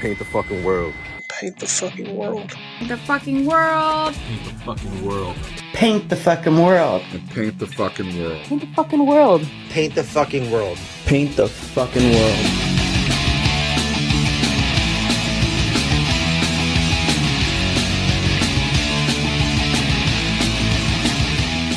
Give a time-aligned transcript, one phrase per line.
[0.00, 0.94] paint the fucking world.
[1.28, 2.50] Paint the fucking world.
[2.88, 4.14] The fucking world.
[4.44, 5.36] Paint the fucking world.
[5.74, 7.02] Paint the fucking world.
[7.10, 8.40] And paint the fucking world.
[8.46, 9.46] Paint the fucking world.
[9.68, 10.78] Paint the fucking world.
[11.04, 12.46] Paint the fucking world.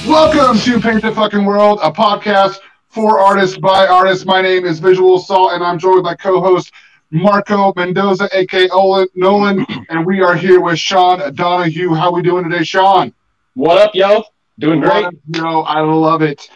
[0.07, 4.25] Welcome to Paint the Fucking World, a podcast for artists by artists.
[4.25, 6.71] My name is Visual Assault, and I'm joined by co-host
[7.13, 11.93] Marco Mendoza, aka Olin, Nolan, and we are here with Sean Donahue.
[11.93, 13.13] How we doing today, Sean?
[13.53, 14.23] What up, yo?
[14.57, 15.05] Doing great.
[15.31, 16.49] You know, I love it.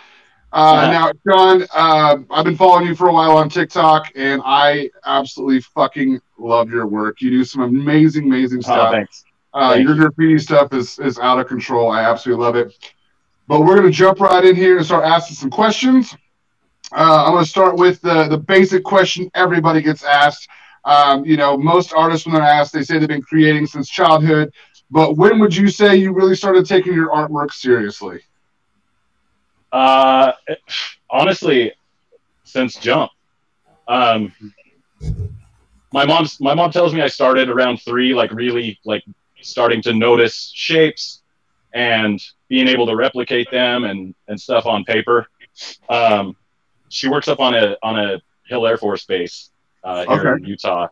[0.52, 0.92] Uh, Yeah.
[0.92, 5.62] Now, Sean, uh, I've been following you for a while on TikTok, and I absolutely
[5.62, 7.22] fucking love your work.
[7.22, 8.92] You do some amazing, amazing Oh, stuff.
[8.94, 9.26] thanks.
[9.54, 11.92] Uh, Thank your graffiti stuff is, is out of control.
[11.92, 12.74] I absolutely love it.
[13.48, 16.16] But we're going to jump right in here and start asking some questions.
[16.92, 20.48] Uh, I'm going to start with the, the basic question everybody gets asked.
[20.86, 24.54] Um, you know, most artists, when they're asked, they say they've been creating since childhood.
[24.90, 28.22] But when would you say you really started taking your artwork seriously?
[29.72, 30.32] Uh,
[31.10, 31.74] honestly,
[32.46, 33.12] since jump,
[33.90, 34.32] um,
[35.92, 39.04] my mom's my mom tells me I started around three, like really like
[39.42, 41.22] starting to notice shapes
[41.74, 45.28] and being able to replicate them and and stuff on paper.
[45.90, 46.36] Um,
[46.90, 49.52] she works up on a on a Hill Air Force Base
[49.84, 50.88] uh, here in Utah,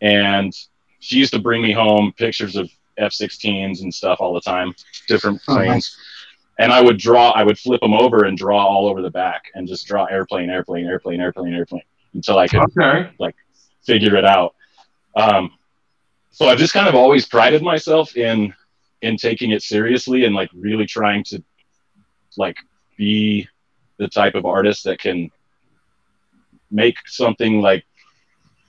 [0.00, 0.52] and
[1.00, 4.74] she used to bring me home pictures of F-16s and stuff all the time,
[5.08, 5.66] different Oh, nice.
[5.66, 5.98] planes.
[6.58, 9.44] And I would draw, I would flip them over and draw all over the back,
[9.54, 11.82] and just draw airplane, airplane, airplane, airplane, airplane,
[12.14, 13.10] until I could Okay.
[13.84, 14.54] figure it out.
[15.16, 15.50] Um,
[16.30, 18.54] so I've just kind of always prided myself in
[19.02, 21.42] in taking it seriously and like really trying to
[22.36, 22.56] like
[22.96, 23.48] be
[23.98, 25.30] the type of artist that can
[26.70, 27.84] make something like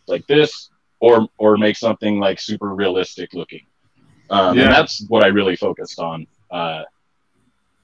[0.08, 3.66] like this or or make something like super realistic looking.
[4.30, 4.66] Um, Yeah.
[4.66, 6.28] And that's what I really focused on.
[6.52, 6.84] Uh,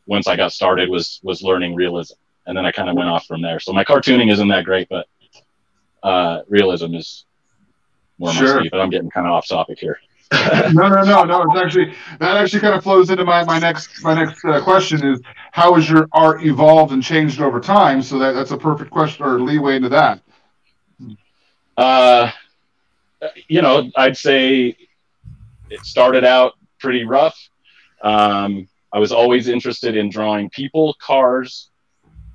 [0.07, 2.15] once I got started was was learning realism,
[2.47, 3.59] and then I kind of went off from there.
[3.59, 5.07] So my cartooning isn't that great, but
[6.03, 7.25] uh, realism is
[8.17, 8.55] more Sure.
[8.55, 8.71] my speed.
[8.71, 9.99] But I'm getting kind of off topic here.
[10.31, 11.43] No, no, no, no.
[11.49, 15.03] It's actually that actually kind of flows into my, my next my next uh, question
[15.05, 15.19] is
[15.51, 18.01] how has your art evolved and changed over time?
[18.01, 20.21] So that, that's a perfect question or leeway into that.
[21.77, 22.31] Uh,
[23.47, 24.75] you know, I'd say
[25.69, 27.37] it started out pretty rough.
[28.01, 31.69] Um, I was always interested in drawing people, cars,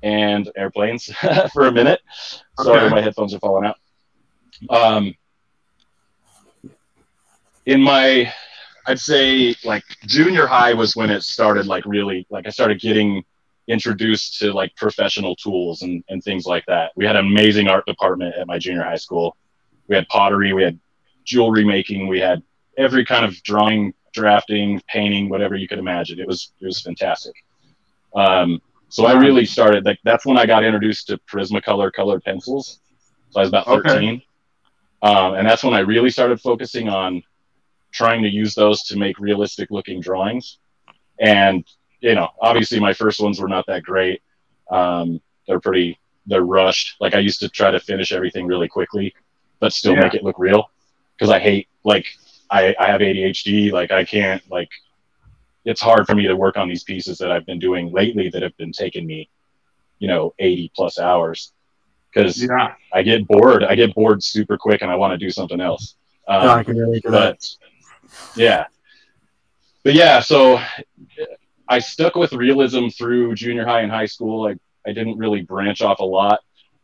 [0.03, 1.05] and airplanes
[1.53, 2.01] for a minute.
[2.59, 2.95] Sorry, Okay.
[2.95, 3.77] my headphones are falling out.
[4.69, 5.13] Um,
[7.65, 8.31] in my,
[8.87, 13.23] I'd say like junior high was when it started like really, like I started getting
[13.67, 16.91] introduced to like professional tools and, and things like that.
[16.95, 19.35] We had an amazing art department at my junior high school.
[19.87, 20.79] We had pottery, we had
[21.23, 22.43] jewelry making, we had
[22.77, 26.19] every kind of drawing, drafting, painting, whatever you could imagine.
[26.19, 27.33] It was it was fantastic.
[28.15, 32.79] Um, so I really started like that's when I got introduced to Prismacolor colored pencils.
[33.31, 33.89] So I was about Okay.
[33.89, 34.21] 13.
[35.01, 37.21] Um, and that's when I really started focusing on
[37.95, 40.59] trying to use those to make realistic looking drawings.
[41.19, 41.63] And
[42.01, 44.21] you know, obviously my first ones were not that great.
[44.69, 45.97] Um, they're pretty,
[46.27, 46.97] they're rushed.
[46.99, 49.15] Like I used to try to finish everything really quickly,
[49.59, 50.01] but still Yeah.
[50.01, 50.69] make it look real.
[51.17, 52.05] Because I hate, like,
[52.51, 53.71] I, I have ADHD.
[53.71, 54.69] Like I can't, like,
[55.63, 58.43] it's hard for me to work on these pieces that I've been doing lately that
[58.43, 59.29] have been taking me,
[59.97, 61.53] you know, 80 plus hours.
[62.13, 62.75] Because Yeah.
[62.93, 63.63] I get bored.
[63.63, 65.95] I get bored super quick, and I want to do something else.
[66.27, 67.43] Um, I can relate to that.
[68.35, 68.65] But yeah
[69.83, 70.59] but yeah so
[71.67, 74.55] i stuck with realism through junior high and high school i,
[74.89, 76.39] I didn't really branch off a lot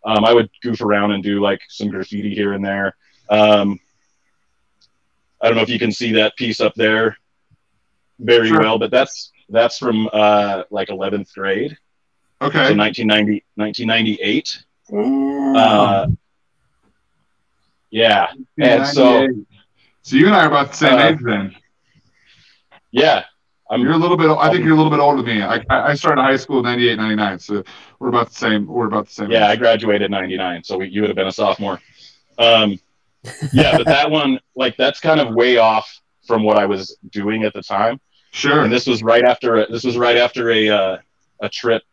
[0.05, 2.95] um, i would goof around and do like some graffiti here and there
[3.29, 3.79] um,
[5.41, 7.17] i don't know if you can see that piece up there
[8.19, 8.59] very Sure.
[8.61, 11.77] well but that's that's from uh, like 11th grade
[12.41, 12.73] so Okay.
[12.75, 15.61] 1990 1998 Yeah.
[15.61, 16.07] uh,
[17.91, 19.47] yeah and so- 98.
[20.03, 21.55] So you and I are about the same Uh, age then.
[22.91, 23.23] yeah
[23.69, 24.29] i'm You're a little bit.
[24.29, 25.41] I think you're a little bit older than me.
[25.43, 27.39] I, I started high school in 98, 99.
[27.39, 27.63] So
[27.99, 28.67] we're about the same.
[28.67, 29.31] We're about the same.
[29.31, 31.79] Yeah, I graduated in '99, so we, you would have been a sophomore.
[32.37, 32.77] Um,
[33.53, 35.87] yeah, but that one, like, that's kind of way off
[36.27, 38.01] from what I was doing at the time.
[38.31, 38.63] Sure.
[38.63, 40.97] And this was right after a, this was right after a uh,
[41.41, 41.83] a trip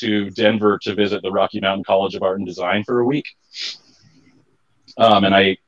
[0.00, 3.26] to Denver to visit the Rocky Mountain College of Art and Design for a week.
[4.98, 5.58] Um, and I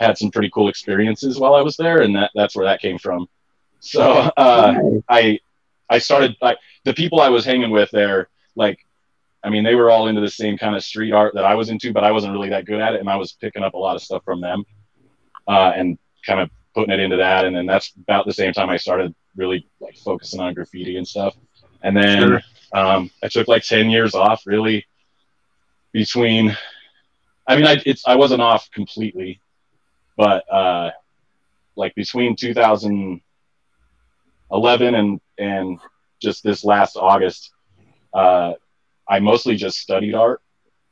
[0.00, 2.98] had some pretty cool experiences while I was there, and that that's where that came
[2.98, 3.26] from.
[3.80, 4.02] So
[4.36, 4.74] uh,
[5.08, 5.40] I
[5.90, 8.78] I started like the people I was hanging with there, like
[9.44, 11.68] I mean, they were all into the same kind of street art that I was
[11.70, 13.78] into, but I wasn't really that good at it, and I was picking up a
[13.78, 14.64] lot of stuff from them.
[15.46, 17.44] uh, and kind of putting it into that.
[17.44, 21.06] And then that's about the same time I started really like focusing on graffiti and
[21.06, 21.34] stuff.
[21.82, 22.40] And then Sure.
[22.72, 24.86] um, I took like ten years off, really,
[25.92, 26.56] between.
[27.46, 29.40] I mean, I it's I wasn't off completely,
[30.16, 30.90] but uh,
[31.76, 35.78] like between 2011 and and
[36.22, 37.52] just this last August,
[38.12, 38.52] uh,
[39.08, 40.40] I mostly just studied art.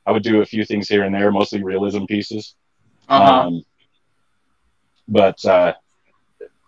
[0.04, 2.56] I would do a few things here and there, mostly realism pieces.
[3.08, 3.46] Uh-huh.
[3.46, 3.64] Um,
[5.08, 5.74] but uh,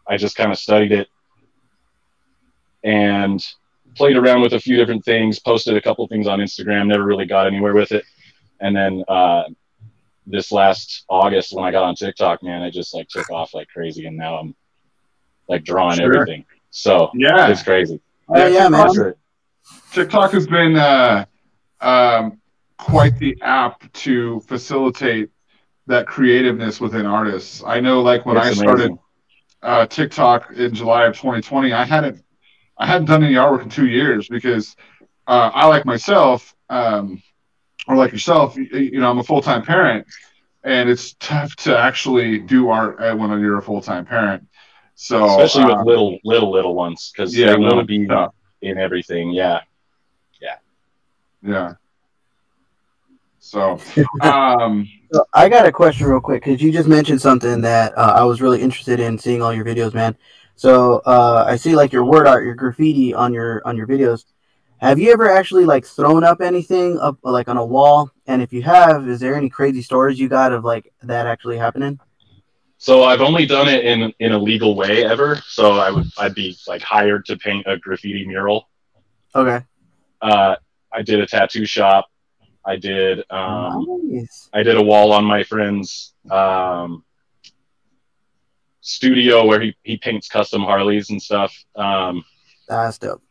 [0.07, 1.09] I just kind of studied it
[2.85, 3.45] and
[3.97, 7.27] played around with a few different things, posted a couple things on Instagram, never really
[7.27, 8.05] got anywhere with it.
[8.61, 9.45] And then uh,
[10.27, 13.69] this last August, when I got on TikTok, man, it just like took off like
[13.69, 14.07] crazy.
[14.07, 14.55] And now I'm
[15.49, 16.15] like drawing Sure.
[16.15, 16.45] everything.
[16.71, 17.49] So yeah.
[17.49, 18.01] it's crazy.
[18.29, 18.89] Oh, yeah, man.
[18.89, 19.15] TikTok,
[19.93, 21.27] TikTok has been uh,
[21.81, 22.41] um,
[22.79, 25.31] quite the app to facilitate
[25.87, 27.63] that creativeness within artists.
[27.65, 28.97] I know, like when I It's started
[29.63, 32.25] uh, TikTok in July of 2020, I hadn't
[32.79, 34.75] I hadn't done any artwork in two years because
[35.27, 37.23] uh, I like myself, um,
[37.87, 40.07] or like yourself, you, you know, I'm a full time parent,
[40.63, 44.47] and it's tough to actually do art uh, when you're a full time parent.
[44.95, 48.05] So especially uh, with little, little, little ones, because yeah, they want little to be
[48.05, 48.35] stuff.
[48.63, 49.31] in everything.
[49.33, 49.61] Yeah.
[51.43, 51.75] yeah.
[53.39, 53.79] So,
[54.23, 58.15] um, So I got a question real quick because you just mentioned something that uh,
[58.17, 60.17] I was really interested in seeing all your videos, man.
[60.57, 64.25] So uh, I see like your word art, your graffiti on your on your videos.
[64.85, 68.11] Have you ever actually like thrown up anything up like on a wall?
[68.27, 71.57] And if you have, is there any crazy stories you got of like that actually
[71.57, 71.99] happening?
[72.77, 75.37] So I've only done it in in a legal way ever.
[75.47, 78.69] So I would I'd be like hired to paint a graffiti mural.
[79.35, 79.65] Okay.
[80.21, 80.57] Uh,
[80.93, 82.11] I did a tattoo shop.
[82.67, 84.51] I did um, nice.
[84.53, 87.05] I did a wall on my friend's um,
[88.83, 91.57] studio where he, he paints custom Harleys and stuff.
[91.75, 92.23] Um,
[92.69, 93.23] That's dope.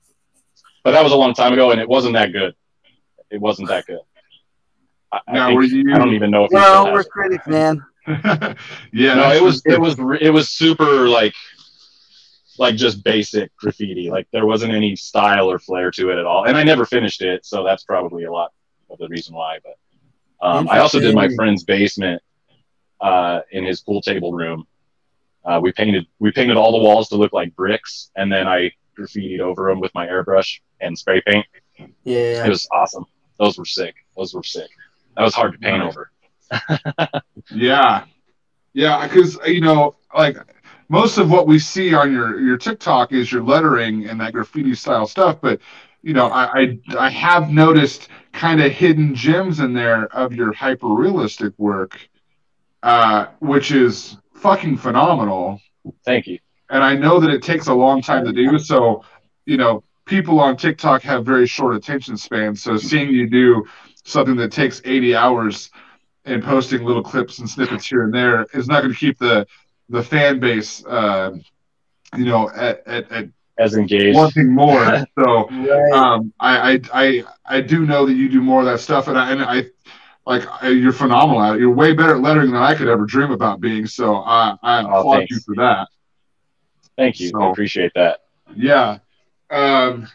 [0.84, 2.54] But that was a long time ago, and it wasn't that good.
[3.30, 4.00] It wasn't that good.
[5.12, 5.94] I, I, think- were you?
[5.94, 7.10] I don't even know if Well, still we're it.
[7.10, 7.86] critics, man.
[8.92, 11.34] yeah, no, it was it was it was super like
[12.60, 14.10] like just basic graffiti.
[14.10, 16.46] Like there wasn't any style or flair to it at all.
[16.46, 18.52] And I never finished it, so that's probably a lot
[18.90, 19.60] of the reason why.
[19.64, 22.22] But um, I also did my friend's basement
[23.00, 24.68] uh, in his pool table room.
[25.46, 28.72] Uh, we painted we painted all the walls to look like bricks, and then I
[28.98, 31.46] graffitied over them with my airbrush and spray paint.
[32.04, 32.46] Yeah.
[32.46, 33.06] It was awesome.
[33.40, 33.96] Those were sick.
[34.16, 34.70] Those were sick.
[35.18, 35.96] That was hard to paint Nice.
[35.96, 36.12] over.
[37.52, 38.06] Yeah,
[38.74, 40.38] yeah, because you know, like
[40.90, 44.76] most of what we see on your your TikTok is your lettering and that graffiti
[44.76, 45.40] style stuff.
[45.42, 45.60] But
[46.02, 50.54] you know, I I, I have noticed kind of hidden gems in there of your
[50.54, 52.00] hyper realistic work,
[52.84, 55.60] uh, which is fucking phenomenal.
[56.06, 56.40] Thank you.
[56.74, 58.60] And I know that it takes a long time to do.
[58.60, 59.04] So,
[59.46, 62.64] you know, people on TikTok have very short attention spans.
[62.64, 63.66] So seeing you do
[64.06, 65.72] something that takes 80 hours
[66.26, 69.48] and posting little clips and snippets here and there is not going to keep the
[69.90, 71.32] the fan base, uh,
[72.18, 73.30] you know, at, at, at
[73.60, 74.20] As engaged.
[74.20, 75.08] wanting more.
[75.20, 75.92] So Right.
[75.92, 79.18] um, I, I I I do know that you do more of that stuff, and
[79.18, 79.66] I and I
[80.26, 81.60] like you're phenomenal at it.
[81.62, 83.86] You're way better at lettering than I could ever dream about being.
[83.86, 85.36] So I I Oh, applaud thanks.
[85.36, 85.88] you for that.
[86.98, 87.30] Thank you.
[87.30, 88.20] So- I appreciate that.
[88.56, 89.00] Yeah.
[89.50, 90.08] Um,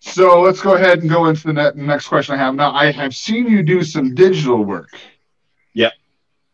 [0.00, 2.54] so let's go ahead and go into the ne- next question I have.
[2.54, 4.90] Now, I have seen you do some digital work.
[5.74, 5.92] Yep.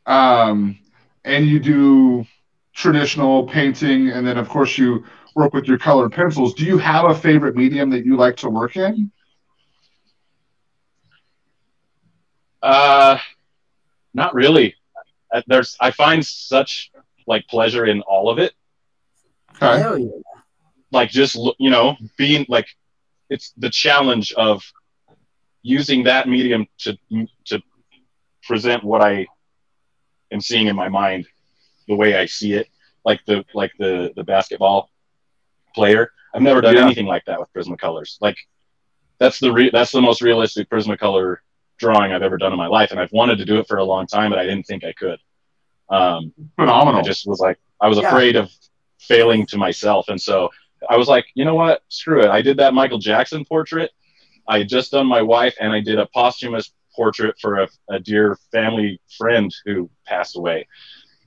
[0.07, 0.79] Um,
[1.25, 2.27] and you do
[2.75, 6.55] traditional painting, and then, of course, you work with your colored pencils.
[6.55, 9.11] Do you have a favorite medium that you like to work in?
[12.63, 13.19] Uh,
[14.15, 14.75] not really.
[15.47, 16.91] There's I find such
[17.27, 18.53] like pleasure in all of it.
[19.63, 19.81] Okay.
[19.83, 20.09] Hell yeah.
[20.91, 22.67] Like just you know being like
[23.31, 24.63] it's the challenge of
[25.63, 26.97] using that medium to
[27.47, 27.63] to
[28.43, 29.27] present what I
[30.33, 31.27] am seeing in my mind
[31.89, 32.69] the way I see it
[33.05, 34.91] like the like the the basketball
[35.75, 36.85] player I've never done Yeah.
[36.85, 38.37] anything like that with Prismacolors like
[39.19, 41.39] that's the re- that's the most realistic Prismacolor
[41.79, 43.85] drawing I've ever done in my life and I've wanted to do it for a
[43.85, 45.19] long time but I didn't think I could
[45.89, 47.01] um, Phenomenal.
[47.01, 48.09] I just was like, I was Yeah.
[48.09, 48.51] afraid of
[49.09, 50.09] failing to myself.
[50.09, 50.51] And so
[50.89, 51.83] I was like, you know what?
[51.89, 52.29] Screw it.
[52.29, 53.91] I did that Michael Jackson portrait.
[54.49, 58.01] I had just done my wife and I did a posthumous portrait for a, a
[58.01, 60.67] dear family friend who passed away.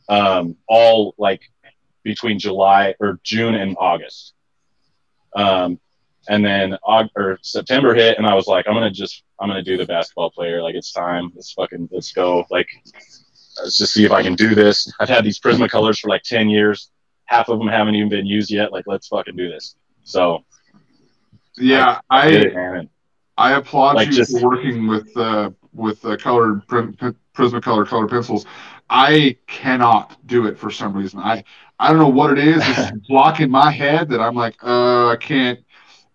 [0.09, 1.41] Um, all like
[2.03, 4.33] between July or June and August.
[5.35, 5.79] Um,
[6.27, 6.77] and then
[7.15, 10.31] or September hit and I was like, I'm to just, I'm to do the basketball
[10.31, 10.61] player.
[10.61, 11.31] Like it's time.
[11.35, 12.45] Let's fucking, let's go.
[12.49, 12.67] Like
[13.61, 14.91] let's just see if I can do this.
[14.99, 16.91] I've had these Prismacolors for like ten years.
[17.25, 18.71] Half of them haven't even been used yet.
[18.71, 19.75] Like, let's fucking do this.
[20.03, 20.43] So
[21.57, 22.87] Yeah, I I.
[23.37, 27.85] I applaud Like, you just- for working with uh, with uh, colored pr- p- Prismacolor
[27.85, 28.45] colored pencils.
[28.89, 31.19] I cannot do it for some reason.
[31.19, 31.43] I
[31.79, 32.67] I don't know what it is.
[32.67, 35.59] It's blocking my head that I'm like, uh, I can't.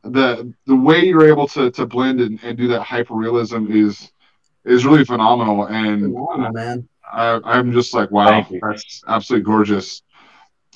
[0.02, 4.10] The the way you're able to to blend and, and do that hyper realism is
[4.64, 6.88] is really phenomenal, and Phenomenal, man.
[7.12, 10.02] I, I'm just like, wow, that's absolutely gorgeous.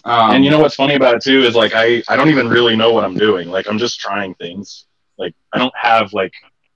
[0.06, 2.48] Um, and you know what's funny about it too is like I I don't even
[2.48, 3.48] really know what I'm doing.
[3.50, 4.86] Like I'm just trying things.
[5.18, 6.32] Like I don't have like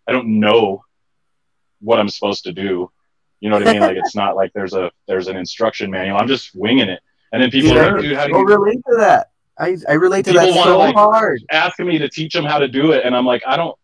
[0.06, 0.82] I don't know
[1.80, 2.90] what I'm supposed to do.
[3.40, 3.82] You know what I mean?
[3.82, 6.16] Like it's not like there's a there's an instruction manual.
[6.16, 7.00] I'm just winging it.
[7.32, 9.30] And then people are like, dude, how do you relate to that.
[9.58, 11.42] I, I relate to People that wanna, so like- hard.
[11.50, 13.04] asking me to teach them how to do it?
[13.04, 13.76] And I'm like, I don't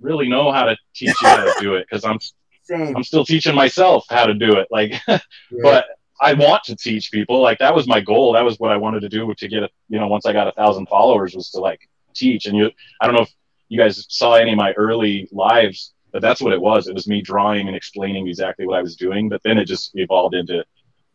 [0.00, 2.18] really know how to teach you how to do it because I'm
[2.62, 2.94] Same.
[2.96, 4.68] I'm still teaching myself how to do it.
[4.70, 5.18] Like Yeah.
[5.62, 5.86] but
[6.20, 7.40] I want to teach people.
[7.40, 8.34] Like that was my goal.
[8.34, 10.48] That was what I wanted to do to get a, you know, once I got
[10.48, 12.46] a thousand followers was to like teach.
[12.46, 13.32] And you, I don't know if
[13.68, 16.88] you guys saw any of my early lives, but that's what it was.
[16.88, 19.28] It was me drawing and explaining exactly what I was doing.
[19.28, 20.62] But then it just evolved into,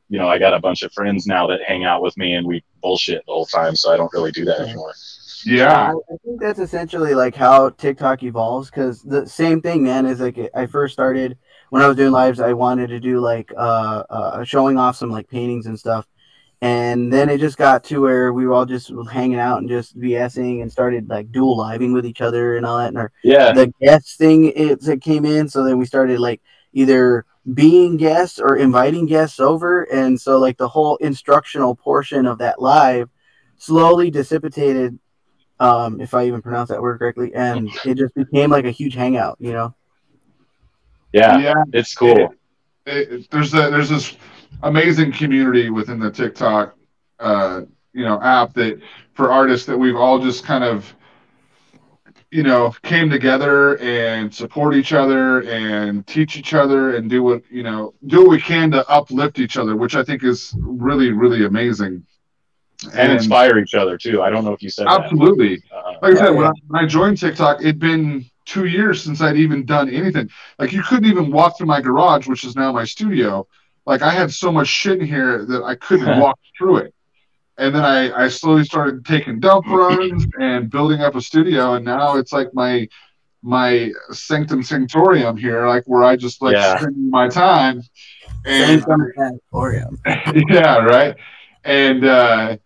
[0.10, 2.48] you know, I got a bunch of friends now that hang out with me and
[2.48, 3.76] we bullshit the whole time.
[3.76, 4.94] So I don't really do that anymore.
[5.46, 10.08] yeah, I, I think that's essentially like how TikTok evolves because the same thing, man,
[10.08, 11.38] is like I first started
[11.70, 15.10] when I was doing lives, I wanted to do like uh, uh showing off some
[15.10, 16.08] like paintings and stuff.
[16.62, 20.00] And then it just got to where we were all just hanging out and just
[20.00, 22.88] BSing and started like dual living with each other and all that.
[22.88, 23.52] And our, Yeah.
[23.52, 25.48] the guest thing it, it came in.
[25.50, 26.42] So then we started like
[26.74, 29.84] either being guests or inviting guests over.
[29.84, 33.10] And so like the whole instructional portion of that live
[33.58, 34.98] slowly dissipated,
[35.60, 38.96] um, if I even pronounce that word correctly, and it just became like a huge
[38.96, 39.76] hangout, you know?
[41.16, 41.38] Yeah.
[41.38, 41.64] yeah.
[41.74, 42.36] It's cool.
[42.86, 44.18] it, there's a, there's this
[44.64, 46.76] amazing community within the TikTok
[47.20, 47.62] uh,
[47.94, 48.82] you know app that
[49.14, 50.94] for artists that we've all just kind of
[52.32, 57.44] you know came together and support each other and teach each other and do what
[57.50, 61.12] you know do what we can to uplift each other which I think is really
[61.12, 62.06] really amazing
[62.94, 64.22] And inspire each other too.
[64.22, 65.78] I don't know if you said absolutely that.
[65.78, 69.04] Uh, like I said, Yeah, when, I, when I joined TikTok, it'd been two years
[69.04, 70.30] since I'd even done anything.
[70.60, 73.48] Like you couldn't even walk through my garage, which is now my studio.
[73.86, 76.94] Like I had so much shit in here that I couldn't walk through it.
[77.58, 81.86] And then I, I slowly started taking dump runs and building up a studio, and
[81.86, 82.88] now it's like my
[83.44, 86.78] my sanctum sanctorium here, like where I just like Yeah.
[86.78, 87.82] spend my time.
[88.46, 90.00] And Sanatorium.
[90.50, 91.16] yeah, right.
[91.64, 92.58] And uh,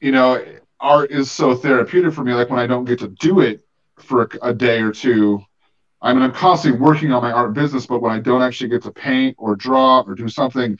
[0.00, 0.44] you know,
[0.80, 2.34] art is so therapeutic for me.
[2.34, 3.63] Like when I don't get to do it
[3.98, 5.42] for a, a day or two,
[6.02, 8.82] I mean, I'm constantly working on my art business, but when I don't actually get
[8.82, 10.78] to paint or draw or do something,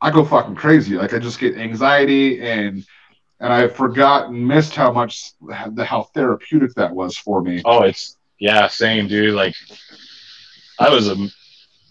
[0.00, 0.96] I go fucking crazy.
[0.96, 2.84] Like I just get anxiety and
[3.40, 5.32] and I forgot and missed how much
[5.78, 7.62] how therapeutic that was for me.
[7.64, 9.34] Oh, it's yeah, same dude.
[9.34, 9.54] Like
[10.78, 11.16] I was a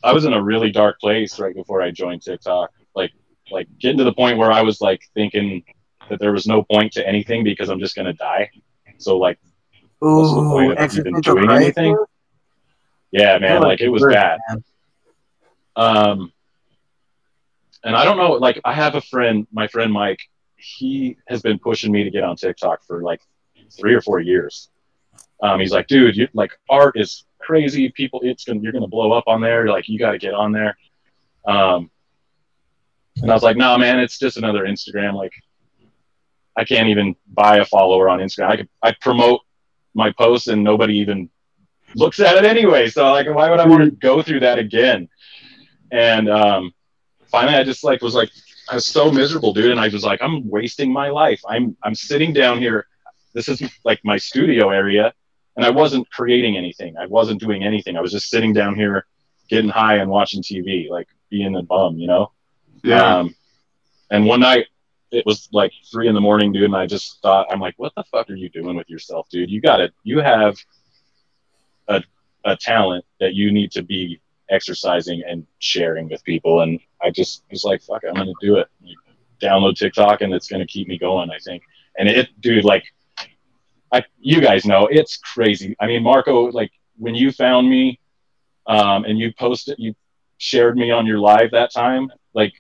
[0.03, 2.71] I was in a really dark place right before I joined TikTok.
[2.95, 3.11] Like
[3.51, 5.63] like getting to the point where I was like thinking
[6.09, 8.49] that there was no point to anything because I'm just gonna die.
[8.97, 9.39] So like
[10.01, 11.77] What's the point of even doing crisis?
[11.77, 12.05] anything?
[13.11, 14.39] yeah, man, like it was bad.
[15.75, 16.31] Um
[17.83, 20.19] and I don't know, like I have a friend, my friend Mike,
[20.55, 23.21] he has been pushing me to get on TikTok for like
[23.71, 24.69] three or four years.
[25.41, 27.89] Um, he's like, dude, you, like art is crazy.
[27.89, 29.67] People, it's gonna, you're gonna blow up on there.
[29.67, 30.77] Like, you got to get on there.
[31.45, 31.89] Um,
[33.17, 35.15] and I was like, nah, man, it's just another Instagram.
[35.15, 35.33] Like,
[36.55, 38.49] I can't even buy a follower on Instagram.
[38.49, 39.41] I could, I promote
[39.93, 41.29] my posts and nobody even
[41.95, 42.87] looks at it anyway.
[42.89, 45.09] So like, why would I want to go through that again?
[45.91, 46.73] And um,
[47.27, 48.29] finally, I just like was like,
[48.69, 49.71] I was so miserable, dude.
[49.71, 51.41] And I was like, I'm wasting my life.
[51.47, 52.87] I'm I'm sitting down here.
[53.33, 55.13] This is like my studio area,
[55.55, 56.95] and I wasn't creating anything.
[56.97, 57.97] I wasn't doing anything.
[57.97, 59.05] I was just sitting down here,
[59.49, 62.31] getting high and watching TV, like being a bum, you know.
[62.83, 63.19] Yeah.
[63.19, 63.35] Um,
[64.09, 64.67] and one night
[65.11, 67.93] it was like three in the morning, dude, and I just thought, I'm like, what
[67.95, 69.49] the fuck are you doing with yourself, dude?
[69.51, 69.93] You got it.
[70.03, 70.57] You have
[71.87, 72.01] a
[72.45, 76.61] a talent that you need to be exercising and sharing with people.
[76.61, 78.67] And I just was like, fuck, I'm gonna do it.
[79.41, 81.29] Download TikTok, and it's gonna keep me going.
[81.29, 81.63] I think.
[81.97, 82.85] And it, dude, like,
[83.91, 85.75] I you guys know it's crazy.
[85.79, 87.99] I mean, Marco, like when you found me,
[88.65, 89.93] um, and you posted, you
[90.37, 92.53] shared me on your live that time, like.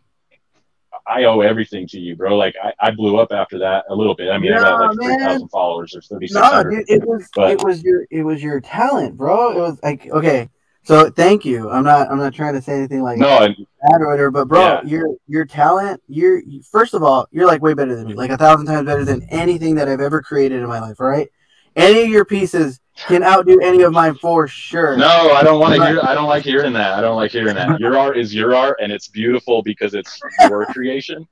[1.07, 2.37] I owe everything to you, bro.
[2.37, 4.29] Like I, I blew up after that a little bit.
[4.29, 7.29] I mean, I got like three thousand followers or thirty six No, dude, it was
[7.35, 9.51] But- it was your it was your talent, bro.
[9.51, 10.49] It was like okay,
[10.83, 11.69] So thank you.
[11.69, 12.09] I'm not.
[12.11, 14.31] I'm not trying to say anything like No, bad or whatever.
[14.31, 14.81] But bro, Yeah.
[14.83, 16.01] your your talent.
[16.07, 16.41] You're
[16.71, 18.13] first of all, you're like way better than me.
[18.15, 20.99] Like a thousand times better than anything that I've ever created in my life.
[20.99, 21.29] Right?
[21.75, 24.97] Any of your pieces can outdo any of mine for sure.
[24.97, 25.99] no, I don't want to hear.
[26.03, 26.93] I don't like hearing that.
[26.93, 27.79] I don't like hearing that.
[27.79, 30.19] Your art is your art, and it's beautiful because it's
[30.49, 31.27] your creation.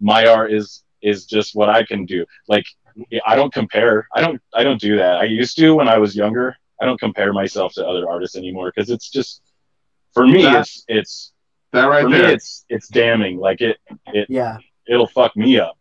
[0.00, 2.24] My art is is just what I can do.
[2.48, 2.64] Like
[3.26, 4.08] I don't compare.
[4.14, 4.40] I don't.
[4.54, 5.16] I don't do that.
[5.16, 6.56] I used to when I was younger.
[6.80, 9.42] I don't compare myself to other artists anymore because it's just
[10.12, 10.42] for me.
[10.42, 11.32] That- It's it's
[11.72, 12.18] That right for me.
[12.18, 12.30] there.
[12.32, 13.38] It's it's damning.
[13.38, 14.58] Like it it Yeah.
[14.86, 15.78] it'll fuck me up.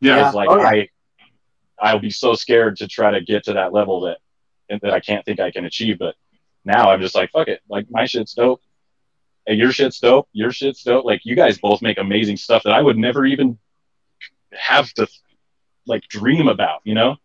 [0.00, 0.10] yeah.
[0.10, 0.18] Yeah.
[0.20, 0.66] Because like Oh, yeah.
[0.68, 0.88] I,
[1.80, 4.18] I'll be so scared to try to get to that level that
[4.82, 5.98] that I can't think I can achieve.
[5.98, 6.14] But
[6.64, 7.60] now I'm just like, fuck it.
[7.68, 8.62] Like my shit's dope.
[9.46, 10.28] And your shit's dope.
[10.32, 11.04] Your shit's dope.
[11.04, 13.58] Like you guys both make amazing stuff that I would never even
[14.52, 15.06] have to
[15.86, 16.80] like dream about.
[16.84, 17.16] You know.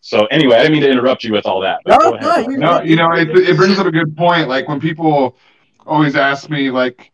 [0.00, 1.80] So anyway, I didn't mean to interrupt you with all that.
[1.84, 2.22] but No, go ahead.
[2.22, 4.48] no, you're No, you know, it, it brings up a good point.
[4.48, 5.36] Like when people
[5.84, 7.10] always ask me, like,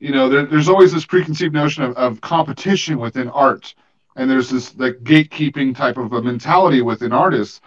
[0.00, 3.74] you know, there, there's always this preconceived notion of, of competition within art,
[4.16, 7.60] and there's this like gatekeeping type of a mentality within artists.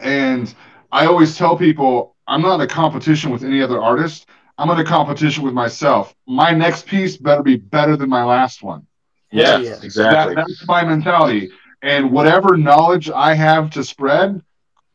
[0.00, 0.52] And
[0.92, 4.26] I always tell people, I'm not in a competition with any other artist.
[4.58, 6.14] I'm in a competition with myself.
[6.26, 8.86] My next piece better be better than my last one.
[9.32, 9.76] yeah, Yeah.
[9.82, 10.34] exactly.
[10.34, 11.50] That, that's my mentality.
[11.82, 14.42] And whatever knowledge I have to spread,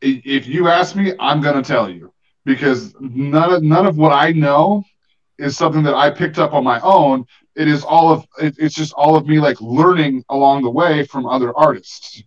[0.00, 2.12] if you ask me, I'm going to tell you
[2.44, 4.84] because none of none of what I know
[5.38, 7.24] is something that I picked up on my own.
[7.56, 11.04] It is all of it, it's just all of me like learning along the way
[11.04, 12.22] from other artists.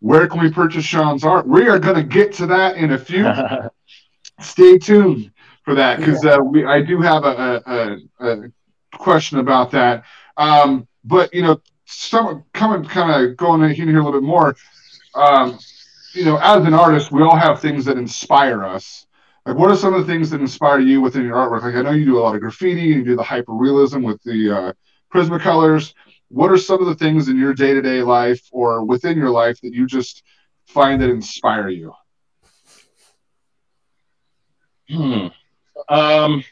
[0.00, 1.46] Where can we purchase Sean's art?
[1.46, 3.26] We are going to get to that in a few.
[4.40, 5.30] Stay tuned
[5.64, 8.52] for that because uh, I do have a, a, a,
[8.92, 10.04] question about that.
[10.36, 14.56] Um, but you know, some coming kind of going in here a little bit more.
[15.14, 15.58] Um,
[16.14, 19.06] you know, as an artist, we all have things that inspire us.
[19.44, 21.62] Like, what are some of the things that inspire you within your artwork?
[21.62, 24.20] Like, I know you do a lot of graffiti you do the hyper realism with
[24.24, 24.72] the uh,
[25.12, 25.94] Prismacolors.
[26.28, 29.30] What are some of the things in your day to day life or within your
[29.30, 30.22] life that you just
[30.66, 31.92] find that inspire you?
[34.90, 35.28] Hmm.
[35.88, 36.44] Um,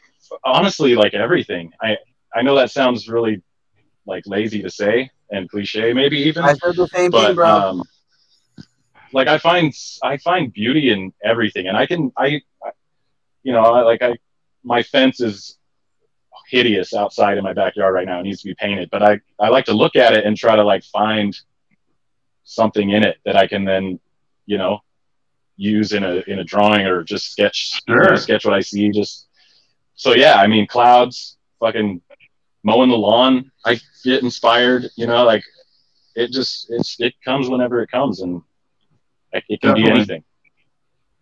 [0.43, 1.71] honestly, like everything.
[1.81, 1.97] I
[2.33, 3.41] I know that sounds really
[4.05, 6.43] like lazy to say and cliche, maybe even.
[6.43, 7.47] I said the same thing, bro.
[7.47, 7.83] um,
[9.13, 9.73] like I find
[10.03, 12.71] I find beauty in everything, and I can I, I
[13.43, 14.17] you know I, like I
[14.63, 15.57] my fence is
[16.49, 18.19] hideous outside in my backyard right now.
[18.19, 20.55] It needs to be painted, but I I like to look at it and try
[20.55, 21.35] to like find
[22.43, 23.99] something in it that I can then
[24.45, 24.79] you know
[25.57, 28.15] use in a in a drawing or just sketch Sure.
[28.17, 28.91] sketch what I see.
[28.91, 29.27] Just
[29.95, 32.01] so yeah, I mean clouds, fucking
[32.63, 33.51] mowing the lawn.
[33.65, 35.43] I get inspired, you know, like
[36.15, 38.41] it just it's it comes whenever it comes, and
[39.31, 40.23] it, it can be anything.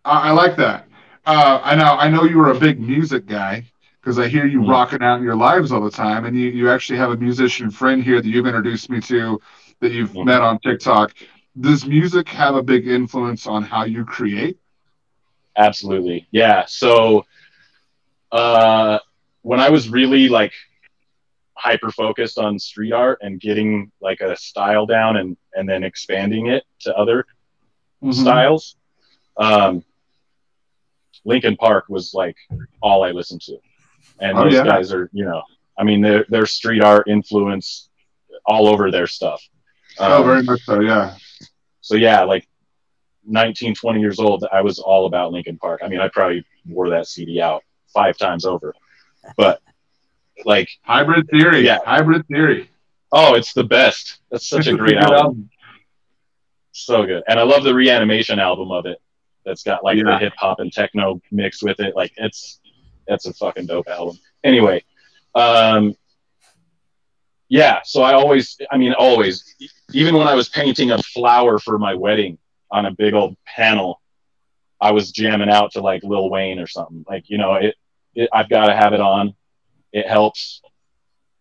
[0.04, 0.86] I, I like that.
[1.26, 1.94] Uh, I know.
[1.96, 3.64] I know you were a big music guy
[4.04, 4.74] because I hear you Mhm.
[4.74, 7.70] rocking out in your lives all the time, and you, you actually have a musician
[7.70, 9.40] friend here that you've introduced me to,
[9.80, 10.24] that you've Mhm.
[10.24, 11.12] met on TikTok.
[11.60, 14.58] Does music have a big influence on how you create?
[15.56, 16.64] Absolutely, yeah.
[16.66, 17.26] So,
[18.32, 18.98] uh,
[19.42, 20.52] when I was really like
[21.56, 26.46] hyper focused on street art and getting like a style down and and then expanding
[26.48, 27.26] it to other
[28.02, 28.42] Mm-hmm.
[28.42, 28.76] styles,
[29.36, 29.84] um,
[31.24, 32.36] Linkin Park was like
[32.80, 33.58] all I listened to,
[34.20, 34.64] and Oh, those yeah.
[34.64, 35.42] guys are you know,
[35.78, 37.88] I mean, their their street art influence
[38.46, 39.42] all over their stuff.
[39.98, 40.80] oh, Um, very much so.
[40.80, 41.16] Yeah.
[41.80, 42.46] so yeah, like
[43.26, 45.80] 19, 20 years old, I was all about Linkin Park.
[45.82, 48.74] I mean, I probably wore that CD out five times over,
[49.36, 49.62] but
[50.44, 51.64] like, Hybrid theory.
[51.64, 51.78] Yeah.
[51.86, 52.68] Hybrid theory.
[53.12, 54.18] oh, it's the best.
[54.30, 55.48] That's such a great good album.
[56.72, 57.22] So good.
[57.28, 59.00] And I love the reanimation album of it.
[59.44, 60.04] That's got like Yeah.
[60.04, 61.94] the hip hop and techno mixed with it.
[61.94, 62.60] Like it's,
[63.06, 64.18] that's a fucking dope album.
[64.42, 64.82] Anyway,
[65.34, 65.94] um,
[67.48, 67.80] yeah.
[67.84, 69.54] So I always, I mean, always,
[69.92, 72.38] even when I was painting a flower for my wedding
[72.70, 74.00] on a big old panel,
[74.80, 77.04] I was jamming out to like Lil Wayne or something.
[77.08, 77.74] Like, you know, it,
[78.14, 79.34] it I've got to have it on.
[79.92, 80.60] It helps.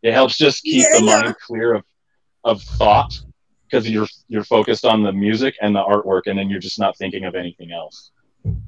[0.02, 1.21] It helps just keep the Yeah.
[1.21, 1.84] mind clear of,
[2.43, 3.17] of thought
[3.65, 6.97] because you're you're focused on the music and the artwork, and then you're just not
[6.97, 8.12] thinking of anything else.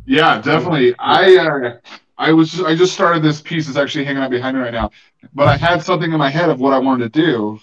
[0.06, 0.96] Yeah, definitely.
[0.98, 1.78] I uh,
[2.18, 3.68] I was I just started this piece.
[3.68, 4.92] It's actually hanging out behind me right now.
[5.34, 7.60] But I had something in my head of what I wanted to do,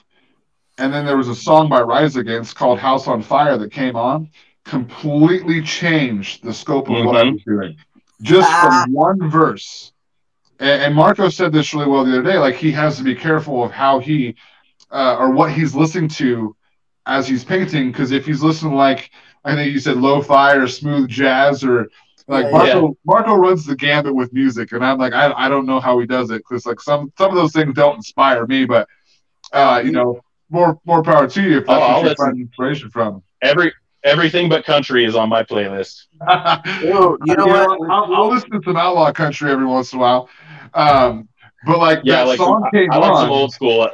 [0.79, 3.97] and then there was a song by Rise Against called "House on Fire" that came
[3.97, 4.31] on,
[4.65, 7.33] completely changed the scope of what I Mhm.
[7.33, 7.77] was doing,
[8.21, 8.61] just Ah.
[8.61, 9.93] from one verse.
[10.61, 12.39] And, and Marco said this really well the other day.
[12.39, 14.35] Like he has to be careful of how he
[14.91, 16.55] uh, or what he's listening to
[17.07, 19.11] as he's painting, because if he's listening like
[19.45, 21.89] I think you said lo-fi or smooth jazz or
[22.29, 25.67] Like Yeah, Marco, Marco runs the gambit with music, and I'm like, I, I don't
[25.67, 28.65] know how he does it because like some some of those things don't inspire me,
[28.65, 28.89] but
[29.53, 32.27] uh, you know, more more power to you if that's Oh, I'll what you listen.
[32.27, 33.23] find inspiration from.
[33.43, 33.73] Every
[34.05, 36.07] everything but country is on my playlist.
[36.81, 37.81] Yo, you know what?
[37.91, 40.29] I'll, I'll listen to some outlaw country every once in a while,
[40.75, 41.29] um,
[41.67, 43.27] but like Yeah, that like song I, came I like on.
[43.27, 43.89] some old school.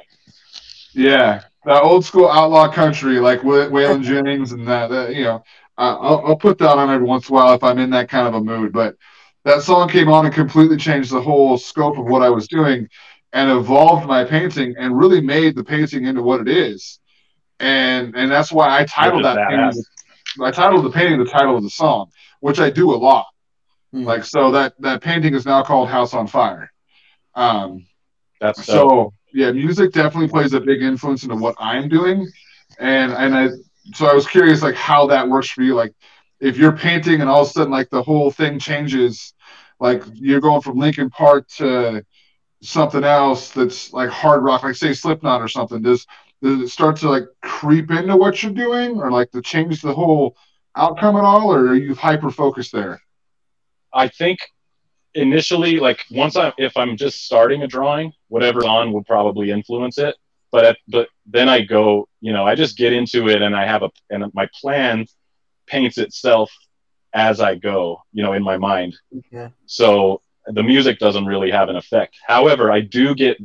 [0.95, 5.41] Yeah, that old school outlaw country, like Waylon Jennings and that, that you know, uh,
[5.79, 8.27] I'll, I'll put that on every once in a while if I'm in that kind
[8.27, 8.73] of a mood.
[8.73, 8.97] But
[9.45, 12.89] that song came on and completely changed the whole scope of what I was doing
[13.33, 16.99] and evolved my painting and really made the painting into what it is.
[17.61, 19.83] And and that's why I titled that painting.
[20.43, 22.11] I titled the painting the title of the song,
[22.41, 23.27] which I do a lot.
[23.93, 24.05] Hmm.
[24.05, 26.73] Like so that that painting is now called House on Fire.
[27.35, 27.87] Um,
[28.41, 28.73] That's so.
[28.73, 32.27] so yeah, music definitely plays a big influence into what I'm doing,
[32.79, 33.49] and and I
[33.95, 35.75] so I was curious like how that works for you.
[35.75, 35.95] Like
[36.41, 39.35] if you're painting and all of a sudden like the whole thing changes,
[39.81, 42.05] like you're going from Linkin Park to
[42.63, 45.83] something else that's like hard rock, like say Slipknot or something.
[45.83, 46.07] Does
[46.43, 49.93] does it start to like creep into what you're doing, or like to change the
[49.93, 50.37] whole
[50.77, 53.01] outcome at all, or are you hyper focused there?
[53.93, 54.39] I think
[55.15, 59.99] initially, like once I'm if I'm just starting a drawing, whatever's on will probably influence
[59.99, 60.15] it.
[60.51, 63.67] But at, but then I go, you know, I just get into it and I
[63.67, 65.07] have a and my plan
[65.67, 66.51] paints itself
[67.13, 68.97] as I go, you know, in my mind.
[69.31, 69.51] Yeah.
[69.67, 72.17] So the music doesn't really have an effect.
[72.27, 73.39] However, I do get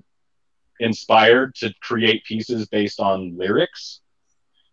[0.79, 4.01] inspired to create pieces based on lyrics.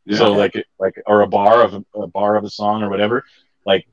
[0.05, 0.19] Yeah.
[0.19, 3.25] So like like or a bar of a bar of a song or whatever.
[3.67, 3.87] Like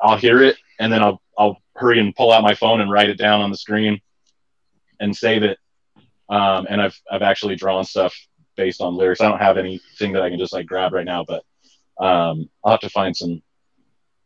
[0.00, 3.08] I'll hear it and then I'll I'll hurry and pull out my phone and write
[3.10, 4.00] it down on the screen
[4.98, 5.58] and save it.
[6.30, 8.14] Um, and I've I've actually drawn stuff
[8.56, 9.20] based on lyrics.
[9.20, 11.42] I don't have anything that I can just like grab right now, but
[12.02, 13.42] um, I'll have to find some.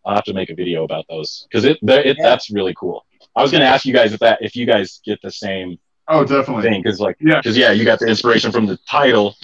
[0.05, 2.23] I'll have to make a video about those because it, it Yeah.
[2.23, 3.05] that's really cool.
[3.35, 6.25] I was gonna ask you guys if that if you guys get the same oh,
[6.25, 6.63] definitely.
[6.63, 7.37] thing because like Yeah.
[7.39, 9.35] because yeah you got the inspiration from the title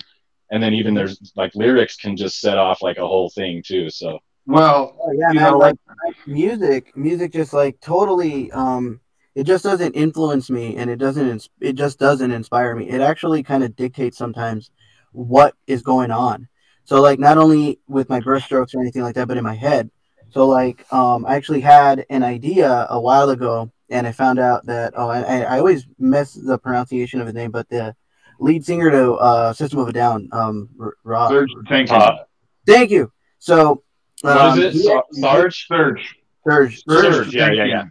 [0.51, 3.89] and then even there's like lyrics can just set off like a whole thing too
[3.89, 5.53] so Well, Oh, yeah, man.
[5.53, 8.51] know, like, like music, music just like totally.
[8.53, 9.01] Um,
[9.35, 11.49] it just doesn't influence me, and it doesn't.
[11.61, 12.89] It just doesn't inspire me.
[12.89, 14.71] It actually kind of dictates sometimes
[15.13, 16.49] what is going on.
[16.85, 19.55] So like not only with my brush strokes or anything like that, but in my
[19.55, 19.91] head.
[20.31, 24.67] So like um, I actually had an idea a while ago, and I found out
[24.67, 27.95] that oh, I, I always mess the pronunciation of his name, but the
[28.41, 31.31] lead singer to uh, System of a Down, um, R- Rob.
[31.33, 31.97] Serj, thank you.
[31.97, 32.25] uh,
[32.67, 33.13] Thank you.
[33.39, 33.83] So
[34.23, 36.07] what um, is it he Sa- actually- Serj.
[36.47, 36.83] Serj.
[36.89, 37.85] Serj yeah yeah yeah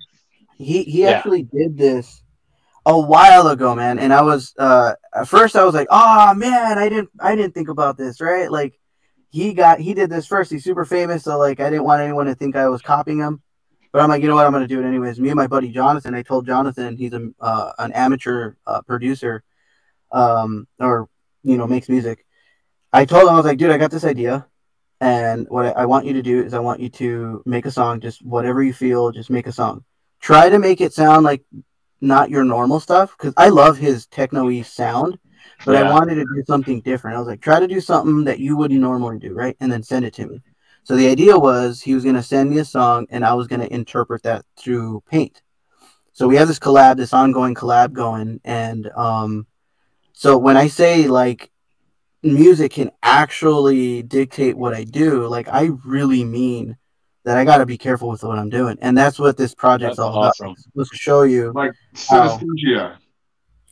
[0.59, 1.11] He he Yeah.
[1.11, 2.21] actually did this
[2.85, 3.97] a while ago, man.
[3.97, 7.53] And I was uh at first I was like, oh man, I didn't I didn't
[7.53, 8.51] think about this, right?
[8.51, 8.77] Like
[9.29, 10.51] he got he did this first.
[10.51, 13.41] He's super famous, so like I didn't want anyone to think I was copying him.
[13.91, 14.45] But I'm like, you know what?
[14.45, 15.19] I'm gonna do it anyways.
[15.19, 16.13] Me and my buddy Jonathan.
[16.13, 19.43] I told Jonathan he's a uh, an amateur uh, producer,
[20.11, 21.09] um, or
[21.43, 22.25] you know makes music.
[22.91, 24.47] I told him I was like, dude, I got this idea,
[24.99, 27.71] and what I, I want you to do is I want you to make a
[27.71, 29.83] song, just whatever you feel, just make a song.
[30.19, 31.43] Try to make it sound like
[32.01, 35.17] not your normal stuff because I love his techno-y sound,
[35.65, 37.15] but I wanted to do something different.
[37.15, 39.55] I was like, try to do something that you wouldn't normally do, right?
[39.59, 40.41] And then send it to me.
[40.83, 43.47] So the idea was he was going to send me a song and I was
[43.47, 45.41] going to interpret that through paint.
[46.13, 48.41] So we have this collab, this ongoing collab going.
[48.43, 49.47] And um,
[50.13, 51.51] so when I say like
[52.23, 56.77] music can actually dictate what I do, like I really mean
[57.29, 58.75] that I got to be careful with what I'm doing.
[58.81, 60.47] And that's what this project's That's all awesome.
[60.47, 60.57] about.
[60.73, 62.95] Was to show you Like synesthesia.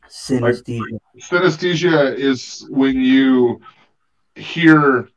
[0.07, 0.99] synesthesia.
[1.19, 3.59] Synesthesia is when you
[4.35, 5.09] hear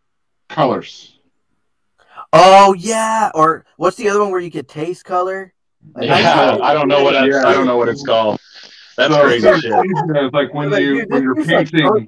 [0.48, 1.18] colors.
[2.32, 5.52] Oh yeah, or what's the other one where you could taste color?
[5.94, 7.46] Like, yeah I don't know what I, Yeah.
[7.46, 8.40] I don't know what it's called
[8.96, 12.06] that's So crazy shit synesthesia like when Like, you dude, when you're tastes like painting.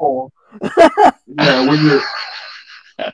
[1.38, 2.00] yeah, when you're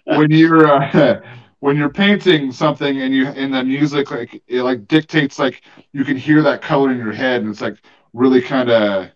[0.04, 1.20] when you're uh,
[1.60, 6.04] when you're painting something and you and the music like it like dictates like you
[6.04, 7.76] can hear that color in your head and it's like
[8.12, 9.08] really kind of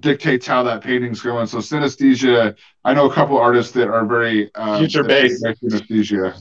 [0.00, 1.46] dictates how that painting's going.
[1.46, 5.42] So synesthesia, I know a couple artists that are very um, Future bass.
[5.42, 6.36] synesthesia.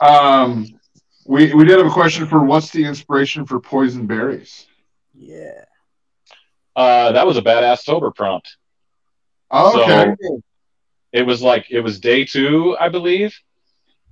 [0.00, 0.66] Um,
[1.26, 4.66] we we did have a question for what's the inspiration for poison berries?
[5.14, 5.64] Yeah.
[6.74, 8.56] uh that was a badass sober prompt
[9.50, 10.14] Oh, okay.
[10.20, 10.40] So-
[11.12, 13.38] it was like it was day two i believe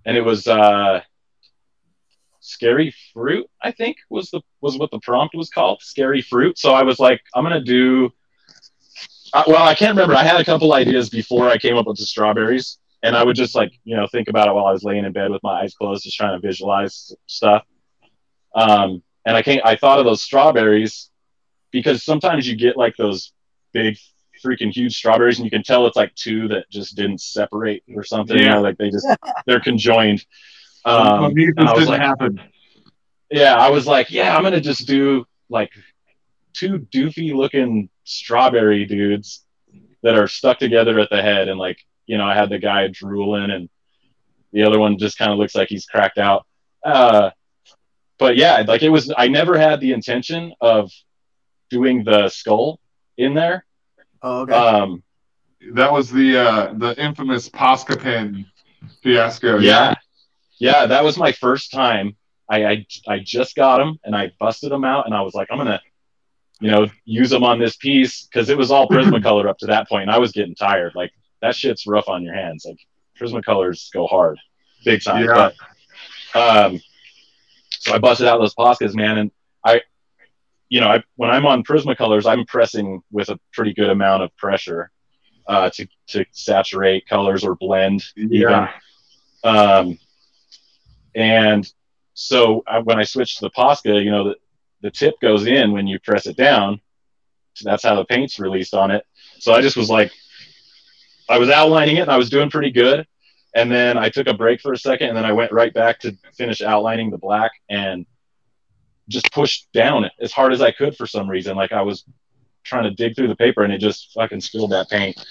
[0.07, 1.01] and it was uh
[2.41, 6.73] scary fruit i think was the was what the prompt was called scary fruit so
[6.73, 8.11] i was like i'm gonna do
[9.35, 11.99] uh, well i can't remember i had a couple ideas before i came up with
[11.99, 14.85] the strawberries and I would just like you know think about it while I was
[14.85, 17.65] laying in bed with my eyes closed, just trying to visualize stuff.
[18.55, 19.65] Um, and I can't.
[19.65, 21.11] I thought of those strawberries
[21.71, 23.33] because sometimes you get like those
[23.73, 23.97] big
[24.45, 28.03] freaking huge strawberries and you can tell it's like two that just didn't separate or
[28.05, 28.55] something you Yeah.
[28.55, 29.07] know like they just
[29.47, 30.25] they're conjoined
[30.87, 32.41] Um, and I was like, happen.
[33.31, 35.71] yeah i was like yeah i'm gonna just do like
[36.55, 39.45] two doofy looking strawberry dudes
[40.03, 42.89] that are stuck together at the head and like you know i had the guy
[42.89, 43.69] drooling and
[44.53, 46.47] the other one just kind of looks like he's cracked out
[46.85, 47.29] uh
[48.19, 50.91] but yeah like it was i never had the intention of
[51.69, 52.81] doing the skull
[53.19, 53.67] in there
[54.23, 54.53] Oh, okay.
[54.55, 55.03] um
[55.75, 58.47] That was the uh, the infamous Posca pen
[59.03, 59.59] fiasco.
[59.59, 59.95] yeah
[60.59, 62.17] yeah that was my first time
[62.49, 65.49] I, I i just got them and i busted them out and i was like
[65.51, 65.81] i'm gonna
[66.61, 69.87] you know use them on this piece because it was all prismacolor up to that
[69.89, 72.79] point and i was getting tired like that shit's rough on your hands like
[73.19, 74.39] prismacolors go hard
[74.85, 75.51] big time Yeah.
[76.35, 76.81] but um
[77.71, 79.31] so i busted out those poscas man and
[79.65, 79.81] i
[80.71, 84.35] you know I, when i'm on prismacolors i'm pressing with a pretty good amount of
[84.37, 84.91] pressure
[85.47, 88.73] uh, to to saturate colors or blend even Yeah.
[89.45, 89.99] um,
[91.15, 91.71] and
[92.15, 94.37] so I, when I switched to the Posca, you know, the,
[94.83, 96.81] the tip goes in when you press it down.
[97.55, 99.05] So that's how the paint's released on it.
[99.39, 100.13] So I just was like,
[101.29, 103.07] I was outlining it and I was doing pretty good.
[103.55, 105.99] And then I took a break for a second and then I went right back
[106.01, 108.07] to finish outlining the black and
[109.11, 111.57] just pushed down as hard as I could for some reason.
[111.57, 112.05] Like I was
[112.65, 115.23] trying to dig through the paper and it just fucking spilled that paint.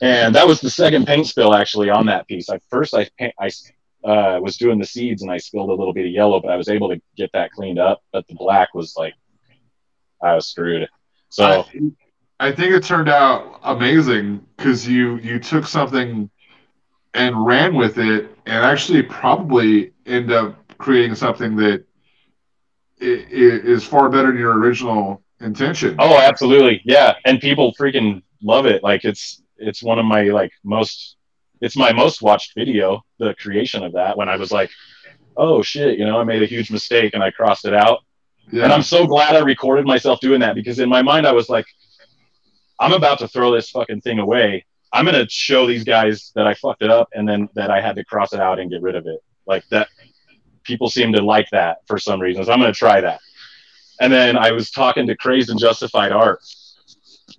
[0.00, 2.50] And that was the second paint spill actually on that piece.
[2.50, 3.50] I first I paint, I
[4.04, 6.56] uh, was doing the seeds and I spilled a little bit of yellow, but I
[6.56, 8.02] was able to get that cleaned up.
[8.12, 9.14] But the black was like,
[10.20, 10.88] I was screwed.
[11.28, 16.28] So I, I think it turned out amazing because you you took something
[17.14, 21.84] and ran with it, and actually probably end up creating something that
[23.02, 25.96] is far better than your original intention.
[25.98, 26.80] Oh, absolutely.
[26.84, 27.14] Yeah.
[27.24, 28.82] And people freaking love it.
[28.82, 31.16] Like it's it's one of my like most
[31.60, 34.70] it's my most watched video, the creation of that when I was like,
[35.36, 38.00] oh shit, you know, I made a huge mistake and I crossed it out.
[38.50, 38.64] yeah.
[38.64, 41.48] And I'm so glad I recorded myself doing that because in my mind I was
[41.48, 41.66] like,
[42.80, 44.64] I'm about to throw this fucking thing away.
[44.92, 47.96] I'm gonna show these guys that I fucked it up and then that I had
[47.96, 49.20] to cross it out and get rid of it.
[49.46, 49.88] Like that
[50.64, 52.44] people seem to like that for some reason.
[52.44, 53.20] So I'm gonna try that.
[54.00, 56.40] And then I was talking to Crazed and Justified Art.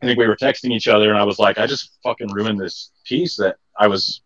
[0.01, 2.59] I think we were texting each other and I was like, I just fucking ruined
[2.59, 4.21] this piece that I was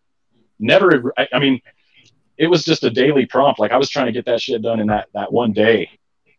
[0.59, 1.59] never I, I mean,
[2.37, 3.59] it was just a daily prompt.
[3.59, 5.89] Like I was trying to get that shit done in that that one day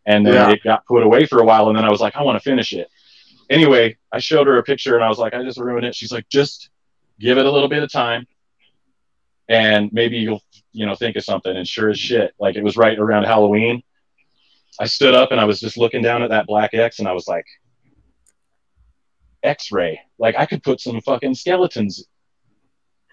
[0.05, 0.49] and then Yeah.
[0.51, 2.39] it got put away for a while and then i was like i want to
[2.39, 2.87] finish it
[3.49, 6.11] anyway i showed her a picture and i was like i just ruined it she's
[6.11, 6.69] like just
[7.19, 8.25] give it a little bit of time
[9.49, 12.77] and maybe you'll you know think of something and sure as shit like it was
[12.77, 13.81] right around halloween
[14.79, 17.11] i stood up and i was just looking down at that black x and i
[17.11, 17.45] was like
[19.43, 22.07] x-ray like i could put some fucking skeletons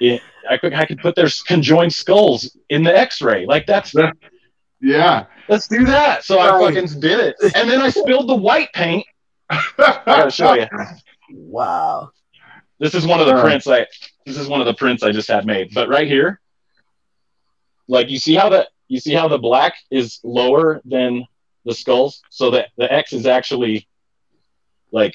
[0.00, 3.46] in, I could I could put their conjoined skulls in the X-ray.
[3.46, 3.94] Like that's
[4.80, 5.26] yeah.
[5.48, 6.24] let's do that.
[6.24, 9.06] So I fucking did it, and then I spilled the white paint.
[9.50, 10.66] I gotta show you.
[11.30, 12.10] Wow.
[12.78, 13.86] This is one of the prints I.
[14.26, 15.70] This is one of the prints I just had made.
[15.72, 16.40] But right here,
[17.88, 21.24] like you see how the you see how the black is lower than
[21.64, 23.88] the skulls, so that the X is actually
[24.90, 25.14] like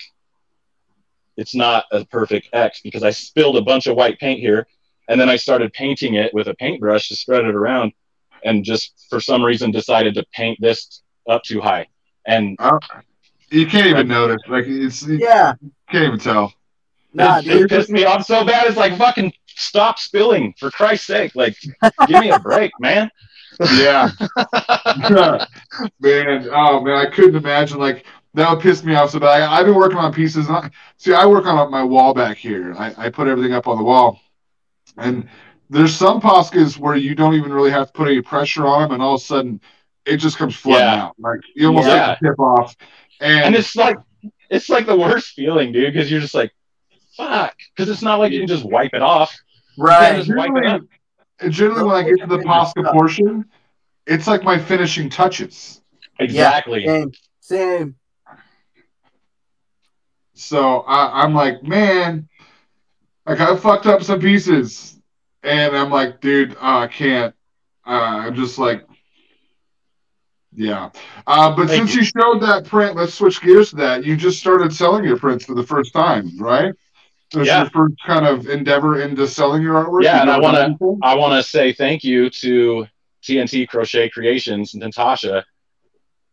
[1.35, 4.65] it's not a perfect X because I spilled a bunch of white paint here,
[5.09, 7.91] and then I started painting it with a paintbrush to spread it around,
[8.45, 11.87] and just for some reason decided to paint this up too high.
[12.25, 12.79] And uh,
[13.49, 14.41] You can't even notice.
[14.47, 15.53] Like it's you Yeah.
[15.89, 16.53] can't even tell.
[17.13, 17.61] Nah, it, dude.
[17.63, 18.67] it pissed me off so bad.
[18.67, 21.35] It's like fucking stop spilling for Christ's sake.
[21.35, 21.55] Like,
[22.07, 23.09] give me a break, man.
[23.75, 24.09] Yeah.
[25.99, 29.41] man, oh man, I couldn't imagine like that would piss me off so bad.
[29.41, 30.47] I, I've been working on pieces.
[30.47, 32.73] And I, see, I work on my wall back here.
[32.77, 34.19] I, I put everything up on the wall,
[34.97, 35.27] and
[35.69, 38.91] there's some Poscas where you don't even really have to put any pressure on them,
[38.93, 39.61] and all of a sudden
[40.05, 41.03] it just comes flooding Yeah.
[41.05, 41.15] out.
[41.19, 42.07] Like you almost Yeah.
[42.07, 42.75] get the tip off,
[43.19, 43.97] and, And it's like,
[44.49, 46.51] it's like the worst feeling, dude, because you're just like,
[47.15, 49.35] fuck, because it's not like you can just wipe it off.
[49.77, 50.15] Right.
[50.17, 50.81] just wipe it up.
[51.39, 53.45] generally, generally when I get to the Posca portion,
[54.05, 55.81] it's like my finishing touches.
[56.19, 56.85] Exactly.
[56.85, 57.11] Same.
[57.39, 57.95] Same.
[60.33, 62.27] So I, I'm like, man,
[63.25, 64.99] like I fucked up some pieces,
[65.43, 67.35] and I'm like, dude, uh, I can't.
[67.85, 67.89] Uh,
[68.25, 68.85] I'm just like,
[70.53, 70.89] yeah.
[71.27, 72.03] Uh, but Thank since you.
[72.03, 74.03] showed that print, let's switch gears to that.
[74.03, 76.73] You just started selling your prints for the first time, right?
[77.31, 77.63] This Yeah.
[77.63, 80.03] is your first kind of endeavor into selling your artwork.
[80.03, 82.87] Yeah, You've and I wanna- I want to say thank you to
[83.21, 85.45] TNT Crochet Creations, and Natasha.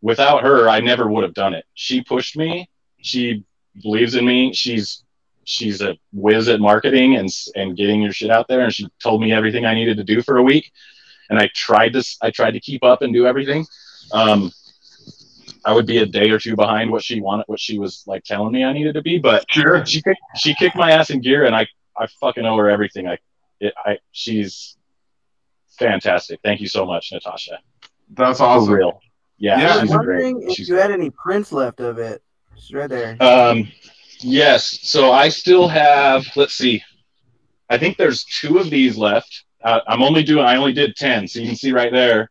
[0.00, 1.64] Without her, I never would have done it.
[1.74, 2.68] She pushed me.
[3.00, 3.44] She
[3.82, 4.52] believes in me.
[4.52, 5.04] She's
[5.44, 8.60] she's a whiz at marketing and and getting your shit out there.
[8.62, 10.70] And she told me everything I needed to do for a week.
[11.30, 13.66] And I tried to I tried to keep up and do everything.
[14.12, 14.52] Um,
[15.68, 18.24] I would be a day or two behind what she wanted, what she was like
[18.24, 19.84] telling me I needed to be, but Sure.
[19.84, 23.06] she kicked, she kicked my ass in gear, and I I fucking owe her everything.
[23.06, 23.18] I
[23.60, 24.78] it, I she's
[25.78, 26.40] fantastic.
[26.42, 27.58] Thank you so much, Natasha.
[28.14, 28.72] That's For awesome.
[28.72, 29.00] real.
[29.36, 30.48] Yeah, Yeah, I was she's wondering great.
[30.50, 32.22] if She's you had any prints left of it.
[32.56, 33.16] It's right there.
[33.22, 33.68] Um,
[34.20, 34.78] yes.
[34.88, 36.24] So I still have.
[36.34, 36.82] Let's see.
[37.68, 39.44] I think there's two of these left.
[39.62, 40.44] Uh, I'm only doing.
[40.46, 42.30] I only did ten, so you can see right there.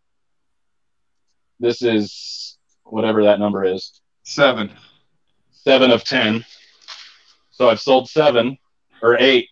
[1.60, 2.46] This is
[2.89, 4.02] whatever that number is.
[4.23, 4.71] Seven.
[5.52, 6.45] Seven of ten.
[7.52, 8.58] So I've sold seven
[9.02, 9.50] or eight.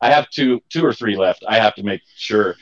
[0.00, 1.44] I have two, two or three left.
[1.46, 2.54] I have to make sure.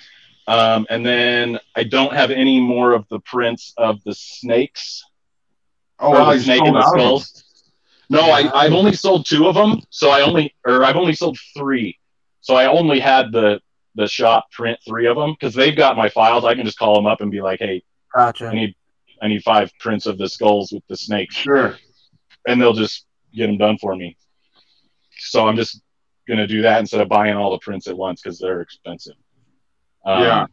[0.46, 5.04] Um, and then I don't have any more of the prints of the snakes.
[6.00, 7.00] Oh, or wow, the you snake sold and the out of them.
[7.00, 7.44] skulls.
[8.10, 11.38] No, I, I've only sold two of them, so I only or I've only sold
[11.56, 11.98] three.
[12.40, 13.60] So I only had the
[13.94, 16.44] the shop print three of them because they've got my files.
[16.44, 17.82] I can just call them up and be like, "Hey,
[18.14, 18.44] I Gotcha.
[18.44, 18.74] need I need
[19.22, 21.76] five prints of the skulls with the snakes," Sure.
[22.46, 24.16] and they'll just get them done for me.
[25.18, 25.80] So I'm just
[26.28, 29.14] gonna do that instead of buying all the prints at once because they're expensive.
[30.04, 30.46] Um, Yeah.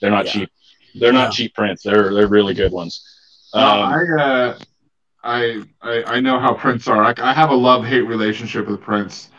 [0.00, 0.32] they're not Yeah.
[0.32, 0.50] cheap.
[0.94, 1.82] They're not cheap prints.
[1.82, 3.02] They're they're really good ones.
[3.54, 4.58] No, Um, I, uh,
[5.22, 7.02] I, I, I know how prints are.
[7.02, 9.30] I, I have a love hate relationship with prints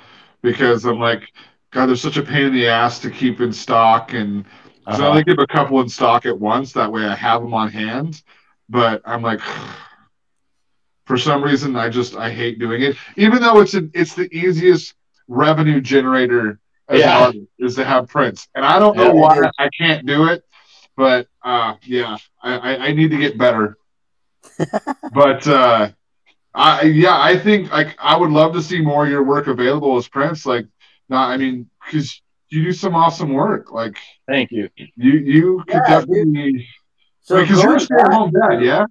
[0.41, 1.31] because I'm like,
[1.71, 4.45] God, they're such a pain in the ass to keep in stock, and
[4.89, 5.09] so I uh-huh.
[5.09, 6.73] only keep a couple in stock at once.
[6.73, 8.21] That way, I have them on hand.
[8.69, 9.41] But I'm like,
[11.05, 14.29] for some reason, I just I hate doing it, even though it's an, it's the
[14.35, 14.95] easiest
[15.27, 17.07] revenue generator as Yeah.
[17.07, 19.13] an artist is to have prints, and I don't know Yeah.
[19.13, 20.43] why I can't do it.
[20.97, 23.77] But uh, yeah, I, I, I need to get better
[25.09, 25.89] but uh
[26.53, 29.97] I yeah, I think like I would love to see more of your work available
[29.97, 30.45] as prints.
[30.45, 30.65] Like,
[31.09, 33.71] not I mean, because you do some awesome work.
[33.71, 34.69] Like Thank you.
[34.75, 36.67] you you could Yeah, definitely
[37.21, 38.85] So because you're a stay at home dad, yeah,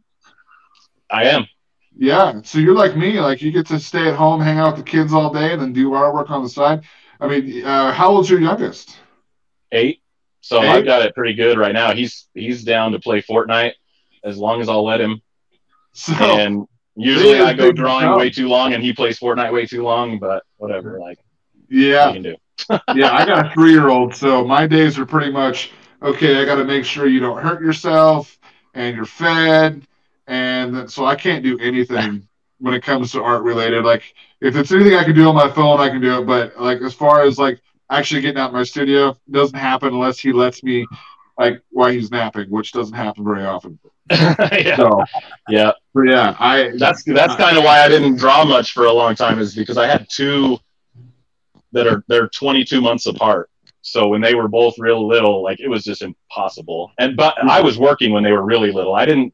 [1.10, 1.46] I am.
[1.96, 2.40] yeah.
[2.42, 4.90] So you're like me, like you get to stay at home, hang out with the
[4.90, 6.82] kids all day, and then do artwork on the side.
[7.20, 8.96] I mean, uh, how old's your youngest?
[9.72, 10.00] eight.
[10.40, 10.68] So Eight?
[10.68, 11.92] I've got it pretty good right now.
[11.92, 13.72] He's he's down to play Fortnite
[14.24, 15.20] as long as I'll let him.
[15.92, 16.66] So And
[16.96, 18.16] usually I go drawing now.
[18.16, 21.27] way too long and he plays Fortnite way too long, but whatever, like what
[21.68, 22.36] yeah, you can do.
[22.94, 25.70] yeah, I got a three year old, so my days are pretty much
[26.02, 26.40] okay.
[26.40, 28.38] I got to make sure you don't hurt yourself
[28.74, 29.82] and you're fed,
[30.26, 32.26] and that- so I can't do anything
[32.58, 33.84] when it comes to art related.
[33.84, 34.02] Like
[34.40, 36.26] if it's anything I can do on my phone, I can do it.
[36.26, 40.32] But like as far as like actually getting out my studio, doesn't happen unless he
[40.32, 40.86] lets me,
[41.38, 43.78] like while he's napping, which doesn't happen very often.
[44.10, 44.76] yeah.
[44.76, 45.04] So,
[45.48, 45.72] yeah.
[46.04, 49.38] yeah, I That's that's kind of why I didn't draw much for a long time
[49.38, 50.58] is because I had two
[51.72, 53.50] that are they're 22 months apart.
[53.82, 56.92] So when they were both real little, like it was just impossible.
[56.98, 58.94] And but I was working when they were really little.
[58.94, 59.32] I didn't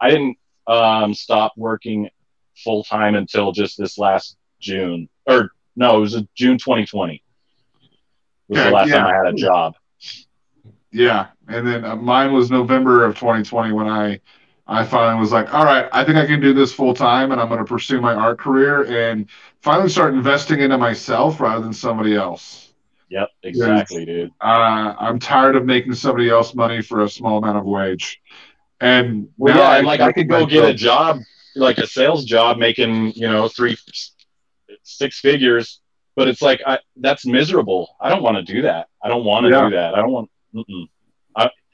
[0.00, 2.08] I didn't um, stop working
[2.56, 5.08] full time until just this last June.
[5.26, 7.22] Or no, it was June 2020.
[8.48, 8.96] Was Okay, the last yeah.
[8.96, 9.74] time I had a job.
[10.92, 14.20] Yeah, and then uh, mine was November of 2020 when I
[14.70, 17.40] I finally was like, all right, I think I can do this full time, and
[17.40, 19.26] I'm going to pursue my art career and
[19.62, 22.72] finally start investing into myself rather than somebody else.
[23.08, 24.30] Yep, exactly, dude.
[24.40, 28.20] Uh, I'm tired of making somebody else money for a small amount of wage,
[28.80, 31.18] and Well, now yeah, and like I could go get a job,
[31.56, 33.76] like a sales job, making you know three,
[34.84, 35.80] six figures,
[36.14, 37.96] but it's like I that's miserable.
[38.00, 38.86] I don't want to do that.
[39.02, 39.64] I don't want to Yeah.
[39.64, 39.94] do that.
[39.96, 40.30] I don't want.
[40.54, 40.88] Mm-mm.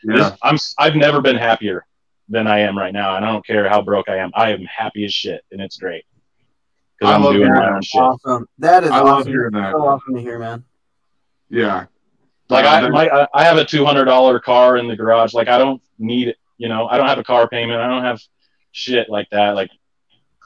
[0.05, 1.85] Yeah, This, I'm I've never been happier
[2.29, 4.31] than I am right now, and I don't care how broke I am.
[4.35, 6.05] I am happy as shit, and it's great
[6.99, 8.01] because I I'm love doing hearing my own shit.
[8.03, 8.47] awesome.
[8.59, 9.33] That is I love awesome.
[9.33, 9.73] hearing that.
[9.73, 10.65] So awesome to hear, man.
[11.51, 11.87] yeah.
[12.49, 14.97] Like Uh, I, that- my, I- I have a two hundred dollar car in the
[14.97, 15.35] garage.
[15.35, 16.37] Like I don't need it.
[16.59, 17.81] You know, I don't have a car payment.
[17.81, 18.21] I don't have
[18.73, 19.51] shit like that.
[19.55, 19.71] Like,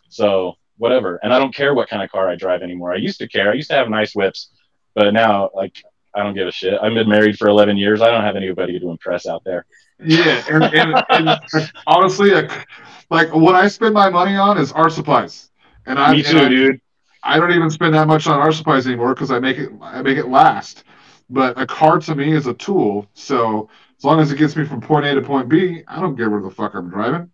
[0.09, 1.21] so whatever.
[1.23, 2.93] And I don't care what kind of car I drive anymore.
[2.93, 3.51] I used to care.
[3.51, 4.51] I used to have nice whips,
[4.95, 5.77] but now like
[6.15, 6.79] I don't give a shit.
[6.83, 8.01] I've been married for eleven years.
[8.01, 9.67] I don't have anybody to impress out there.
[10.03, 11.41] Yeah, and, and, and
[11.87, 12.67] honestly, like,
[13.11, 15.51] like what I spend my money on is art supplies,
[15.87, 16.81] and I Me too, I- dude.
[17.23, 20.03] I don't even spend that much on art supplies anymore because I make it I
[20.03, 20.85] make it last.
[21.29, 24.65] But a car to me is a tool, so as long as it gets me
[24.65, 27.31] from point A to point B, I don't care where the fuck I'm driving.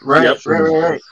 [0.00, 0.38] Right, Yep.
[0.44, 1.02] right, right, right.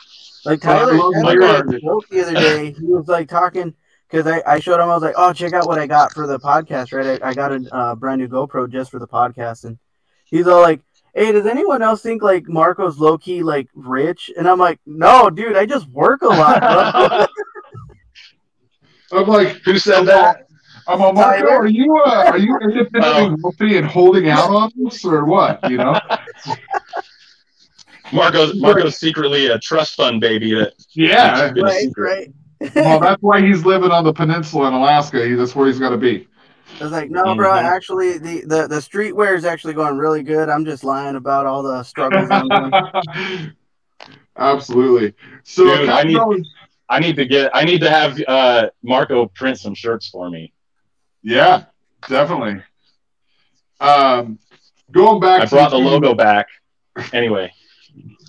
[0.44, 1.56] Like Well, I Tyler love said my here car.
[1.56, 3.74] at the joke the other day, he was like talking
[4.10, 4.88] because I, I showed him.
[4.90, 7.34] I was like, "Oh, check out what I got for the podcast." Right, I, I
[7.34, 9.78] got a uh, brand new GoPro just for the podcast, and
[10.32, 10.80] he's all like,
[11.14, 15.30] "Hey, does anyone else think like Marco's low key like rich?" And I'm like, "No,
[15.30, 17.26] dude, I just work a lot." Bro.
[19.12, 20.46] I'm like, Who said that?
[20.88, 21.46] I'm a Marco.
[21.46, 21.62] Tyler?
[21.62, 25.60] Are you uh, are you independently wealthy and holding out on us or what?
[25.70, 25.98] You know?
[28.12, 31.52] Marco's Marco's secretly a trust fund baby that Yeah.
[31.56, 32.32] Right, right.
[32.74, 35.26] Well, that's why he's living on the peninsula in Alaska.
[35.26, 36.28] He, that's where he's got to be.
[36.80, 37.62] I was like, "No, bro, Mhm.
[37.62, 40.48] actually, the, the the streetwear is actually going really good.
[40.48, 43.52] I'm just lying about all the struggles I'm doing."
[44.36, 45.14] Absolutely.
[45.44, 46.32] So, Dude, I need- of
[46.88, 50.52] I need to get I need to have uh, Marco print some shirts for me.
[51.22, 51.64] yeah,
[52.08, 52.62] definitely.
[53.80, 54.38] Um,
[54.90, 56.46] going back I to brought the two- logo back.
[57.12, 57.52] Anyway,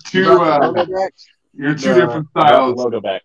[0.06, 1.12] Two, Brought the uh, logo back?
[1.54, 2.76] your two the- different styles.
[2.76, 3.22] logo back.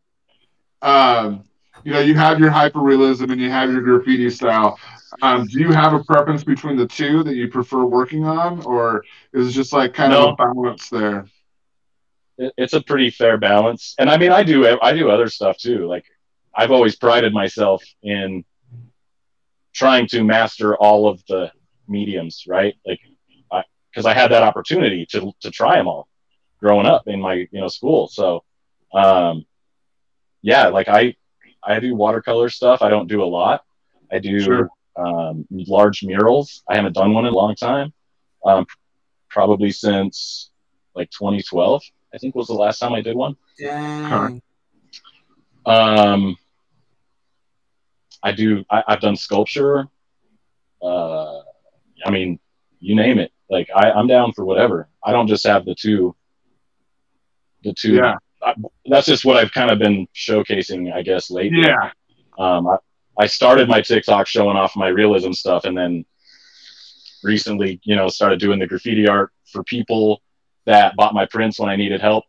[0.81, 1.43] um,
[1.83, 4.77] you know, you have your hyperrealism and you have your graffiti style.
[5.21, 9.03] Um, do you have a preference between the two that you prefer working on, or
[9.33, 10.29] is it just like kind No.
[10.29, 11.25] of a balance there?
[12.37, 15.87] It's a pretty fair balance, and I mean, I do I do other stuff too.
[15.87, 16.05] Like
[16.55, 18.45] I've always prided myself in
[19.73, 21.51] trying to master all of the
[21.87, 22.75] mediums, right?
[22.85, 22.99] Like,
[23.91, 26.07] because I, had that opportunity to to try them all
[26.59, 28.07] growing up in my you know school.
[28.07, 28.43] So,
[28.93, 29.45] um,
[30.41, 31.15] yeah, like I
[31.63, 32.81] I do watercolor stuff.
[32.81, 33.63] I don't do a lot.
[34.11, 34.69] I do Sure.
[34.99, 36.63] Um, large murals.
[36.69, 37.93] I haven't done one in a long time.
[38.45, 38.65] Um,
[39.29, 40.51] probably since
[40.95, 41.81] like 2012.
[42.13, 43.35] I think was the last time I did one.
[43.57, 44.41] Dang.
[45.65, 46.37] Um,
[48.23, 48.65] I do.
[48.69, 49.87] I, I've done sculpture.
[50.81, 51.39] Uh,
[52.05, 52.39] I mean,
[52.79, 53.31] you name it.
[53.49, 54.89] Like I, I'm down for whatever.
[55.03, 56.15] I don't just have the two.
[57.63, 57.95] The two.
[57.95, 58.15] Yeah.
[58.41, 58.53] I,
[58.85, 61.61] that's just what I've kind of been showcasing, I guess, lately.
[61.61, 61.91] Yeah,
[62.37, 62.77] Um, I,
[63.19, 66.05] I started my TikTok showing off my realism stuff, and then
[67.21, 70.21] recently, you know, started doing the graffiti art for people
[70.65, 72.23] that bought my prints when I needed help.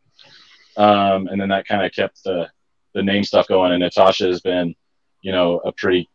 [0.76, 2.48] Um, and then that kind of kept the
[2.92, 3.70] the name stuff going.
[3.72, 4.74] And Natasha has been,
[5.22, 6.08] you know, a pretty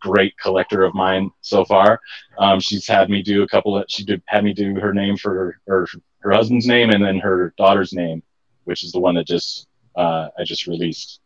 [0.00, 2.00] great collector of mine so far.
[2.38, 3.84] Um, she's had me do a couple of.
[3.88, 5.86] She did had me do her name for her, her
[6.20, 8.24] her husband's name and then her daughter's name,
[8.64, 11.20] which is the one that just uh, I just released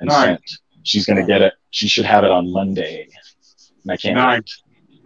[0.00, 0.42] and sent.
[0.82, 1.52] She's gonna get it.
[1.70, 3.08] She should have it on Monday.
[3.82, 4.38] And I can't Nice.
[4.38, 4.50] wait.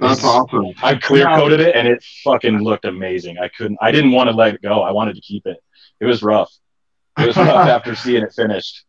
[0.01, 0.73] that's This- awesome.
[0.83, 3.39] I clear coated it and it fucking looked amazing.
[3.39, 3.79] I couldn't.
[3.81, 4.83] I didn't want to let it go.
[4.83, 5.57] I wanted to keep it.
[6.01, 6.53] It was rough.
[7.19, 8.85] It was rough after seeing it finished.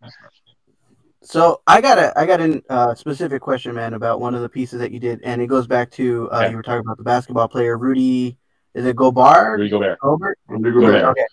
[1.22, 4.50] So I got a I got a uh, specific question, man, about one of the
[4.50, 6.52] pieces that you did, and it goes back to uh, Okay.
[6.52, 8.38] you were talking about the basketball player Rudy.
[8.76, 9.58] Is it Gobert?
[9.60, 10.00] Rudy Gobert.
[10.00, 10.38] Gobert?
[10.50, 10.82] There you go.
[10.82, 11.10] Go there.
[11.12, 11.26] Okay.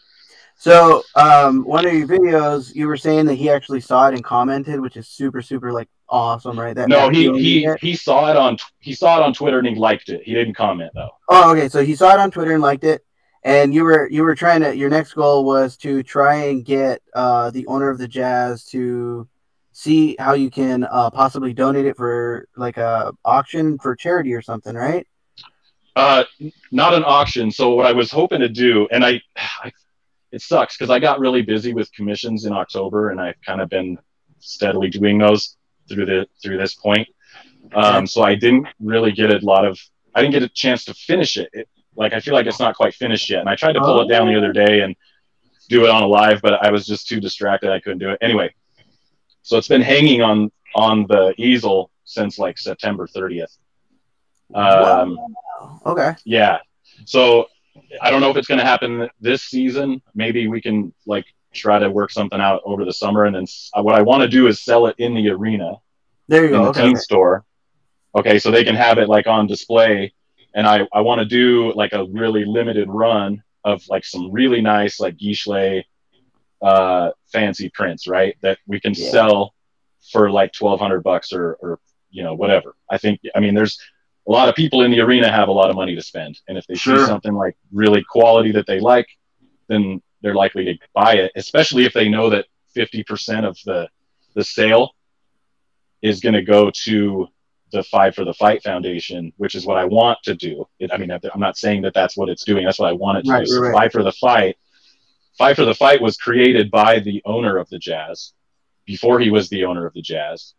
[0.63, 4.23] So um, one of your videos, you were saying that he actually saw it and
[4.23, 6.73] commented, which is super super like awesome, right?
[6.73, 9.75] That No, he he he saw it on he saw it on Twitter and he
[9.75, 10.23] liked it.
[10.23, 11.11] He didn't comment though.
[11.29, 11.69] Oh, okay.
[11.69, 13.05] So he saw it on Twitter and liked it,
[13.43, 14.77] and you were you were trying to.
[14.77, 19.27] Your next goal was to try and get uh, the owner of the Jazz to
[19.73, 24.43] see how you can uh, possibly donate it for like a auction for charity or
[24.43, 25.09] something, right?
[25.97, 26.23] Uh,
[26.71, 27.51] not an auction.
[27.51, 29.73] So what I was hoping to do, and I, I
[30.33, 33.69] it sucks because I got really busy with commissions in October, and I've kind of
[33.69, 33.99] been
[34.41, 35.57] steadily doing those
[35.89, 37.07] through the through this point.
[37.75, 39.79] Um, so I didn't really get a lot of.
[40.15, 41.51] I didn't get a chance to finish it.
[41.53, 41.69] it.
[41.95, 44.09] Like I feel like it's not quite finished yet, and I tried to pull it
[44.09, 44.97] down the other day and
[45.69, 47.71] do it on a live, but I was just too distracted.
[47.71, 48.53] I couldn't do it anyway.
[49.43, 53.59] So it's been hanging on on the easel since like September 30th.
[54.55, 55.19] Um,
[55.87, 56.15] Okay.
[56.25, 56.59] yeah.
[57.05, 57.49] So
[58.01, 60.03] I don't know if it's going to happen this season.
[60.15, 63.71] Maybe we can like try to work something out over the summer, and then s-
[63.75, 65.77] uh, what I want to do is sell it in the arena
[66.29, 66.65] There you in go.
[66.65, 66.87] the Okay.
[66.87, 67.45] team store.
[68.15, 70.13] Okay, so they can have it like on display,
[70.55, 74.61] and I I want to do like a really limited run of like some really
[74.61, 75.85] nice like giclée
[76.63, 78.37] uh fancy prints, right?
[78.43, 79.11] That we can Yeah.
[79.11, 79.55] sell
[80.11, 81.79] for like twelve hundred bucks or or
[82.11, 82.75] you know whatever.
[82.91, 83.79] I think I mean there's
[84.29, 86.57] a lot of people in the arena have a lot of money to spend, and
[86.57, 86.99] if they Sure.
[86.99, 89.07] see something like really quality that they like,
[89.69, 93.89] then they're likely to buy it, especially if they know that fifty percent of the
[94.35, 94.95] the sale
[96.03, 97.29] is going to go to
[97.73, 100.67] the Five for the Fight Foundation, which is what I want to do.
[100.79, 102.65] It, I mean, I'm not saying that that's what it's doing.
[102.65, 103.61] That's what I want it to Right, do.
[103.61, 103.75] Right, right.
[103.83, 104.57] Five for the Fight.
[105.39, 108.35] Five for the Fight was created by the owner of the Jazz
[108.85, 110.55] before he was the owner of the Jazz,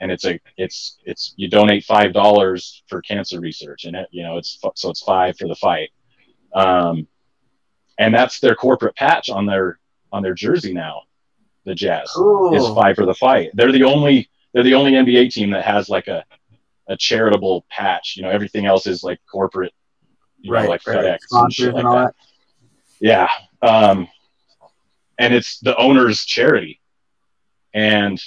[0.00, 4.22] and it's a it's it's you donate five dollars for cancer research, and it you
[4.22, 5.90] know it's so it's five for the fight,
[6.54, 7.06] um,
[7.98, 9.78] and that's their corporate patch on their
[10.12, 11.02] on their jersey now.
[11.64, 12.54] The Jazz Cool.
[12.54, 13.50] is five for the fight.
[13.54, 16.24] They're the only they're the only NBA team that has like a
[16.88, 18.16] a charitable patch.
[18.16, 19.74] You know, everything else is like corporate,
[20.40, 22.14] you know, like FedEx and shit like and all that.
[22.14, 22.14] that.
[23.00, 23.28] Yeah.
[23.60, 24.08] Um,
[25.18, 26.80] and it's the owner's charity.
[27.74, 28.22] And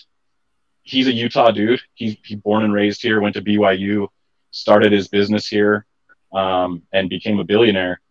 [0.83, 1.81] he's a Utah dude.
[1.93, 4.07] He's he born and raised here, went to BYU,
[4.51, 5.85] started his business here,
[6.33, 8.01] um, and became a billionaire.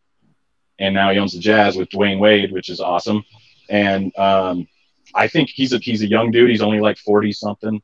[0.78, 3.22] And now he owns the Jazz with Dwyane Wade, which is awesome.
[3.68, 4.66] And um,
[5.14, 6.50] I think he's a he's a young dude.
[6.50, 7.80] He's only like forty something,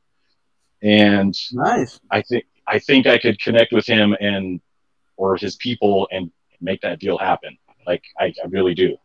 [0.81, 1.99] and Nice.
[2.09, 4.61] I think I think I could connect with him and
[5.15, 6.31] or his people and
[6.61, 7.57] make that deal happen.
[7.85, 8.97] Like I, I really do.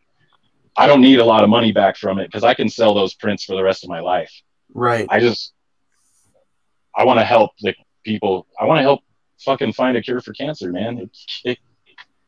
[0.75, 3.13] I don't need a lot of money back from it because I can sell those
[3.13, 4.31] prints for the rest of my life.
[4.73, 5.05] Right.
[5.09, 5.53] I just
[6.95, 7.73] I want to help the
[8.03, 8.47] people.
[8.59, 9.01] I want to help
[9.39, 10.97] fucking find a cure for cancer, man.
[10.99, 11.09] It,
[11.43, 11.57] it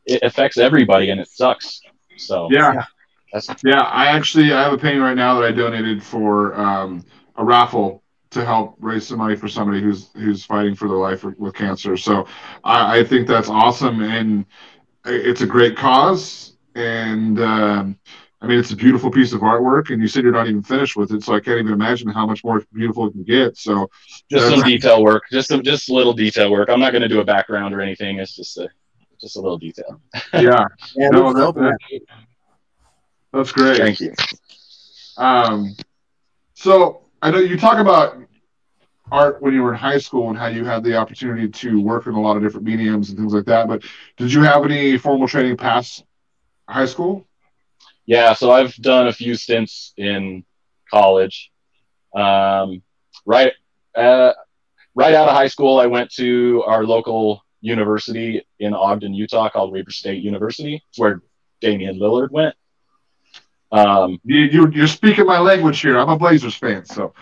[0.06, 1.80] it affects everybody and it sucks.
[2.16, 2.84] So Yeah.
[3.32, 7.04] that's Yeah, I actually I have a painting right now that I donated for um,
[7.36, 11.24] a raffle to help raise some money for somebody who's who's fighting for their life
[11.24, 11.96] with, with cancer.
[11.96, 12.26] So
[12.64, 14.44] I, I think that's awesome, and
[15.04, 16.56] it's a great cause.
[16.74, 17.98] And um,
[18.46, 19.90] I mean, it's a beautiful piece of artwork.
[19.90, 22.26] And you said you're not even finished with it, so I can't even imagine how
[22.26, 23.56] much more beautiful it can get.
[23.56, 23.90] So
[24.30, 26.68] just some detail work, just some just a little detail work.
[26.68, 28.20] I'm not going to do a background or anything.
[28.20, 28.68] It's just a
[29.20, 30.00] just a little detail.
[30.32, 32.00] yeah, Yeah, No, looks that-
[33.32, 33.78] that's great.
[33.78, 34.14] Thank you.
[35.16, 35.74] Um,
[36.54, 38.16] so I know you talk about
[39.10, 42.06] art when you were in high school and how you had the opportunity to work
[42.06, 43.66] in a lot of different mediums and things like that.
[43.66, 43.82] But
[44.16, 46.04] did you have any formal training past
[46.68, 47.25] high school?
[48.06, 50.44] Yeah, so I've done a few stints in
[50.90, 51.50] college.
[52.14, 52.82] Um,
[53.26, 53.52] right,
[53.96, 54.32] uh,
[54.94, 59.72] right out of high school, I went to our local university in Ogden, Utah, called
[59.72, 60.82] Weber State University.
[60.88, 61.20] It's where
[61.60, 62.54] Damian Lillard went.
[63.72, 65.98] Um, You, you, you're speaking my language here.
[65.98, 67.12] I'm a Blazers fan, so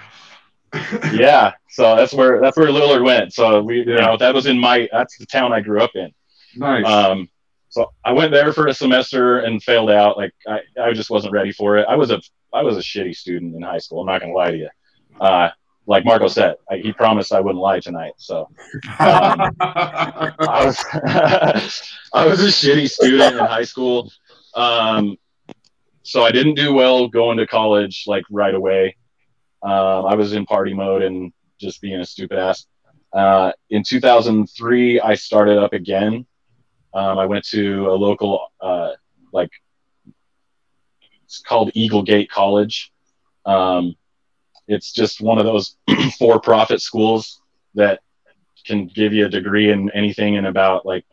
[1.13, 3.33] yeah, so that's where that's where Lillard went.
[3.33, 6.13] So we, you know, that was in my that's the town I grew up in.
[6.57, 6.85] nice.
[6.85, 7.29] Um,
[7.75, 10.17] so I went there for a semester and failed out.
[10.17, 11.87] Like I, I just wasn't ready for it.
[11.89, 12.23] I was a
[12.53, 14.03] I was a shitty student in high school.
[14.03, 14.69] I'm not gonna lie to you.
[15.21, 15.49] Uh,
[15.85, 18.13] like Marco said, I, he promised I wouldn't lie tonight.
[18.17, 18.49] So
[19.01, 20.85] um, I was
[22.15, 24.09] I was a shitty student in high school.
[24.55, 25.17] Um,
[26.05, 28.97] so I didn't do well going to college like right away.
[29.65, 32.67] Um, I was in party mode and just being a stupid ass.
[33.13, 36.25] Uh, in 2003, I started up again.
[36.95, 38.93] Um, I went to a local, uh,
[39.33, 39.51] like,
[41.25, 42.93] it's called Eagle Gate College.
[43.45, 43.97] Um,
[44.69, 45.77] it's just one of those
[46.19, 47.41] for-profit schools
[47.75, 48.01] that
[48.65, 51.05] can give you a degree in anything in about like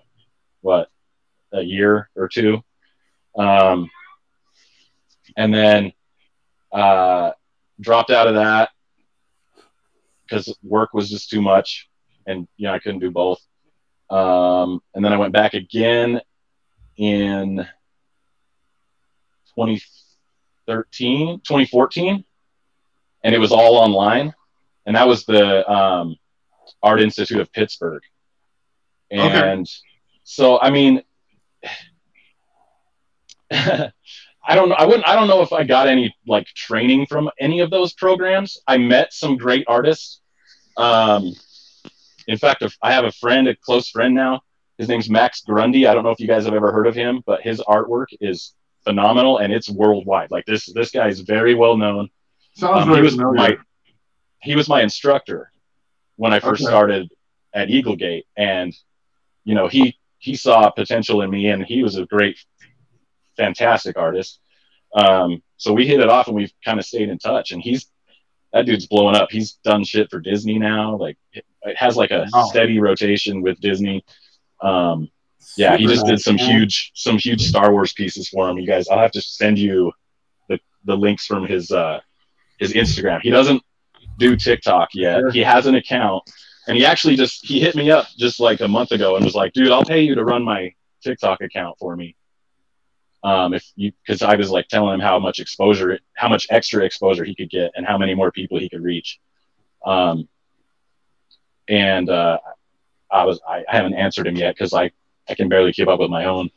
[0.61, 0.89] what
[1.51, 2.63] a year or two.
[3.35, 3.89] Um,
[5.37, 5.91] and then
[6.71, 7.31] uh,
[7.79, 8.69] dropped out of that
[10.23, 11.89] because work was just too much,
[12.25, 13.41] and you know I couldn't do both.
[14.11, 16.21] Um, and then I went back again
[16.97, 17.65] in
[19.55, 22.25] 2013, 2014,
[23.23, 24.33] and it was all online,
[24.85, 26.17] and that was the um,
[26.83, 28.03] Art Institute of Pittsburgh.
[29.09, 29.69] And
[30.23, 31.03] so, I mean,
[33.51, 34.75] I don't know.
[34.75, 35.07] I wouldn't.
[35.07, 38.57] I don't know if I got any like training from any of those programs.
[38.67, 40.19] I met some great artists.
[40.77, 41.33] Um,
[42.27, 44.41] in fact, I have a friend, a close friend now.
[44.77, 45.85] His name's Max Grundy.
[45.87, 48.55] I don't know if you guys have ever heard of him, but his artwork is
[48.83, 50.31] phenomenal and it's worldwide.
[50.31, 52.09] Like this, this guy is very well known.
[52.55, 53.35] Sounds Um, he was familiar.
[53.37, 53.57] my
[54.41, 55.51] he was my instructor
[56.15, 56.69] when I first Okay.
[56.71, 57.09] started
[57.53, 58.75] at Eagle Gate, and
[59.45, 62.37] you know he he saw potential in me, and he was a great,
[63.37, 64.39] fantastic artist.
[64.95, 67.51] Um, so we hit it off, and we've kind of stayed in touch.
[67.51, 67.87] And he's
[68.53, 69.29] that dude's blowing up.
[69.31, 70.95] He's done shit for Disney now.
[70.97, 72.43] Like it, it has like a Wow.
[72.45, 74.03] steady rotation with Disney.
[74.61, 75.09] Um,
[75.57, 78.57] yeah, he just did some huge some huge Star Wars pieces for him.
[78.57, 79.91] You guys, I'll have to send you
[80.49, 81.99] the the links from his uh
[82.59, 83.21] his Instagram.
[83.21, 83.61] He doesn't
[84.19, 85.23] do TikTok yet.
[85.33, 86.23] He has an account,
[86.67, 89.33] and he actually just he hit me up just like a month ago and was
[89.35, 90.71] like, "Dude, I'll pay you to run my
[91.03, 92.15] TikTok account for me."
[93.23, 96.83] Um, if you because I was like telling him how much exposure, how much extra
[96.83, 99.19] exposure he could get, and how many more people he could reach.
[99.85, 100.27] Um,
[101.67, 102.39] and uh,
[103.11, 104.91] I was I, I haven't answered him yet because I
[105.29, 106.49] I can barely keep up with my own.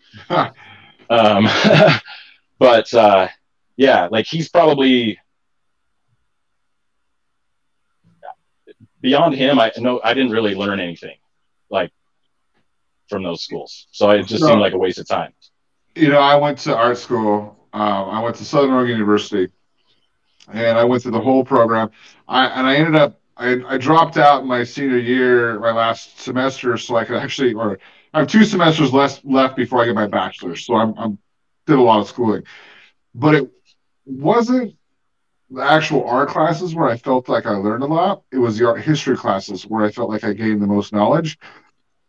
[1.11, 1.47] um,
[2.59, 3.29] but uh,
[3.77, 5.19] yeah, like he's probably
[9.01, 9.59] beyond him.
[9.59, 11.17] I know I didn't really learn anything
[11.71, 11.93] like
[13.09, 14.49] from those schools, so it just No.
[14.49, 15.33] seemed like a waste of time.
[15.95, 17.57] You know, I went to art school.
[17.73, 19.53] Um, I went to Southern Oregon University,
[20.53, 21.91] and I went through the whole program.
[22.29, 26.77] I and I ended up I, I dropped out my senior year, my last semester,
[26.77, 27.79] so I could actually, or
[28.13, 30.65] I have two semesters less left before I get my bachelor's.
[30.65, 31.19] So I'm, I'm
[31.67, 32.45] did a lot of schooling,
[33.15, 33.51] but it
[34.05, 34.77] wasn't
[35.51, 38.23] the actual art classes where I felt like I learned a lot.
[38.31, 41.39] It was the art history classes where I felt like I gained the most knowledge.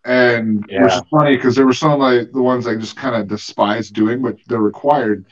[0.06, 3.16] And which is funny because there were some of my, the ones I just kind
[3.16, 5.26] of despised doing, but they're required.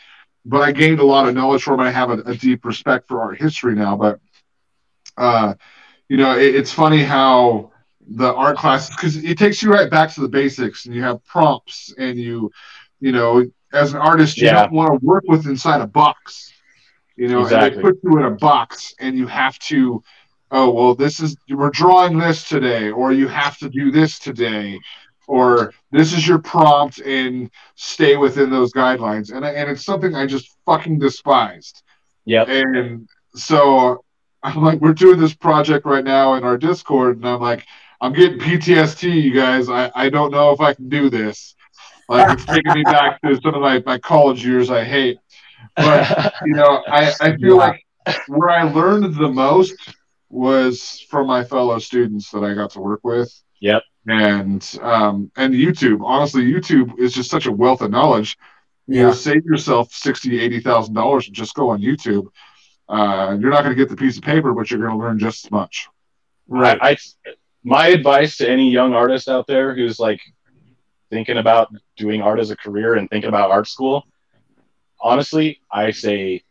[0.46, 1.84] But I gained a lot of knowledge from it.
[1.84, 3.96] I have a, a deep respect for art history now.
[3.96, 4.20] But,
[5.16, 5.54] uh,
[6.10, 7.72] you know, it, it's funny how
[8.06, 11.24] the art classes, because it takes you right back to the basics and you have
[11.24, 12.52] prompts and you,
[13.00, 14.64] you know, as an artist, you Yeah.
[14.64, 16.52] don't want to work with inside a box.
[17.16, 20.04] You know, and they put you in a box and you have to,
[20.54, 24.80] oh, well, this is, we're drawing this today, or you have to do this today,
[25.28, 29.34] or this is your prompt and stay within those guidelines.
[29.36, 31.84] And, and it's something I just fucking despised.
[32.26, 34.04] yeah And so
[34.44, 37.66] I'm like, we're doing this project right now in our Discord, and I'm like,
[38.02, 39.70] I'm getting PTSD, you guys.
[39.70, 41.56] I, I don't know if I can do this.
[42.10, 45.20] Like, it's taking me back to some of my, my college years I hate.
[45.80, 46.10] But,
[46.42, 47.58] you know, I, I feel Yeah.
[47.58, 47.84] like
[48.28, 49.96] where I learned the most
[50.34, 53.32] was from my fellow students that I got to work with.
[53.62, 53.84] Yep.
[54.08, 56.02] And um, and YouTube.
[56.04, 58.38] Honestly, YouTube is just such a wealth of knowledge.
[58.88, 59.14] You know, Yeah.
[59.14, 62.28] save yourself sixty, eighty thousand dollars and just go on YouTube.
[62.90, 65.18] Uh, you're not going to get the piece of paper, but you're going to learn
[65.20, 65.88] just as much.
[66.48, 66.78] Right.
[66.82, 66.98] I, I
[67.64, 70.20] my advice to any young artist out there who's like
[71.10, 74.04] thinking about doing art as a career and thinking about art school,
[75.00, 76.44] honestly, I say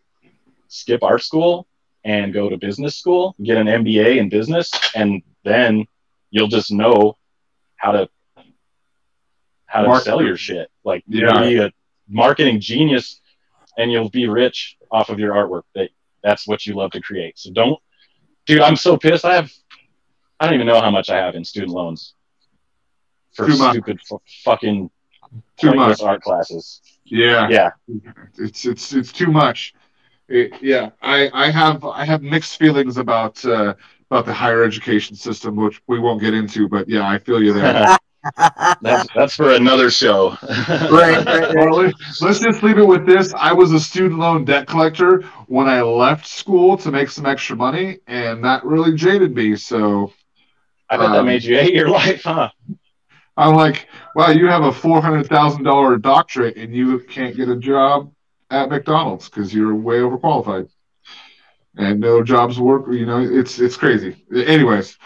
[0.68, 1.66] skip art school
[2.04, 5.86] and go to business school, get an MBA in business, and then
[6.30, 7.16] you'll just know
[7.76, 8.08] how to
[9.66, 10.04] how to Market.
[10.04, 10.68] sell your shit.
[10.84, 11.32] Like Yeah.
[11.40, 11.72] you'll be a
[12.08, 13.20] marketing genius
[13.78, 15.62] and you'll be rich off of your artwork.
[15.74, 15.90] That
[16.22, 17.38] that's what you love to create.
[17.38, 17.78] So don't
[18.46, 19.24] dude, I'm so pissed.
[19.24, 19.50] I have
[20.38, 22.14] I don't even know how much I have in student loans
[23.34, 23.72] for Too much.
[23.72, 24.90] stupid f- fucking
[25.56, 26.02] Too much.
[26.02, 26.82] art classes.
[27.04, 27.48] Yeah.
[27.48, 27.70] Yeah.
[28.38, 29.72] it's it's it's too much.
[30.32, 33.74] Yeah, I I have I have mixed feelings about uh,
[34.10, 36.68] about the higher education system, which we won't get into.
[36.68, 37.82] But yeah, I feel you there.
[38.80, 40.36] that's that's for another show.
[40.88, 43.32] Right, right, well, let- let's just leave it with this.
[43.38, 47.56] I was a student loan debt collector when I left school to make some extra
[47.56, 49.56] money, and that really jaded me.
[49.56, 50.12] So
[50.90, 52.50] I bet that Um, made you hate your life, huh?
[53.36, 57.48] I'm like, wow, you have a four hundred thousand dollar doctorate, and you can't get
[57.48, 58.12] a job
[58.52, 60.70] at McDonald's because you're way overqualified,
[61.76, 62.86] and no jobs work.
[62.92, 64.16] You know, it's it's crazy.
[64.34, 64.98] Anyways,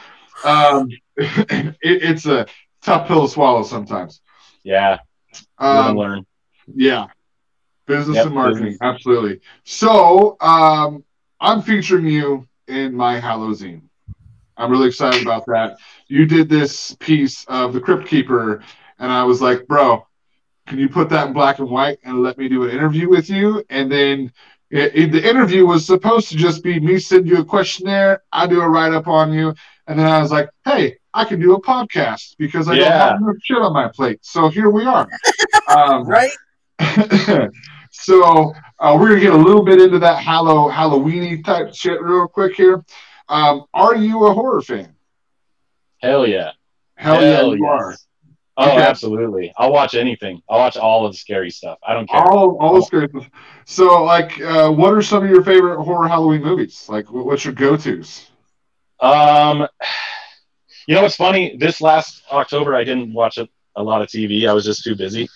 [0.44, 2.46] um, it, it's a
[2.82, 4.22] tough pill to swallow sometimes.
[4.64, 4.98] Yeah.
[5.58, 6.26] Um, learn.
[6.74, 7.06] yeah,
[7.86, 8.78] business Yep, and marketing, business.
[8.82, 9.40] absolutely.
[9.64, 11.04] So, um,
[11.40, 13.88] I'm featuring you in my Halloween.
[14.56, 15.78] I'm really excited about that.
[16.08, 18.62] You did this piece of the Crypt Keeper,
[18.98, 20.06] and I was like, bro,
[20.66, 23.30] can you put that in black and white and let me do an interview with
[23.30, 23.64] you?
[23.70, 24.32] And then
[24.70, 28.46] it, it- the interview was supposed to just be me send you a questionnaire, I
[28.46, 29.54] do a write up on you,
[29.86, 33.08] and then I was like, hey, I can do a podcast because I don't Yeah.
[33.12, 34.18] have enough shit on my plate.
[34.22, 35.08] So here we are.
[35.68, 36.30] Um, Right?
[37.90, 42.28] so uh, we're gonna get a little bit into that Hallow Halloweeny type shit real
[42.28, 42.84] quick here.
[43.28, 44.94] Um, are you a horror fan?
[46.02, 46.52] Hell yeah.
[46.96, 47.68] Hell, yeah, you yes.
[47.68, 47.96] are.
[48.58, 48.82] Oh, Okay.
[48.82, 49.52] absolutely.
[49.58, 50.40] I'll watch anything.
[50.48, 51.78] I'll watch all of the scary stuff.
[51.86, 52.20] I don't care.
[52.22, 53.28] All all the scary stuff.
[53.66, 56.86] So, like, uh, what are some of your favorite horror Halloween movies?
[56.88, 58.30] Like, what's your go tos?
[59.00, 59.68] Um,
[60.86, 61.56] you know what's funny?
[61.58, 63.46] This last October, I didn't watch a,
[63.76, 64.48] a lot of TV.
[64.48, 65.28] I was just too busy.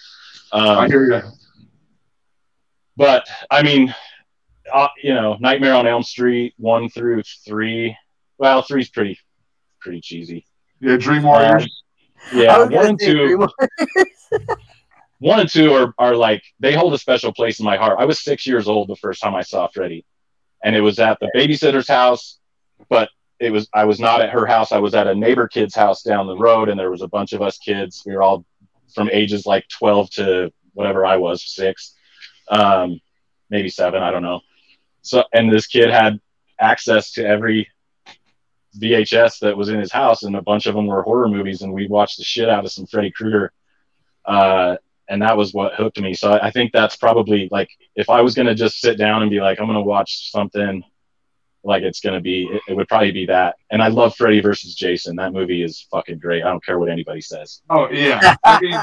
[0.53, 1.23] I Um, hear you.
[2.97, 3.95] but I mean,
[4.73, 7.97] uh, you know, Nightmare on Elm Street one through three.
[8.39, 9.19] Well, three's pretty,
[9.81, 10.47] pretty cheesy.
[10.81, 11.83] Yeah, Dream Warriors.
[12.33, 13.49] Yeah, one and two.
[15.21, 17.99] One and two are, are like they hold a special place in my heart.
[18.01, 20.07] I was six years old the first time I saw Freddy,
[20.65, 22.39] and it was at the babysitter's house,
[22.89, 24.73] but it was I was not at her house.
[24.73, 27.35] I was at a neighbor kid's house down the road, and there was a bunch
[27.35, 28.03] of us kids.
[28.07, 28.47] We were all
[28.95, 31.95] from ages like twelve to whatever I was, six,
[32.49, 32.99] um,
[33.51, 34.41] maybe seven, I don't know.
[35.03, 36.19] So, and this kid had
[36.59, 37.69] access to every
[38.79, 41.73] VHS that was in his house, and a bunch of them were horror movies, and
[41.73, 43.53] we watched the shit out of some Freddy Krueger.
[44.25, 44.77] Uh,
[45.09, 46.15] and that was what hooked me.
[46.15, 49.31] So I, I think that's probably like if I was gonna just sit down and
[49.31, 50.83] be like, I'm gonna watch something,
[51.65, 53.57] like it's gonna be, it, it would probably be that.
[53.71, 55.17] And I love Freddy versus Jason.
[55.17, 56.45] That movie is fucking great.
[56.45, 57.61] I don't care what anybody says.
[57.69, 58.37] Oh yeah.
[58.45, 58.75] I mean,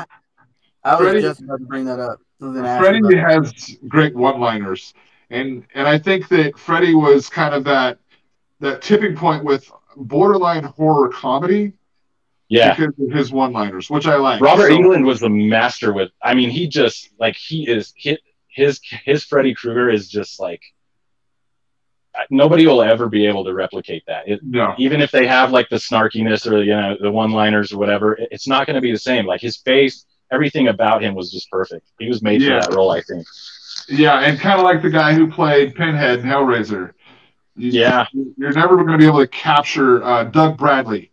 [0.84, 2.20] I was Freddy- just about to bring that up.
[2.42, 4.94] I was gonna ask Freddy about has great one-liners,
[5.30, 8.00] and and I think that Freddy was kind of that
[8.60, 9.72] that tipping point with
[10.06, 11.74] borderline horror comedy
[12.50, 12.76] Yeah.
[12.76, 14.40] because of his one-liners, which I like.
[14.42, 16.12] Robert So- Englund was the master with.
[16.24, 20.62] I mean, he just like he is hit his his Freddy Krueger is just like
[22.32, 24.28] nobody will ever be able to replicate that.
[24.28, 24.74] It, No.
[24.80, 28.30] even if they have like the snarkiness or you know the one-liners or whatever, it-
[28.32, 29.26] it's not going to be the same.
[29.26, 31.88] Like his face, everything about him was just perfect.
[32.00, 32.62] He was made Yeah.
[32.62, 33.26] for that role, I think.
[33.88, 36.94] Yeah, and kind of like the guy who played Pinhead in Hellraiser.
[37.58, 38.06] Yeah.
[38.14, 41.12] You're never going to be able to capture uh, Doug Bradley.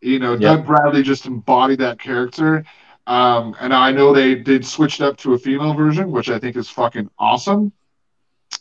[0.00, 0.56] You know, Yeah.
[0.56, 2.64] Doug Bradley just embodied that character.
[3.06, 6.38] Um, and I know they did switch it up to a female version, which I
[6.38, 7.72] think is fucking awesome.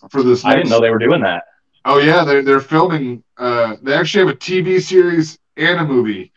[0.09, 1.43] For this, I didn't know they were doing that.
[1.83, 3.23] Oh yeah, they're they're filming.
[3.37, 6.31] Uh, they actually have a TV series and a movie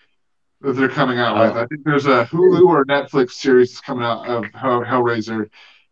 [0.61, 1.57] that they're coming out with.
[1.57, 1.63] Oh.
[1.63, 5.49] I think there's a Hulu or Netflix series coming out of Hell, Hellraiser,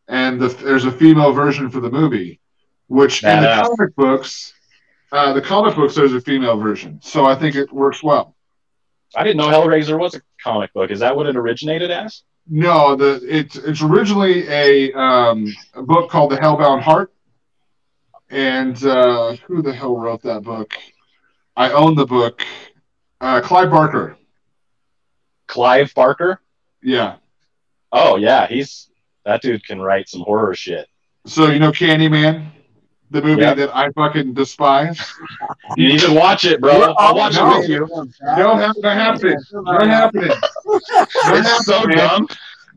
[0.09, 2.40] and the, there's a female version for the movie,
[2.88, 4.53] which in the comic books,
[5.13, 8.35] uh, the comic books there's a female version, so I think it works well.
[9.15, 10.91] I didn't know Hellraiser was a comic book.
[10.91, 12.23] Is that what it originated as?
[12.49, 17.13] No, the it's it's originally a um, a book called The Hellbound Heart,
[18.31, 20.75] and uh, who the hell wrote that book?
[21.57, 22.43] I own the book.
[23.21, 24.17] Uh, Clive Barker.
[25.47, 26.41] Clive Barker.
[26.83, 27.17] Yeah.
[27.91, 28.91] Oh yeah, he's
[29.25, 30.87] that dude can write some horror shit.
[31.27, 32.51] So you know Candyman,
[33.11, 33.57] the movie Yep.
[33.59, 35.01] that I fucking despise.
[35.77, 36.77] You need to watch it, bro.
[36.79, 37.53] You're I'll watch no.
[37.55, 37.89] it with you.
[38.23, 39.39] No, not happening.
[39.53, 40.31] Not happening.
[40.67, 42.29] It's so dumb.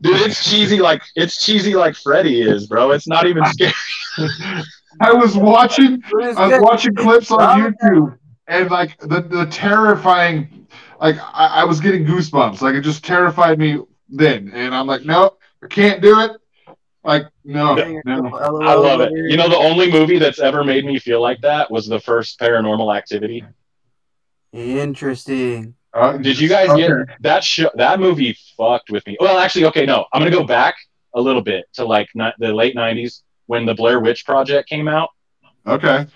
[0.02, 2.92] Dude, it's cheesy like it's cheesy like Freddy is, bro.
[2.92, 3.72] It's not even scary.
[5.00, 6.02] I was watching.
[6.36, 8.18] I was watching clips on YouTube,
[8.48, 10.66] and like the the terrifying,
[11.00, 12.62] like I, I was getting goosebumps.
[12.62, 13.78] Like it just terrified me
[14.08, 16.32] then, and I'm like, no, I can't do it.
[17.02, 17.74] Like no,
[18.04, 18.28] no.
[18.36, 19.12] I love it.
[19.12, 22.38] You know, the only movie that's ever made me feel like that was the first
[22.38, 23.44] Paranormal Activity.
[24.52, 25.74] Interesting.
[25.92, 27.70] Uh, Did you guys get that show?
[27.74, 29.16] That movie fucked with me.
[29.18, 30.74] Well, actually, okay, no, I'm gonna go back
[31.14, 34.86] a little bit to like ni- the late '90s when the Blair Witch Project came
[34.86, 35.08] out.
[35.66, 36.06] Okay.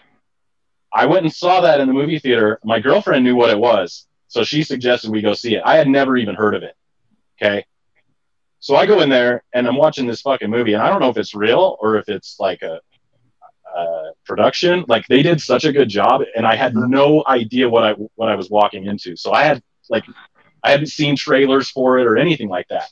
[0.93, 2.61] I went and saw that in the movie theater.
[2.63, 5.63] My girlfriend knew what it was, so she suggested we go see it.
[5.65, 6.77] I had never even heard of it.
[7.41, 7.65] Okay.
[8.65, 11.11] So I go in there and I'm watching this fucking movie, and I don't know
[11.11, 12.81] if it's real or if it's like a,
[13.77, 14.87] a production.
[14.89, 18.31] Like they did such a good job, and I had no idea what I what
[18.31, 19.17] I was walking into.
[19.17, 20.05] So I had like
[20.63, 22.91] I hadn't seen trailers for it or anything like that.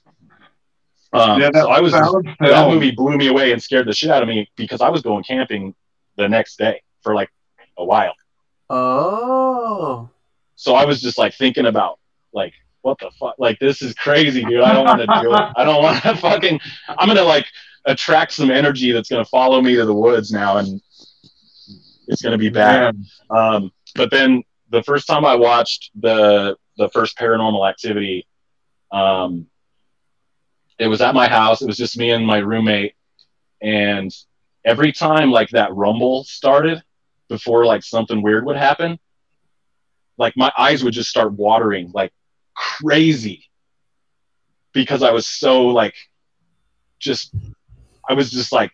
[1.14, 2.74] Um, yeah, that so I was sound that film.
[2.74, 5.24] movie blew me away and scared the shit out of me because I was going
[5.24, 5.74] camping
[6.18, 7.30] the next day for like
[7.78, 8.12] a while.
[8.68, 10.10] Oh.
[10.54, 11.98] So I was just like thinking about
[12.34, 12.52] like
[12.82, 14.60] what the fuck like this is crazy, dude.
[14.60, 15.52] I don't want to do it.
[15.56, 17.46] I don't want to fucking I'm gonna like
[17.86, 20.80] attract some energy that's gonna follow me to the woods now and
[22.08, 22.96] it's gonna be bad.
[23.30, 28.26] Um, but then the first time I watched the the first Paranormal Activity,
[28.90, 29.46] um,
[30.78, 31.62] it was at my house.
[31.62, 32.94] It was just me and my roommate,
[33.60, 34.10] and
[34.64, 36.82] every time like that rumble started
[37.28, 38.98] before like something weird would happen,
[40.18, 42.12] like my eyes would just start watering like
[42.54, 43.44] crazy
[44.72, 45.94] because I was so like
[46.98, 47.34] just
[48.08, 48.72] I was just like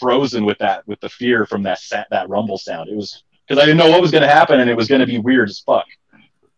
[0.00, 2.88] frozen with that with the fear from that sa- that rumble sound.
[2.90, 5.00] It was because I didn't know what was going to happen and it was going
[5.00, 5.86] to be weird as fuck.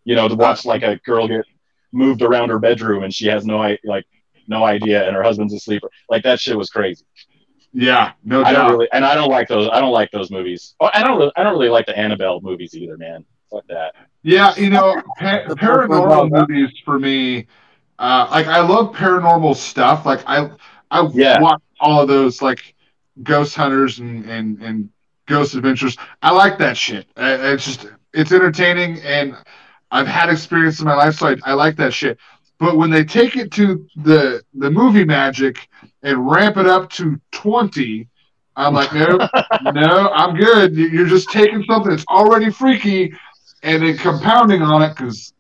[0.05, 1.45] You know, to watch like a girl get
[1.93, 4.05] moved around her bedroom and she has no i- like
[4.49, 5.83] no idea and her husband's asleep.
[6.09, 7.05] Like that shit was crazy.
[7.73, 8.71] Yeah, no I doubt.
[8.71, 9.69] really and I don't like those.
[9.71, 10.75] I don't like those movies.
[10.81, 11.19] Oh, I don't.
[11.19, 13.25] really- I don't really like the Annabelle movies either, man.
[13.51, 13.95] Fuck that.
[14.23, 17.47] Yeah, you know, pa- The first one's paranormal movies for me,
[17.99, 20.05] uh, like I love paranormal stuff.
[20.07, 20.51] Like I,
[20.91, 21.41] I Yeah.
[21.41, 22.75] watch all of those like
[23.23, 24.91] Ghost Hunters and and and
[25.27, 25.97] Ghost Adventures.
[26.23, 27.07] I like that shit.
[27.17, 29.37] Uh, It's just it's entertaining, and
[29.91, 32.19] I've had experience in my life, so I, I like that shit.
[32.59, 35.69] But when they take it to the the movie magic
[36.03, 38.09] and ramp it up to twenty,
[38.57, 39.29] I'm like, no,
[39.61, 40.75] no, I'm good.
[40.77, 43.13] You're just taking something that's already freaky
[43.67, 45.35] and then compounding on it because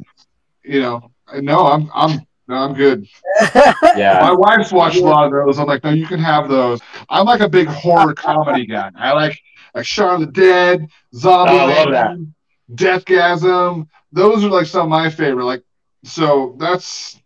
[0.62, 1.11] you know
[1.41, 3.07] no i'm i'm no, i'm good
[3.97, 4.18] Yeah.
[4.22, 7.27] my wife's watched a lot of those i'm like no you can have those i'm
[7.27, 9.41] like a big horror comedy guy i like
[9.74, 12.35] like Shaun of the Dead, Zombie Oh, I love Land,
[12.74, 13.87] Deathgasm.
[14.11, 15.45] Those are like some of my favorite.
[15.45, 15.62] Like,
[16.03, 17.20] so that's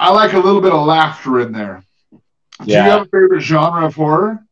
[0.00, 1.84] I like a little bit of laughter in there.
[2.64, 2.66] Yeah.
[2.66, 4.44] Do you have a favorite genre of horror?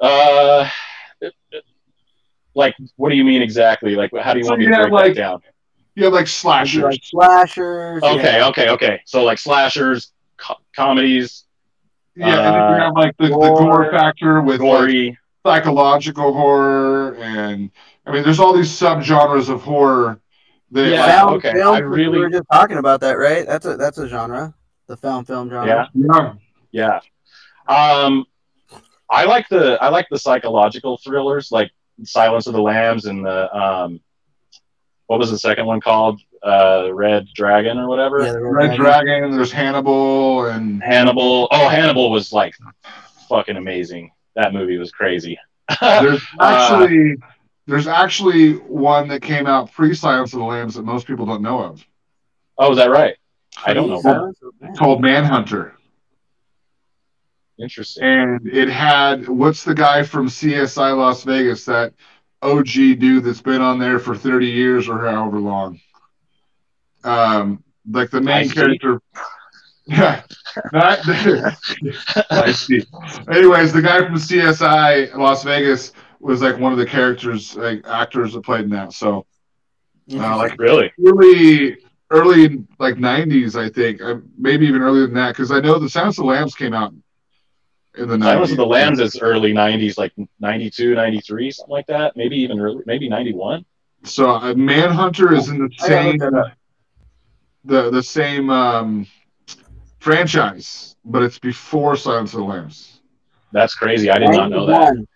[0.00, 0.68] Uh,
[2.54, 3.94] like, what do you mean exactly?
[3.94, 5.42] Like, how do you So want me to have, break like, that down?
[5.94, 6.82] You have like slashers.
[6.82, 8.02] like slashers.
[8.02, 8.48] Okay, yeah.
[8.48, 9.00] okay, okay.
[9.04, 11.44] So like slashers, co- comedies,
[12.16, 16.32] yeah, and then you uh, have like the, the gore, gore factor with like, psychological
[16.32, 17.70] horror and
[18.06, 20.18] I mean, there's all these subgenres of horror.
[20.72, 23.46] That, Yeah, like, Found okay, film, I really- we were just talking about that, right?
[23.46, 24.54] That's a that's a genre,
[24.86, 25.90] the found film genre.
[25.94, 26.34] Yeah.
[26.72, 27.00] yeah.
[27.68, 27.68] Yeah.
[27.68, 28.24] Um,
[29.10, 31.70] I like the I like the psychological thrillers like
[32.04, 34.00] Silence of the Lambs and the um,
[35.06, 36.20] what was the second one called?
[36.42, 38.24] Uh, Red Dragon or whatever.
[38.24, 39.30] Yeah, the Red Dragon.
[39.30, 41.46] There's Hannibal, and Hannibal.
[41.52, 42.54] Oh, Hannibal was like
[43.28, 44.10] fucking amazing.
[44.34, 45.38] That movie was crazy.
[45.80, 47.16] there's Uh, actually
[47.66, 51.42] there's actually one that came out pre Silence of the Lambs that most people don't
[51.42, 51.84] know of,
[52.58, 53.14] oh, is that right?
[53.64, 54.00] I don't know.
[54.00, 54.78] Silence of the Lambs.
[54.78, 55.74] called Manhunter.
[57.62, 58.02] Interesting.
[58.04, 61.94] and it had what's the guy from CSI Las Vegas that
[62.42, 62.66] OG
[62.98, 65.80] dude that's been on there for 30 years or however long.
[67.04, 69.00] Um, like the main I character.
[69.84, 70.22] Yeah,
[70.72, 71.00] not,
[72.30, 72.82] I see.
[73.28, 78.32] Anyways, the guy from CSI Las Vegas was like one of the characters, like actors
[78.34, 78.92] that played in that.
[78.92, 79.26] So,
[80.14, 80.92] uh, like Really?
[80.98, 81.78] really
[82.10, 85.88] early like 90s, I think, uh, maybe even earlier than that, because I know the
[85.90, 86.94] Silence of the Lambs came out
[87.96, 88.22] in the 90s.
[88.22, 92.16] Silence of the Lambs is early '90s, like '92, '93, something like that.
[92.16, 93.64] Maybe even early, maybe '91.
[94.04, 96.52] So uh, Manhunter is in the same look that up.
[97.64, 99.06] the the same um,
[100.00, 103.00] franchise, but it's before Silence of the Lambs.
[103.52, 104.10] That's crazy.
[104.10, 104.94] I did not know that.
[104.94, 105.06] 91.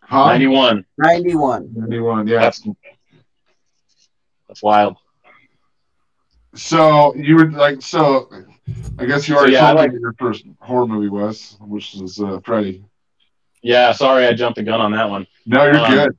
[0.00, 0.26] Huh?
[0.26, 0.84] '91.
[0.96, 1.70] 91.
[1.76, 2.40] 91, yeah.
[2.40, 2.66] That's
[4.48, 4.96] that's wild.
[6.54, 8.30] So you were like, so
[8.98, 11.08] I guess you So, already yeah, told I me like- what your first horror movie
[11.08, 12.84] was, which is uh, Freddy.
[13.62, 15.26] Yeah, sorry, I jumped the gun on that one.
[15.46, 16.16] No, you're Um, good.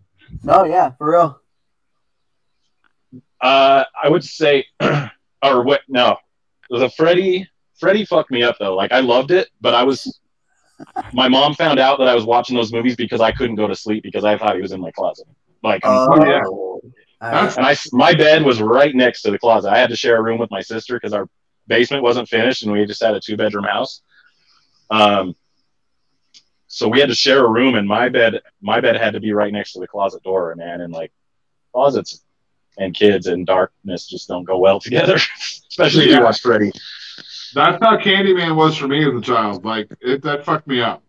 [0.47, 1.41] Oh yeah, for real.
[3.41, 5.81] Uh, I would say, or what?
[5.87, 6.17] No,
[6.69, 7.47] the Freddy.
[7.79, 8.75] Freddy fucked me up though.
[8.75, 10.19] Like I loved it, but I was.
[11.13, 13.75] My mom found out that I was watching those movies because I couldn't go to
[13.75, 15.27] sleep because I thought he was in my closet.
[15.63, 16.41] Like, Oh, yeah.
[17.21, 19.71] I- and I my bed was right next to the closet.
[19.71, 21.27] I had to share a room with my sister because our
[21.69, 24.01] basement wasn't finished and we just had a two bedroom house.
[24.89, 25.35] Um,
[26.67, 29.33] so we had to share a room, and my bed my bed had to be
[29.33, 30.81] right next to the closet door, man.
[30.81, 31.11] And like
[31.73, 32.23] closets
[32.77, 35.15] and kids and darkness just don't go well together,
[35.69, 36.71] especially if you watch Freddy.
[37.55, 39.65] That's how Candyman was for me as a child.
[39.65, 41.03] Like it, that fucked me up.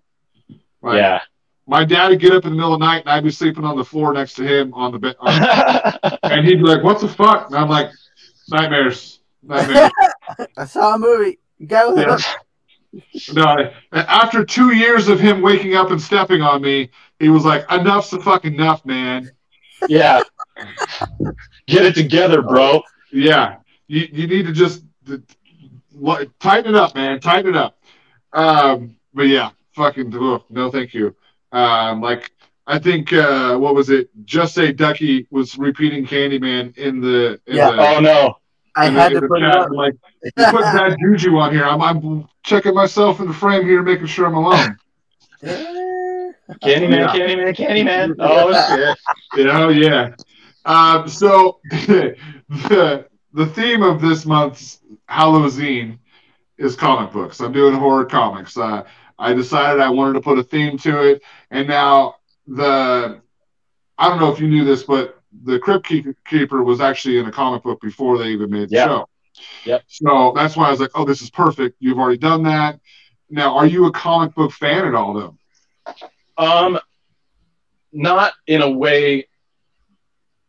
[0.83, 1.21] Like, yeah.
[1.67, 3.65] My dad would get up in the middle of the night, and I'd be sleeping
[3.65, 7.01] on the floor next to him on the bed, on- and he'd be like, "What
[7.01, 7.91] the fuck?" And I'm like,
[8.49, 9.20] "Nightmares, nightmares."
[9.51, 11.39] I saw a movie.
[11.59, 12.19] You got Yeah.
[13.33, 17.65] No, after two years of him waking up and stepping on me, he was like,
[17.71, 19.31] "Enough's the fucking enough, man."
[19.89, 20.23] yeah.
[21.67, 22.83] Get it together, bro.
[23.13, 24.85] Yeah, you, you need to just
[26.41, 27.21] tighten it up, man.
[27.21, 27.79] Tighten it up.
[28.33, 31.15] Um, but yeah, fucking ugh, no, thank you.
[31.53, 32.31] Um, like
[32.67, 34.11] I think uh, what was it?
[34.25, 37.71] Just say Ducky was repeating Candyman in the in Yeah.
[37.73, 38.37] the, Oh no.
[38.77, 39.57] I in the- had in to the put it chat.
[39.57, 39.67] up.
[39.69, 41.65] I'm like you put that juju on here.
[41.65, 44.77] I'm I'm checking myself in the frame here, making sure I'm alone.
[45.43, 47.09] Candyman, Yeah.
[47.15, 48.15] Candyman, Candyman.
[48.21, 48.99] Oh shit.
[49.47, 50.15] Yeah, oh yeah.
[50.65, 55.99] Um, so the the theme of this month's Halloween
[56.59, 57.41] is comic books.
[57.41, 58.57] I'm doing horror comics.
[58.57, 58.85] Uh,
[59.19, 62.17] I decided I wanted to put a theme to it, and now
[62.47, 63.21] the
[63.99, 65.91] I don't know if you knew this, but the Crypt
[66.27, 68.85] Keeper was actually in a comic book before they even made the Yeah.
[68.87, 69.09] show.
[69.65, 69.83] Yep.
[69.87, 71.77] So that's why I was like, oh, this is perfect.
[71.81, 72.81] You've already done that.
[73.29, 75.37] Now, are you a comic book fan at all, though?
[76.37, 76.79] Um,
[77.93, 79.29] not in a way.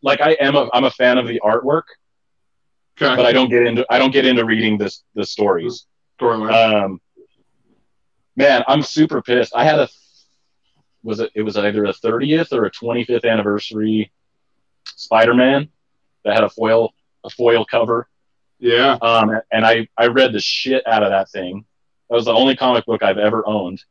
[0.01, 1.83] Like I am a, I'm a fan of the artwork,
[2.99, 3.15] Okay.
[3.15, 5.85] but I don't get into I don't get into reading this the stories.
[6.19, 6.83] Storyline.
[6.83, 7.01] Um,
[8.35, 9.53] man, I'm super pissed.
[9.55, 9.87] I had a
[11.03, 14.11] was it it was either a 30th or a 25th anniversary
[14.97, 15.69] Spider-Man
[16.25, 18.07] that had a foil a foil cover.
[18.59, 18.97] yeah.
[19.01, 21.65] Um, and I I read the shit out of that thing.
[22.09, 23.83] That was the only comic book I've ever owned,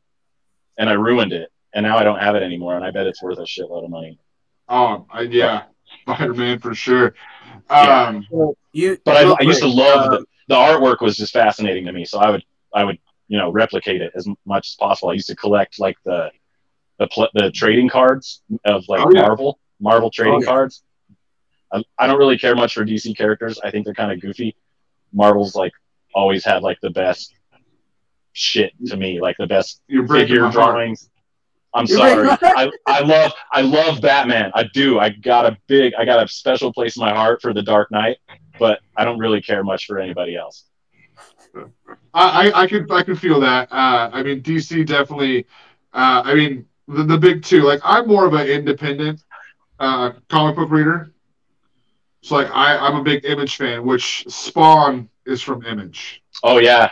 [0.77, 1.49] and I ruined it.
[1.73, 3.89] And now I don't have it anymore, and I bet it's worth a shitload of
[3.89, 4.19] money.
[4.67, 5.63] Oh, I, yeah.
[6.03, 7.13] Spider Man for sure.
[7.69, 8.07] Yeah.
[8.07, 8.27] Um,
[8.73, 11.91] You, But I, I used to love uh, the, the artwork was just fascinating to
[11.93, 12.03] me.
[12.05, 12.43] So I would
[12.73, 12.97] I would
[13.29, 15.09] you know replicate it as much as possible.
[15.09, 16.31] I used to collect like the
[16.99, 19.21] the pl- the trading cards of like Oh, yeah.
[19.21, 20.45] Marvel Marvel trading Oh, yeah.
[20.45, 20.83] cards.
[21.73, 23.59] I, I don't really care much for DC characters.
[23.63, 24.55] I think they're kind of goofy.
[25.13, 25.73] Marvel's like
[26.13, 27.33] always had like the best
[28.33, 31.09] shit to me, like the best you're breaking figure my drawings.
[31.73, 32.29] I'm You're sorry.
[32.41, 34.51] I, I love I love Batman.
[34.53, 34.99] I do.
[34.99, 37.91] I got a big I got a special place in my heart for the Dark
[37.91, 38.17] Knight,
[38.59, 40.65] but I don't really care much for anybody else.
[42.13, 43.71] I, I, I could I could feel that.
[43.71, 45.45] Uh, I mean, DC definitely.
[45.93, 47.63] Uh, I mean, the, the big two.
[47.63, 49.23] Like, I'm more of an independent
[49.79, 51.10] uh, comic book reader.
[52.23, 56.21] So like I, I'm a big Image fan, which Spawn is from Image.
[56.43, 56.89] Oh yeah,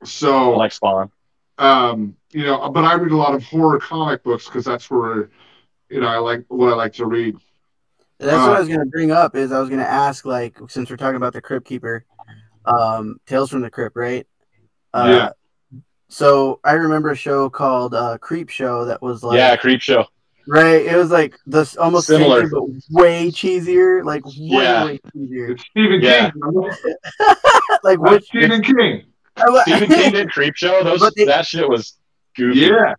[0.00, 1.10] I So like Spawn.
[1.58, 5.30] um, you know, but I read a lot of horror comic books because that's where
[5.90, 7.36] you know I like what I like to read.
[8.18, 9.34] That's what Uh, I was gonna bring up.
[9.36, 12.04] Is I was gonna ask, like, since we're talking about the Crypt Keeper,
[12.64, 14.26] um, Tales from the Crypt, right?
[14.94, 15.30] Uh, Yeah.
[16.08, 20.06] So I remember a show called uh, Creep Show that was like, yeah, Creep Show.
[20.48, 20.84] Right.
[20.86, 22.48] It was like this almost the same Similar.
[22.48, 24.84] but way cheesier, like way Yeah.
[24.86, 25.50] way cheesier.
[25.52, 26.30] It's Stephen Yeah.
[26.30, 26.40] King.
[26.42, 26.76] remember?
[27.84, 29.04] like That's which Stephen King.
[29.62, 30.82] Stephen King did Creep Show.
[30.82, 31.98] Those they- that shit was
[32.36, 32.60] goofy.
[32.60, 32.94] Yeah,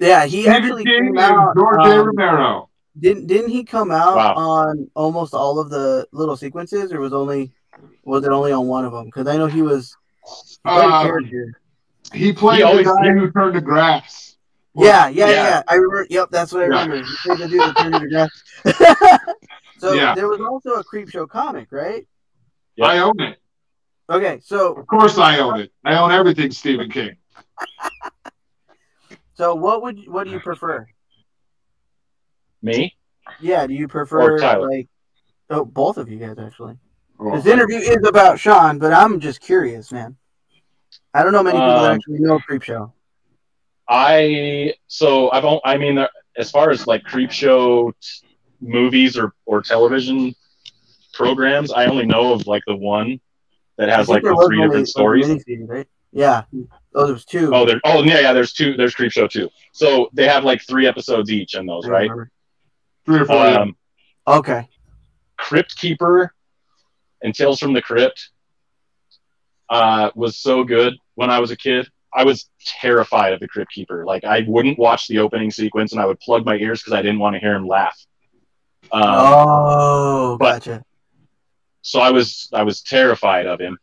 [0.00, 1.54] yeah, he Stephen actually King came and out.
[1.56, 2.00] George A.
[2.00, 2.68] um, Romero.
[2.98, 4.34] Didn't didn't he come out Wow.
[4.34, 7.52] on almost all of the little sequences, or was only
[8.04, 9.06] was it only on one of them?
[9.06, 11.52] Because I know he was he played Um.
[12.12, 14.33] He played He always- the guy who turned to grass.
[14.76, 15.62] Yeah, yeah, yeah, Yeah.
[15.68, 16.06] I remember.
[16.10, 16.96] Yep, that's what I remember.
[16.96, 18.42] He played the dude that turned into grass.
[19.78, 20.14] so Yeah.
[20.14, 22.06] there was also a creep show comic, right?
[22.76, 22.86] Yeah.
[22.86, 23.38] I own it.
[24.10, 25.72] Okay, so Of course, I own it.
[25.84, 27.16] I own everything Stephen King.
[29.34, 30.86] so what would what do you prefer?
[32.62, 32.94] Me?
[33.40, 34.68] Yeah, do you prefer Or Tyler.
[34.70, 34.88] like
[35.50, 36.76] oh both of you guys actually?
[37.18, 40.16] Well, This interview is about Sean, but I'm just curious, man.
[41.14, 42.92] I don't know many people that Um, actually know creep show.
[43.88, 46.04] I so I've on- I mean
[46.36, 48.26] as far as like Creep Show t-
[48.60, 50.34] movies or or television
[51.12, 53.20] programs, I only know of like the one
[53.78, 55.28] that has like the three different stories.
[55.66, 55.86] right?
[56.12, 56.42] Yeah.
[56.94, 57.52] Oh, there was two.
[57.52, 57.80] Oh, there.
[57.84, 58.32] Oh, yeah, yeah.
[58.32, 58.76] There's two.
[58.76, 59.50] There's Creep Show too.
[59.72, 62.02] So they have like three episodes each in those, right?
[62.02, 62.30] remember.
[63.04, 63.36] three or four.
[63.46, 63.76] Um,
[64.26, 64.66] Okay.
[65.36, 66.32] Crypt Keeper
[67.22, 68.30] and Tales from the Crypt
[69.68, 71.90] uh, was so good when I was a kid.
[72.16, 74.04] I was terrified of the Crypt Keeper.
[74.06, 77.02] Like I wouldn't watch the opening sequence, and I would plug my ears because I
[77.02, 77.98] didn't want to hear him laugh.
[78.92, 80.84] Um, oh, but- gotcha.
[81.82, 83.78] so I was I was terrified of him,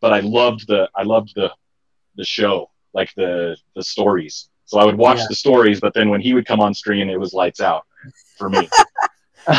[0.00, 1.50] but I loved the I loved the
[2.16, 4.48] the show, like the the stories.
[4.66, 5.26] So I would watch Yeah.
[5.28, 7.86] the stories, but then when he would come on screen, it was lights out
[8.38, 8.68] for me.
[9.48, 9.52] Do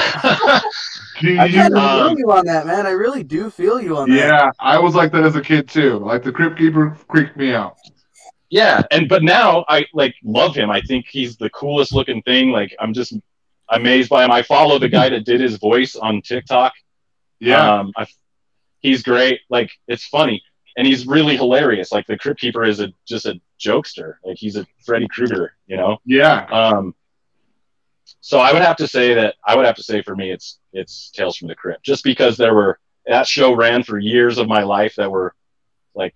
[1.40, 2.86] I you- kind of um, feel you on that, man.
[2.86, 4.16] I really do feel you on that.
[4.16, 6.00] yeah, I was like that as a kid too.
[6.00, 7.78] Like the Crypt Keeper creeped me out.
[8.52, 10.70] Yeah, and but now I like love him.
[10.70, 12.52] I think he's the coolest looking thing.
[12.52, 13.14] Like I'm just
[13.70, 14.32] amazed by him.
[14.32, 16.74] I follow the guy that did his voice on TikTok.
[17.40, 18.06] Yeah, Um, I,
[18.82, 19.40] he's great.
[19.50, 20.44] Like it's funny,
[20.78, 21.92] and he's really hilarious.
[21.94, 24.16] Like the Crypt Keeper is a just a jokester.
[24.24, 25.98] Like he's a Freddy Krueger, you know.
[26.06, 26.46] yeah.
[26.52, 26.94] Um,
[28.20, 30.60] so I would have to say that I would have to say for me it's
[30.74, 34.48] it's Tales from the Crypt, just because there were that show ran for years of
[34.48, 35.34] my life that were
[35.96, 36.14] like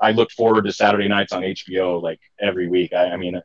[0.00, 2.92] I look forward to Saturday nights on HBO like every week.
[2.92, 3.40] I, I mean,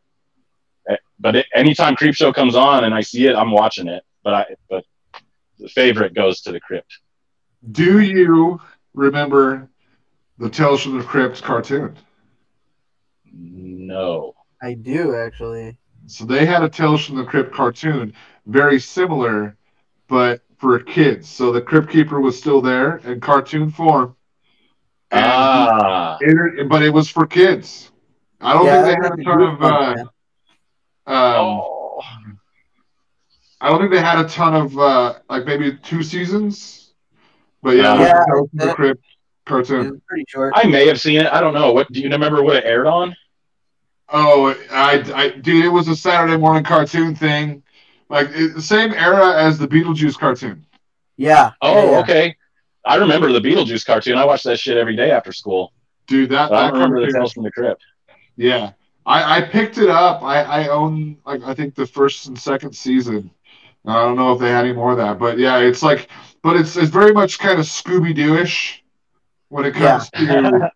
[0.89, 4.03] eh, but it, anytime Creep Show comes on and I see it, I'm watching it.
[4.23, 4.85] But I but
[5.59, 6.99] the favorite goes to the Crypt.
[7.71, 8.59] Do you
[8.93, 9.69] remember
[10.37, 11.95] the Tales from the Crypt cartoon?
[13.31, 14.33] No.
[14.61, 15.77] I do actually.
[16.07, 18.13] So they had a Tales from the Crypt cartoon,
[18.45, 19.55] very similar,
[20.07, 21.29] but for kids.
[21.29, 24.15] So the Crypt Keeper was still there in cartoon form.
[25.11, 27.91] And Ah, it- but it was for kids.
[28.39, 29.61] I don't Yeah, think they had a makes ton of.
[29.61, 29.99] Uh, man.
[29.99, 30.07] um,
[31.07, 32.01] oh,
[33.59, 36.93] I don't think they had a ton of uh, like maybe two seasons.
[37.61, 39.03] But yeah, Yeah, it was a the Crypt
[39.45, 40.01] cartoon.
[40.07, 40.53] pretty short.
[40.55, 41.27] I may have seen it.
[41.31, 41.71] I don't know.
[41.73, 42.41] What do you remember?
[42.41, 43.15] What it aired on?
[44.09, 47.63] Oh, I, I, dude, it was a Saturday morning cartoon thing,
[48.09, 50.65] like it, the same era as the Beetlejuice cartoon.
[51.17, 51.51] yeah.
[51.61, 51.99] Oh, yeah, yeah.
[51.99, 52.35] okay.
[52.85, 54.17] I remember the Beetlejuice cartoon.
[54.17, 55.73] I watched that shit every day after school.
[56.07, 57.83] Dude, that, But I that don't remember the Tales from the Crypt.
[58.35, 58.71] yeah,
[59.05, 60.23] I, I picked it up.
[60.23, 63.31] I, I own like I think the first and second season.
[63.85, 66.07] I don't know if they had any more of that, but yeah, it's like,
[66.43, 68.83] but it's it's very much kind of Scooby Doo ish
[69.49, 70.71] when it comes to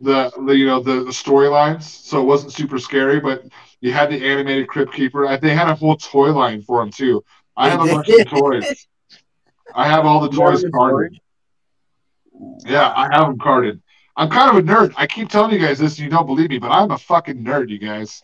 [0.00, 1.82] the, the you know the, the storylines.
[1.82, 3.44] So it wasn't super scary, but
[3.80, 5.26] you had the animated Crypt Keeper.
[5.26, 7.22] I, they had a whole toy line for him too.
[7.56, 8.86] I have a bunch of toys.
[9.74, 11.20] I have all the toys them in carded.
[12.66, 13.80] Yeah, I have them carded.
[14.16, 14.92] I'm kind of a nerd.
[14.96, 17.44] I keep telling you guys this, and you don't believe me, but I'm a fucking
[17.44, 18.22] nerd, you guys.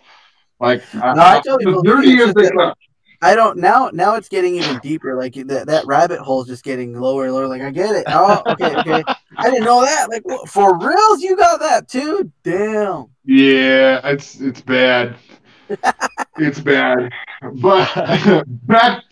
[0.61, 2.17] Like, No, I totally as believe you.
[2.17, 2.69] nerdy It's as just they that, come.
[2.69, 2.77] like,
[3.23, 3.91] I don't now.
[3.93, 5.15] Now it's getting even deeper.
[5.17, 7.47] Like that, that rabbit hole is just getting lower and lower.
[7.49, 8.05] Like I get it.
[8.09, 9.03] Oh, okay, okay.
[9.39, 10.11] I didn't know that.
[10.11, 12.31] Like what, for reals, you got that too.
[12.43, 13.07] Damn.
[13.25, 15.17] Yeah, it's it's bad.
[16.39, 17.11] it's bad.
[17.55, 19.05] But back,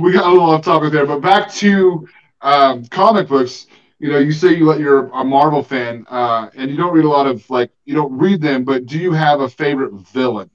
[0.00, 1.06] we got a little off topic there.
[1.06, 2.08] But back to
[2.40, 3.66] um, comic books.
[4.02, 7.04] You know, you say you let you're a Marvel fan, uh, and you don't read
[7.04, 8.64] a lot of like you don't read them.
[8.64, 10.50] But do you have a favorite villain?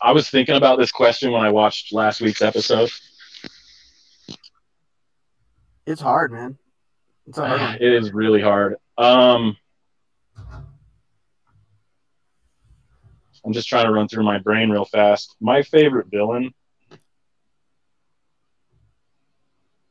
[0.00, 2.88] I was thinking about this question when I watched last week's episode.
[5.86, 6.56] It's hard, man.
[7.26, 7.74] It's a hard one.
[7.74, 8.76] It is really hard.
[8.96, 9.54] Um,
[13.44, 15.36] I'm just trying to run through my brain real fast.
[15.42, 16.54] My favorite villain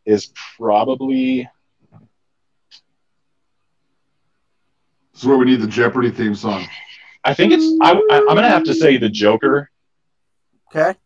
[0.10, 1.48] is probably
[5.14, 6.66] This is where we need the Jeopardy theme song.
[7.24, 9.70] I think it's I, I, I'm gonna have to say the Joker.
[10.74, 10.98] Okay.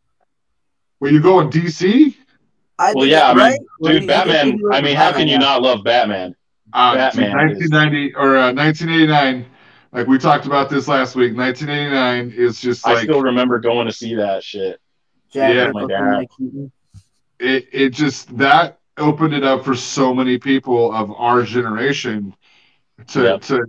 [0.99, 2.15] Where you going, DC?
[2.79, 3.59] I Well, think yeah, I mean, right.
[3.83, 4.59] Dude, you- Batman.
[4.71, 6.35] I mean, how can you not love Batman?
[6.71, 9.45] Uh, Batman is- 1990 or uh, 1989.
[9.91, 11.35] Like we talked about this last week.
[11.35, 14.79] 1989 is just I still remember going to see that shit.
[15.31, 16.25] Jack Yeah, my dad.
[17.39, 17.67] It.
[17.71, 22.35] It just that opened it up for so many people of our generation
[23.07, 23.41] to Yep.
[23.41, 23.65] to.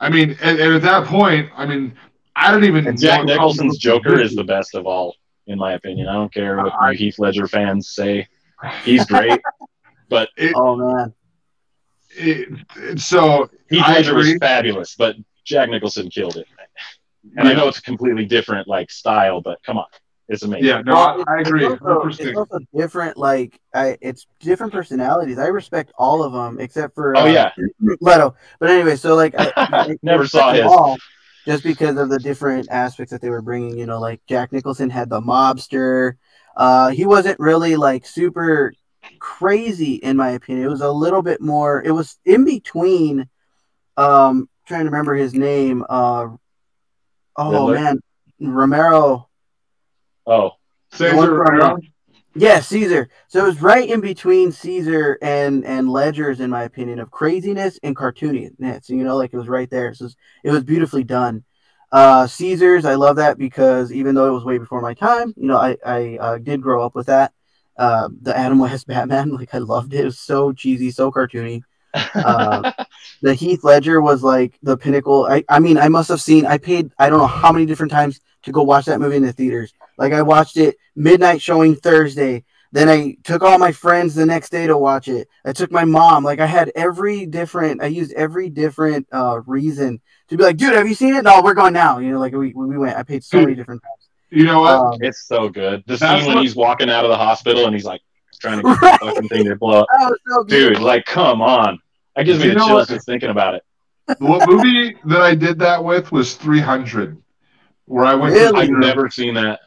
[0.00, 1.94] I mean, and, and at that point, I mean,
[2.36, 2.86] I don't even.
[2.86, 5.14] And Jack Nicholson's Joker is the best of all,
[5.46, 6.08] in my opinion.
[6.08, 8.26] I don't care what I- you Heath Ledger fans say.
[8.82, 9.40] He's great,
[10.08, 11.14] but Oh man.
[12.16, 16.46] It, it- so Heath I Ledger was fabulous, but Jack Nicholson killed it.
[17.36, 19.86] And I know it's a completely different like style, but come on,
[20.28, 20.66] it's amazing.
[20.66, 21.66] Yeah, no, Well, I, I agree.
[21.66, 23.16] It's also, it's also different.
[23.16, 25.38] Like, I, it's different personalities.
[25.38, 27.50] I respect all of them except for Oh uh, yeah,
[28.00, 28.34] Leto.
[28.58, 30.72] But anyway, so like, I, I Never saw respect his.
[30.72, 30.98] all
[31.46, 33.78] just because of the different aspects that they were bringing.
[33.78, 36.14] You know, like Jack Nicholson had the mobster.
[36.56, 38.72] Uh, he wasn't really like super
[39.18, 40.66] crazy in my opinion.
[40.66, 41.82] It was a little bit more.
[41.82, 43.28] It was in between.
[43.96, 45.84] Um, trying to remember his name.
[45.88, 46.28] Uh,
[47.36, 47.74] oh Riddler?
[47.74, 48.00] man,
[48.40, 49.28] Romero.
[50.26, 50.52] Oh,
[50.92, 51.80] Cesar One?
[52.36, 53.08] Yeah, Cesar.
[53.28, 57.78] So it was right in between Cesar and and Ledger's, in my opinion, of craziness
[57.82, 58.88] and cartooniness.
[58.88, 59.94] You know, like it was right there.
[59.94, 61.44] So it was, it was beautifully done.
[61.92, 65.46] Uh, Cesar's, I love that because even though it was way before my time, you
[65.46, 67.32] know, I I uh, did grow up with that.
[67.76, 70.00] Uh, the Adam West Batman, like I loved it.
[70.00, 71.62] It was so cheesy, so cartoony.
[71.94, 72.72] Uh,
[73.22, 75.26] the Heath Ledger was like the pinnacle.
[75.26, 76.46] I, I mean, I must have seen.
[76.46, 79.22] I paid I don't know how many different times to go watch that movie in
[79.22, 79.72] the theaters.
[79.98, 82.44] Like I watched it midnight showing Thursday.
[82.72, 85.28] Then I took all my friends the next day to watch it.
[85.44, 86.24] I took my mom.
[86.24, 87.80] Like I had every different.
[87.82, 91.22] I used every different uh, reason to be like, dude, have you seen it?
[91.22, 91.98] No, we're going now.
[91.98, 92.96] You know, like we we went.
[92.96, 94.08] I paid so many different times.
[94.30, 94.72] You know what?
[94.72, 95.84] Um, it's so good.
[95.86, 98.00] The scene when he's walking out of the hospital and he's like
[98.40, 99.00] trying to get Right.
[99.00, 99.86] the fucking thing to blow up.
[99.92, 101.78] that so Dude, like, come on.
[102.16, 102.88] That gives me You the chills what?
[102.88, 103.62] just thinking about it.
[104.18, 107.16] what movie that I did that with was 300,
[107.84, 108.34] where I went.
[108.34, 108.52] Really?
[108.52, 109.60] To I've never seen that.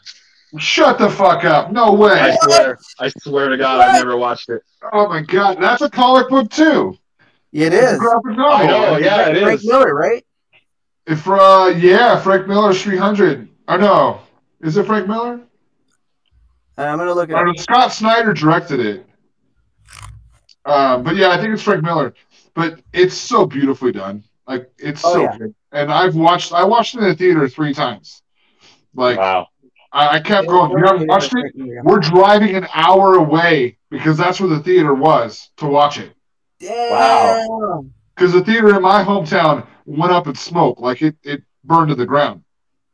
[0.59, 1.71] Shut the fuck up!
[1.71, 2.11] No way!
[2.11, 2.77] I swear.
[2.99, 4.61] I swear to God, I've never watched it.
[4.93, 6.97] Oh my god, that's a comic book too.
[7.51, 7.99] it It's a is.
[7.99, 8.45] graphic novel.
[8.55, 9.67] I know, yeah, it Frank is.
[9.67, 10.25] Miller, right?
[11.05, 13.47] If uh, yeah, Frank Miller's 300.
[13.69, 14.21] Or no,
[14.61, 15.41] is it Frank Miller?
[16.77, 17.35] Uh, I'm gonna look at.
[17.35, 19.05] Or Scott Snyder directed it.
[20.65, 22.13] Um, but yeah, I think it's Frank Miller.
[22.53, 24.23] But it's so beautifully done.
[24.47, 25.37] Like it's Oh, so yeah.
[25.37, 25.55] good.
[25.71, 26.53] And I've watched.
[26.53, 28.21] I watched it in the theater three times.
[28.95, 29.47] Like Wow.
[29.97, 30.71] I, I kept going.
[30.71, 31.53] You haven't watched it?
[31.83, 36.13] We're driving an hour away because that's where the theater was to watch it.
[36.61, 37.83] Wow.
[38.15, 41.95] Because the theater in my hometown went up in smoke, like it, it burned to
[41.95, 42.43] the ground.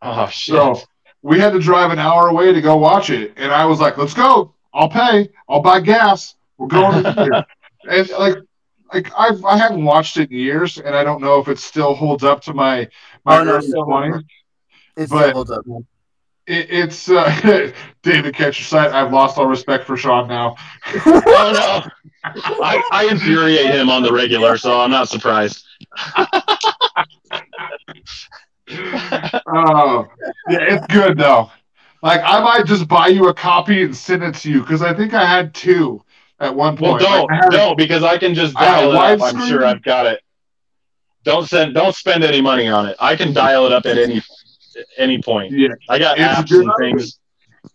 [0.01, 0.55] Oh, shit.
[0.55, 0.81] So
[1.21, 3.33] we had to drive an hour away to go watch it.
[3.35, 4.53] And I was like, let's go.
[4.73, 5.29] I'll pay.
[5.49, 6.35] I'll buy gas.
[6.57, 7.45] We're going to the theater.
[7.89, 8.37] and like,
[8.93, 11.95] like I've, I haven't watched it in years, and I don't know if it still
[11.95, 12.87] holds up to my
[13.25, 14.23] my Oh, no, early still 20s.
[14.95, 15.85] It still holds up, man.
[16.45, 17.71] It, it's uh,
[18.03, 18.91] David Catcher site.
[18.91, 20.55] I've lost all respect for Sean now.
[21.05, 21.21] oh,
[21.85, 21.91] no.
[22.63, 25.65] I, I infuriate him on the regular, so I'm not surprised.
[29.45, 30.07] Oh,
[30.49, 31.51] yeah, it's good though.
[32.01, 34.93] Like I might just buy you a copy and send it to you because I
[34.93, 36.03] think I had two
[36.39, 37.01] at one point.
[37.01, 37.29] Well, point.
[37.29, 39.35] don't, Like, don't, because I can just I have dial it up.
[39.35, 40.21] I'm sure I've got it.
[41.23, 42.97] Don't send, don't spend any money on it.
[42.99, 44.21] I can dial it up at any,
[44.97, 45.51] any point.
[45.51, 46.65] Yeah, I got It's apps good.
[46.65, 47.19] and things.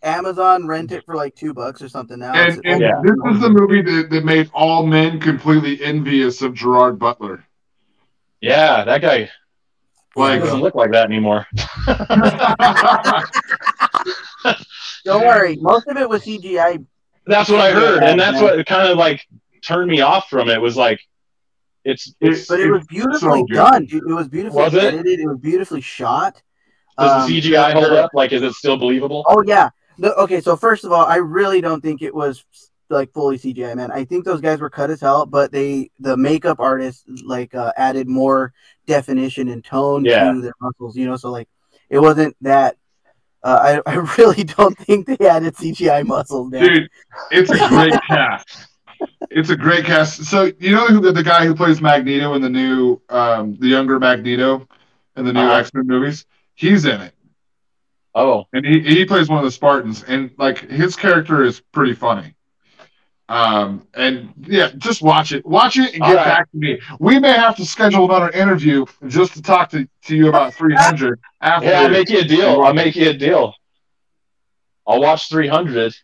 [0.03, 2.35] Amazon rent it for like two bucks or something now.
[2.35, 3.01] and, and Yeah.
[3.03, 7.45] this is the movie that, that made all men completely envious of Gerard Butler.
[8.41, 9.31] Yeah, that guy
[10.15, 11.47] Like, doesn't look like that anymore.
[15.05, 16.85] Don't worry, most of it was CGI.
[17.27, 19.27] That's what I heard, and that's what kind of like
[19.62, 20.61] turned me off from it.
[20.61, 21.01] Was like,
[21.85, 23.87] it's, it's But it was beautifully so done.
[23.91, 24.85] It was beautifully Was it?
[24.85, 25.20] edited.
[25.20, 26.43] It was beautifully shot.
[26.99, 28.11] Does Um, the CGI hold up?
[28.15, 29.25] Like, is it still believable?
[29.27, 29.70] Oh yeah.
[29.99, 32.45] The, okay, so first of all, I really don't think it was
[32.91, 33.91] like fully CGI, man.
[33.91, 37.73] I think those guys were cut as hell, but they the makeup artists like uh,
[37.77, 38.53] added more
[38.87, 40.33] definition and tone Yeah.
[40.33, 41.16] to their muscles, you know.
[41.16, 41.49] So like,
[41.91, 42.77] it wasn't that
[43.43, 46.62] Uh, I I really don't think they added CGI muscles, man.
[46.65, 46.89] Dude,
[47.31, 48.66] it's a great cast.
[49.31, 50.25] It's a great cast.
[50.25, 53.69] So you know who the, the guy who plays Magneto in the new, um, the
[53.69, 54.66] younger Magneto
[55.16, 55.55] in the new Uh-huh.
[55.61, 56.25] X Men movies?
[56.59, 57.14] He's in it,
[58.16, 61.94] Oh, and he he plays one of the Spartans, and like his character is pretty
[61.94, 62.35] funny.
[63.28, 66.24] Um, and yeah, just watch it, watch it, and get right.
[66.24, 66.80] back to me.
[66.98, 71.20] We may have to schedule another interview just to talk to, to you about 300
[71.40, 71.68] after.
[71.68, 72.62] yeah, I'll make you a deal.
[72.62, 73.55] I'll make you a deal.
[74.85, 75.94] I'll watch 300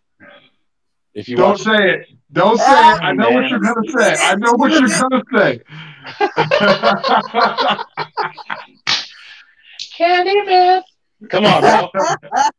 [1.15, 2.07] if you Don't say it.
[2.31, 3.03] Don't say it.
[3.03, 4.17] I know what you're gonna say.
[4.21, 5.63] I know what you're gonna say.
[9.99, 10.83] Candyman.
[11.31, 11.91] Come on, bro.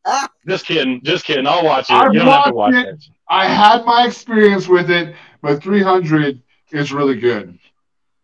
[0.47, 1.01] just kidding.
[1.03, 1.45] Just kidding.
[1.45, 1.93] I'll watch it.
[1.93, 3.03] I've you don't have to watch watched it.
[3.29, 6.41] I had my experience with it, but 300
[6.71, 7.57] is really good.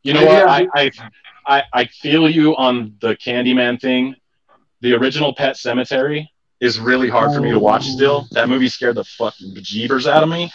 [0.03, 0.45] You know Yeah.
[0.45, 0.49] what?
[0.49, 0.91] I, I
[1.45, 4.15] I I feel you on the Candyman thing.
[4.81, 6.27] The original Pet Sematary
[6.59, 7.95] is really hard for me to watch oh.
[7.95, 8.27] still.
[8.31, 10.51] That movie scared the fucking bejeebers out of me.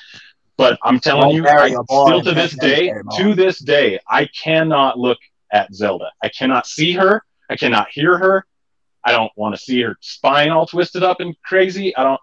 [0.56, 5.18] But I'm telling you, I, still to this day, to this day, I cannot look
[5.52, 6.10] at Zelda.
[6.22, 7.22] I cannot see her.
[7.50, 8.46] I cannot hear her.
[9.04, 11.96] I don't want to see her spine all twisted up and crazy.
[11.96, 12.20] I don't.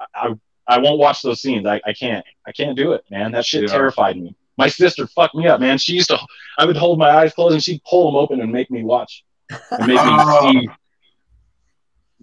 [0.00, 0.34] I I,
[0.68, 1.66] I won't watch those scenes.
[1.66, 2.24] I, I can't.
[2.46, 3.32] I can't do it, man.
[3.32, 3.68] That shit Yeah.
[3.68, 4.34] terrified me.
[4.58, 5.78] My sister fucked me up, man.
[5.78, 6.18] She used to.
[6.58, 9.24] I would hold my eyes closed and she'd pull them open and make me watch
[9.70, 10.68] and make me see.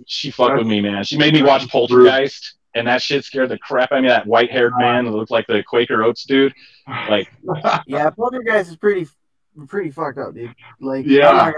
[0.08, 1.04] She fucked with me, man.
[1.04, 4.10] She made me watch Poltergeist, and that shit scared the crap out of me.
[4.10, 4.82] That white-haired uh-huh.
[4.82, 6.54] man that looked like the Quaker Oats dude.
[7.08, 7.32] Like,
[7.86, 9.08] Yeah, Poltergeist is pretty
[9.68, 10.54] pretty fucked up, dude.
[10.82, 11.52] Like, Yeah.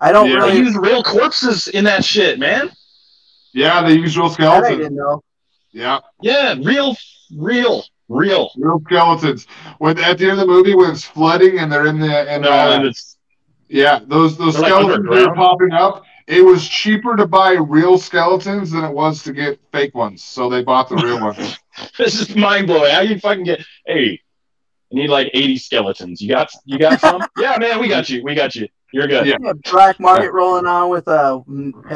[0.00, 0.30] I'm not gonna lie.
[0.30, 0.40] I don't Yeah.
[0.46, 0.58] they really.
[0.58, 2.70] used real corpses in that shit, man.
[3.52, 4.78] Yeah, they use real That I skeletons.
[4.78, 5.22] didn't know.
[5.72, 6.96] Yeah, Yeah, real,
[7.36, 8.50] real, real.
[8.56, 9.46] real skeletons.
[9.78, 12.42] When at the end of the movie, when it's flooding and they're in the and
[12.42, 13.16] No, uh, and it's
[13.68, 16.04] yeah, those those They're like skeletons that are popping up.
[16.26, 20.48] It was cheaper to buy real skeletons than it was to get fake ones, so
[20.48, 21.56] they bought the real ones.
[21.98, 22.90] this is mind blowing.
[22.92, 23.64] How you fucking get?
[23.86, 24.20] Hey,
[24.92, 26.20] I need like eighty skeletons.
[26.20, 27.20] You got you got some?
[27.38, 28.22] yeah, man, we got you.
[28.24, 28.68] We got you.
[28.92, 29.26] You're good.
[29.26, 29.36] Yeah.
[29.40, 31.42] Yeah, black market rolling on with a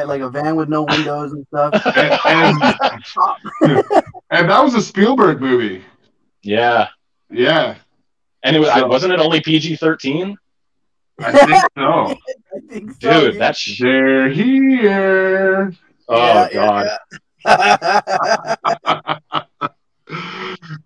[0.07, 1.75] like a van with no windows and stuff.
[1.97, 3.85] And, and,
[4.31, 5.83] and that was a Spielberg movie.
[6.43, 6.89] Yeah.
[7.31, 7.77] Yeah,
[8.45, 10.37] And it was So- wasn't it only PG thirteen?
[11.21, 11.83] I think so.
[12.57, 15.73] I think so, Dude, that sh- They're here.
[16.09, 16.99] oh Yeah, god.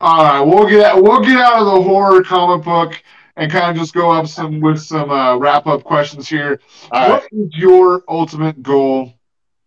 [0.01, 3.03] All right, we'll get we'll get out of the horror comic book
[3.39, 6.61] and kind of just go up some with some uh, wrap up questions here.
[6.93, 7.09] Right.
[7.09, 9.15] What is your ultimate goal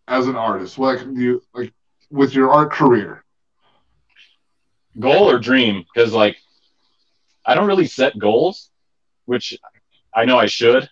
[0.07, 0.77] as an artist?
[0.77, 1.73] Like you like
[2.11, 3.23] with your art career?
[4.99, 5.85] Goal or dream?
[5.91, 6.37] Because like
[7.45, 8.69] I don't really set goals,
[9.25, 9.57] which
[10.13, 10.89] I know I should.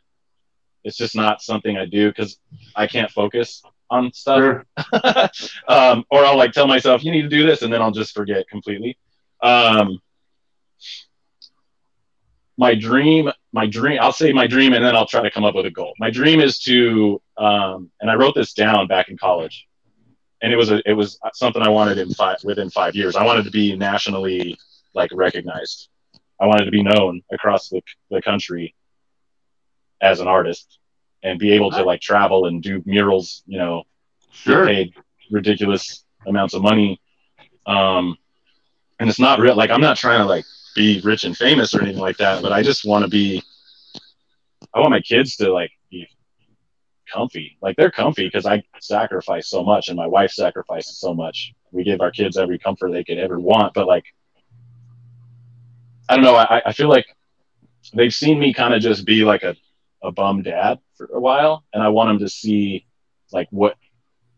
[0.85, 2.39] It's just not something I do because
[2.77, 4.37] I can't focus on stuff.
[4.37, 4.65] Sure.
[5.67, 8.15] um, or I'll like tell myself you need to do this, and then I'll just
[8.15, 8.97] forget completely.
[9.41, 9.99] Um,
[12.59, 13.99] my dream, my dream.
[14.01, 15.93] I'll say my dream, and then I'll try to come up with a goal.
[15.97, 19.65] My dream is to, um, and I wrote this down back in college,
[20.41, 23.15] and it was a, it was something I wanted in five within five years.
[23.15, 24.57] I wanted to be nationally
[24.93, 25.87] like recognized.
[26.41, 27.81] I wanted to be known across the,
[28.11, 28.75] the country
[30.01, 30.79] as an artist
[31.23, 33.83] and be able to like travel and do murals, you know,
[34.31, 34.65] Sure.
[34.65, 34.93] paid
[35.31, 36.99] ridiculous amounts of money.
[37.65, 38.17] Um,
[38.99, 39.55] and it's not real.
[39.55, 40.45] Like I'm not trying to like
[40.75, 43.43] be rich and famous or anything like that, but I just want to be.
[44.73, 46.07] I want my kids to like be
[47.11, 47.57] comfy.
[47.61, 51.53] Like they're comfy because I sacrifice so much, and my wife sacrifices so much.
[51.71, 54.05] We give our kids every comfort they could ever want, but like,
[56.07, 56.35] I don't know.
[56.35, 57.05] I, I feel like
[57.93, 59.55] they've seen me kind of just be like a,
[60.03, 62.85] a bum dad for a while, and I want them to see
[63.31, 63.75] like what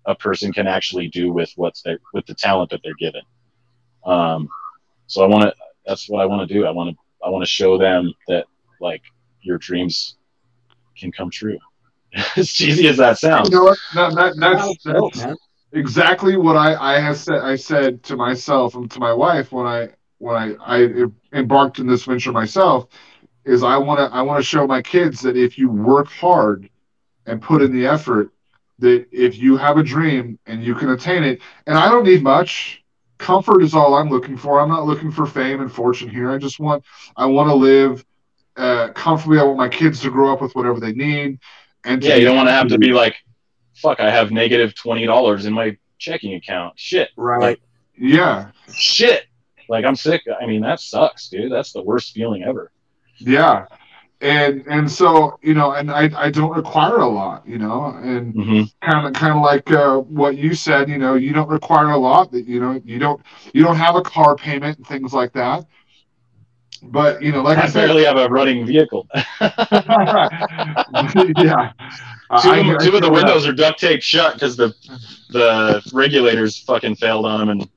[0.06, 3.22] a person can actually do with what's their with the talent that they're given.
[4.06, 4.50] Um,
[5.08, 5.54] so I want to.
[5.86, 6.66] That's what I want to do.
[6.66, 7.02] I want to.
[7.24, 8.46] I want to show them that
[8.80, 9.04] like
[9.42, 10.18] your dreams
[10.98, 11.58] can come true.
[12.36, 13.50] as cheesy as that sounds.
[13.50, 13.78] You know what?
[13.96, 15.38] That, that, that's, that's
[15.74, 19.66] exactly what I, I have said I said to myself and to my wife when
[19.66, 22.88] I when I, I embarked in this venture myself
[23.46, 26.70] is I want to I want to show my kids that if you work hard
[27.26, 28.32] and put in the effort
[28.80, 32.24] that if you have a dream and you can attain it and I don't need
[32.24, 32.81] much
[33.22, 36.38] comfort is all I'm looking for I'm not looking for fame and fortune here I
[36.38, 36.84] just want
[37.16, 38.04] I want to live
[38.58, 41.40] uh, comfortably I want my kids to grow up with whatever they need
[41.86, 43.16] and Yeah, you don't want to have to be like,
[43.76, 46.78] fuck, I have negative twenty dollars in my checking account.
[46.78, 47.42] Shit, Right.
[47.42, 47.62] Like,
[47.96, 49.26] yeah shit.
[49.70, 50.22] Like I'm sick.
[50.42, 51.52] I mean, that sucks, dude.
[51.52, 52.72] That's the worst feeling ever.
[53.18, 53.68] Yeah.
[54.22, 58.38] And and so you know, and I I don't require a lot, you know, and
[58.82, 61.98] kind of kind of like uh, what you said, you know, you don't require a
[61.98, 62.32] lot.
[62.32, 63.22] That you know, you don't
[63.54, 65.66] you don't have a car payment and things like that.
[66.84, 69.08] But you know, like I, I said, barely have a running vehicle.
[71.38, 71.72] yeah.
[72.36, 73.12] Two, I- of, I two of the feel that.
[73.12, 74.74] windows are duct taped shut because the
[75.30, 77.70] the regulators fucking failed on them, and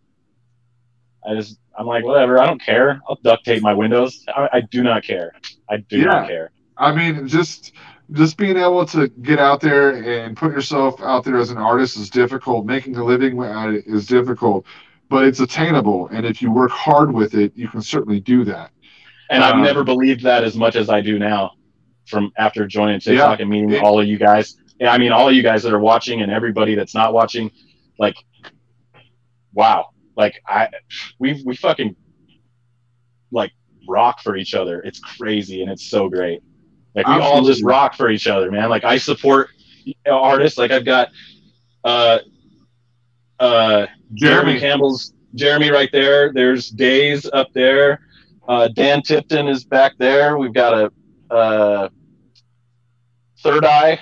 [1.27, 2.39] I just I'm like whatever.
[2.41, 3.01] I don't care.
[3.09, 4.25] I'll duct tape my windows.
[4.29, 5.33] I, I do not care.
[5.69, 6.05] I do Yeah.
[6.05, 6.51] not care.
[6.77, 7.73] I mean, just
[8.13, 9.91] just being able to get out there
[10.25, 12.67] and put yourself out there as an artist is difficult.
[12.67, 14.67] Making a living it is difficult,
[15.09, 16.09] but it's attainable.
[16.09, 18.71] And if you work hard with it, you can certainly do that.
[19.31, 21.53] And I've Um, never believed that as much as I do now
[22.07, 24.57] from after joining TikTok and meeting It- all of you guys.
[24.79, 27.51] Yeah, I mean all of you guys that are watching and everybody that's not watching,
[27.99, 28.17] like
[29.53, 29.91] wow.
[30.17, 30.69] Like I
[31.19, 31.97] we we fucking
[33.31, 33.53] like
[33.89, 34.81] rock for each other.
[34.83, 36.41] It's crazy and it's so great.
[36.95, 38.71] Like we all just rock for each other, man.
[38.71, 39.49] Like I support
[40.07, 40.59] artists.
[40.59, 41.09] Like I've got
[41.83, 42.19] uh
[43.41, 46.33] uh Jeremy Jeremy, Campbell's Jeremy right there.
[46.33, 48.01] There's Days up there.
[48.47, 50.37] Uh, Dan Tipton is back there.
[50.37, 50.93] We've got
[51.31, 51.89] a uh,
[53.43, 54.01] Third Eye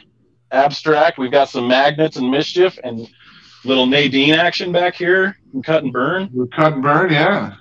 [0.51, 1.19] abstract.
[1.19, 3.09] We've got some magnets and mischief and
[3.65, 6.49] little Nadine action back here and cut and burn.
[6.55, 7.55] cut and burn, yeah.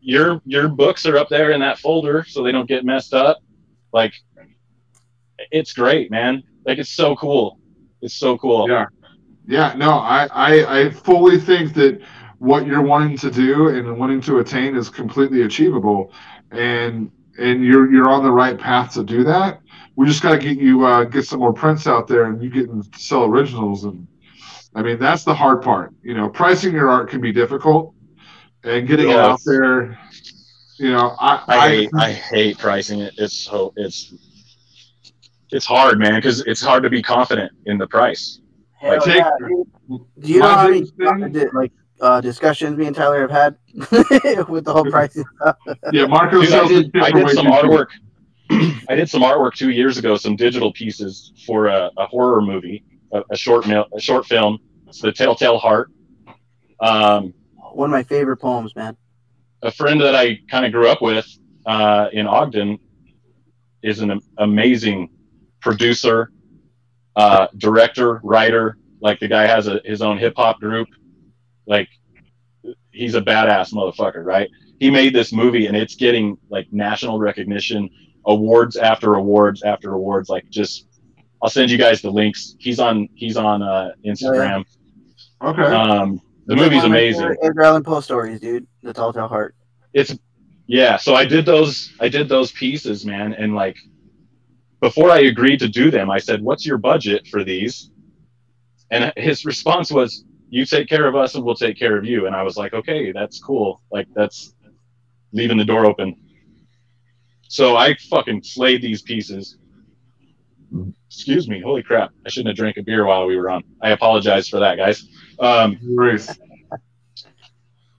[0.00, 3.38] Your your books are up there in that folder so they don't get messed up.
[3.92, 4.12] Like
[5.50, 6.42] it's great, man.
[6.66, 7.58] Like it's so cool.
[8.00, 8.68] It's so cool.
[8.68, 8.86] Yeah.
[9.46, 12.00] Yeah, no, I, I, I fully think that
[12.38, 16.12] what you're wanting to do and wanting to attain is completely achievable,
[16.52, 19.60] and and you're you're on the right path to do that.
[19.96, 22.50] We just got to get you uh, get some more prints out there, and you
[22.50, 24.06] get to sell originals, and
[24.74, 25.94] I mean that's the hard part.
[26.02, 27.94] You know, pricing your art can be difficult,
[28.64, 29.98] and getting it out there.
[30.78, 33.14] You know, I, I hate I hate pricing it.
[33.18, 34.14] It's so it's
[35.50, 38.40] it's hard, man, because it's hard to be confident in the price.
[38.80, 39.30] Hell Take- yeah.
[39.88, 43.56] Do you know how many thing- like uh, discussions me and Tyler have had
[44.48, 45.56] with the whole pricing stuff?
[45.92, 47.68] yeah, Marco Dude, I sells did, I did some than you do.
[47.68, 47.86] artwork.
[48.88, 52.84] I did some artwork two years ago, some digital pieces for a, a horror movie,
[53.12, 54.58] a, a short mil, a short film.
[54.88, 55.90] It's the Telltale Heart.
[56.80, 57.32] Um,
[57.72, 58.96] One of my favorite poems, man.
[59.62, 61.26] a friend that I kind of grew up with
[61.66, 62.78] uh, in Ogden
[63.82, 65.10] is an amazing
[65.60, 66.32] producer,
[67.16, 68.76] uh, director, writer.
[69.00, 70.88] Like the guy has a, his own hip hop group.
[71.66, 71.88] Like
[72.90, 74.48] he's a badass motherfucker, right?
[74.80, 77.88] He made this movie and it's getting like national recognition,
[78.26, 80.28] awards after awards after awards.
[80.28, 80.88] Like just,
[81.42, 82.54] I'll send you guys the links.
[82.58, 84.64] He's on he's on uh, Instagram.
[85.42, 85.62] Okay.
[85.62, 87.20] Um, the It's movie's one of my amazing.
[87.22, 88.66] favorite Edgar Allan Poe stories, dude.
[88.82, 89.54] The Telltale Heart.
[89.94, 90.16] it's
[90.68, 93.76] yeah so i did those i did those pieces man and like
[94.80, 97.90] before i agreed to do them i said what's your budget for these
[98.92, 102.26] and his response was you take care of us and we'll take care of you
[102.26, 104.54] and i was like okay that's cool like that's
[105.32, 106.14] leaving the door open
[107.48, 109.58] so i fucking slayed these pieces
[111.06, 113.90] excuse me holy crap i shouldn't have drank a beer while we were on i
[113.90, 115.08] apologize for that guys
[115.38, 116.30] um, Race.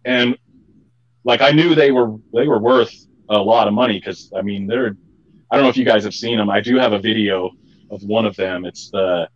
[0.05, 0.37] and
[1.23, 2.93] like I knew they were they were worth
[3.29, 4.95] a lot of money because I mean they're
[5.51, 6.49] I don't know if you guys have seen them.
[6.49, 7.51] I do have a video
[7.91, 8.65] of one of them.
[8.65, 9.27] It's the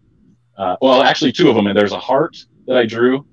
[0.57, 2.37] uh, well actually two of them and there's a heart
[2.67, 3.25] that I drew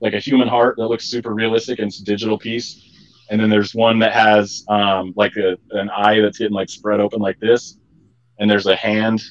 [0.00, 2.86] like a human heart that looks super realistic and it's a digital piece.
[3.30, 6.98] And then there's one that has um, like a, an eye that's getting like spread
[6.98, 7.76] open like this,
[8.40, 9.22] and there's a hand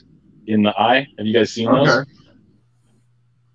[0.47, 1.05] in the eye.
[1.17, 1.89] Have you guys seen those?
[1.89, 2.03] Uh,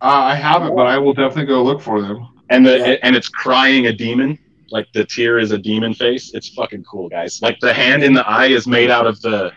[0.01, 2.28] I haven't, but I will definitely go look for them.
[2.51, 2.97] and the Yeah.
[3.02, 4.39] and it's crying a demon
[4.70, 8.12] like the tear is a demon face it's fucking cool guys like the hand in
[8.12, 9.51] the eye is made out of the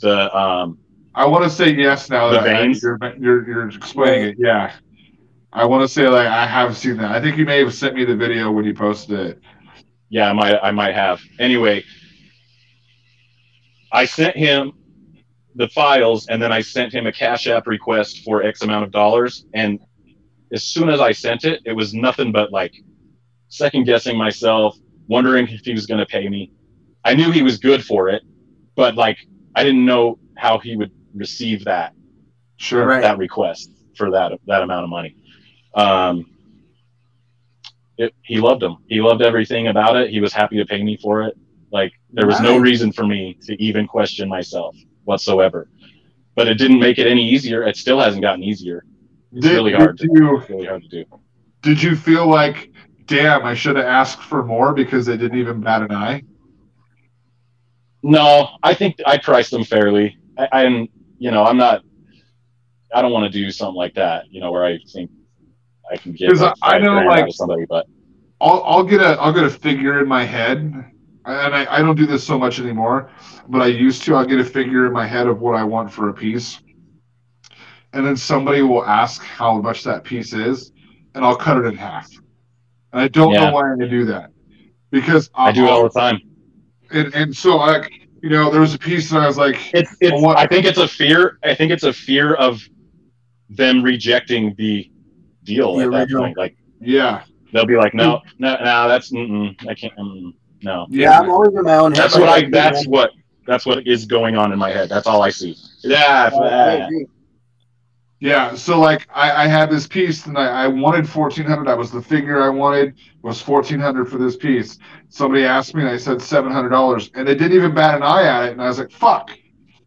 [0.00, 0.78] the um
[1.14, 2.82] I want to say yes now The that I- veins?
[2.82, 4.36] you're, you're you're explaining it.
[4.38, 4.72] Yeah,
[5.52, 7.10] I want to say like I have seen that.
[7.12, 9.38] I think you may have sent me the video when you posted it.
[10.08, 11.84] yeah i might i might have anyway
[13.92, 14.72] i sent him
[15.56, 18.90] the files and then i sent him a cash app request for x amount of
[18.90, 19.80] dollars and
[20.52, 22.74] as soon as i sent it it was nothing but like
[23.48, 24.76] second guessing myself
[25.08, 26.52] wondering if he was going to pay me
[27.04, 28.22] i knew he was good for it
[28.76, 29.18] but like
[29.54, 31.92] i didn't know how he would receive that
[32.62, 32.86] Sure.
[32.86, 33.02] Right.
[33.02, 35.16] that request for that that amount of money.
[35.74, 36.26] Um,
[37.98, 38.76] it, he loved him.
[38.86, 40.10] He loved everything about it.
[40.10, 41.36] He was happy to pay me for it.
[41.72, 45.68] Like there was no reason for me to even question myself whatsoever.
[46.34, 47.62] But it didn't make it any easier.
[47.64, 48.84] It still hasn't gotten easier.
[49.32, 49.98] It's Did, really hard.
[49.98, 51.04] Did To, you it's really hard to do.
[51.62, 52.70] did you feel like,
[53.06, 56.22] damn, I should have asked for more because they didn't even bat an eye?
[58.02, 60.18] No, I think I priced them fairly.
[60.36, 60.88] I, I'm,
[61.18, 61.82] you know, I'm not.
[62.94, 64.24] I don't want to do something like that.
[64.30, 65.10] You know, where I think
[65.90, 67.86] I can get 'Cause like, I know, like- somebody, but
[68.40, 70.91] I'll I'll get a I'll get a figure in my head,
[71.24, 73.10] and I, I don't do this so much anymore,
[73.48, 74.14] but I used to.
[74.14, 76.60] I'll get a figure in my head of what I want for a piece,
[77.92, 80.72] and then somebody will ask how much that piece is,
[81.14, 82.10] and I'll cut it in half.
[82.92, 83.50] And I don't Yeah.
[83.50, 84.30] know why I do that,
[84.90, 86.20] because I do it all the time.
[86.90, 87.90] And and so like
[88.22, 90.22] you know there was a piece that I was like It's, it's.
[90.22, 91.38] what- I think it's a fear.
[91.42, 92.60] I think it's a fear of
[93.48, 94.90] them rejecting the
[95.44, 96.36] deal The at that point.
[96.36, 97.22] Like yeah
[97.52, 99.94] they'll be like, no, no, no, that's mm-mm, I can't.
[99.96, 100.32] Mm,
[100.62, 102.02] no, Yeah, I'm always in my own head.
[102.04, 102.40] that's what I.
[102.40, 102.90] think, That's man.
[102.92, 103.10] what.
[103.44, 104.88] That's what is going on in my head.
[104.88, 105.56] That's all I see.
[105.82, 106.88] Yeah, Uh,
[108.20, 108.54] yeah.
[108.54, 111.68] so like I, I had this piece and I, I wanted fourteen hundred.
[111.68, 114.78] I was the figure I wanted was fourteen hundred for this piece.
[115.08, 118.02] Somebody asked me and I said seven hundred dollars, and they didn't even bat an
[118.04, 118.52] eye at it.
[118.52, 119.32] And I was like, "Fuck,"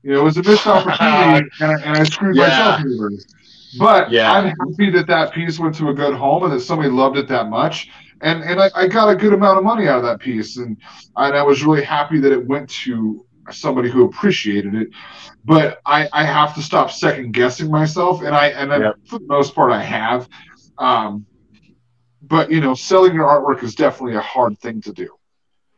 [0.03, 2.47] you know, it was a missed opportunity, and, I, and I screwed Yeah.
[2.49, 3.11] myself over.
[3.79, 4.31] But Yeah.
[4.33, 7.27] I'm happy that that piece went to a good home and that somebody loved it
[7.29, 7.89] that much,
[8.21, 10.77] and and I, I got a good amount of money out of that piece, and
[11.15, 14.89] and I was really happy that it went to somebody who appreciated it
[15.45, 19.27] but I, I have to stop second guessing myself, and I and I, for the
[19.27, 20.27] most part I have.
[20.79, 21.25] Um,
[22.23, 25.07] but you know, selling your artwork is definitely a hard thing to do.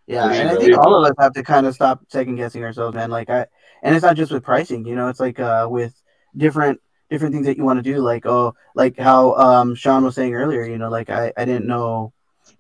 [0.08, 0.62] Yeah, For and I sure.
[0.62, 3.12] think all of us have to kind of stop second guessing ourselves, man.
[3.12, 3.46] Like I,
[3.84, 5.94] and it's not just with pricing, you know, it's like uh, with
[6.38, 10.16] different different things that you want to do, like oh, like how um Sean was
[10.16, 12.14] saying earlier, you know, like I I didn't know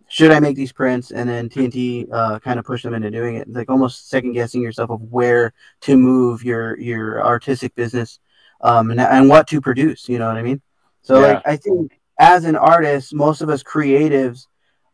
[0.09, 3.35] should I make these prints, and then TNT uh, kind of pushed them into doing
[3.35, 8.19] it, like almost second guessing yourself of where to move your your artistic business,
[8.61, 10.61] um, and and what to produce, you know what I mean?
[11.01, 11.27] So Yeah.
[11.27, 14.47] like I think as an artist, most of us creatives,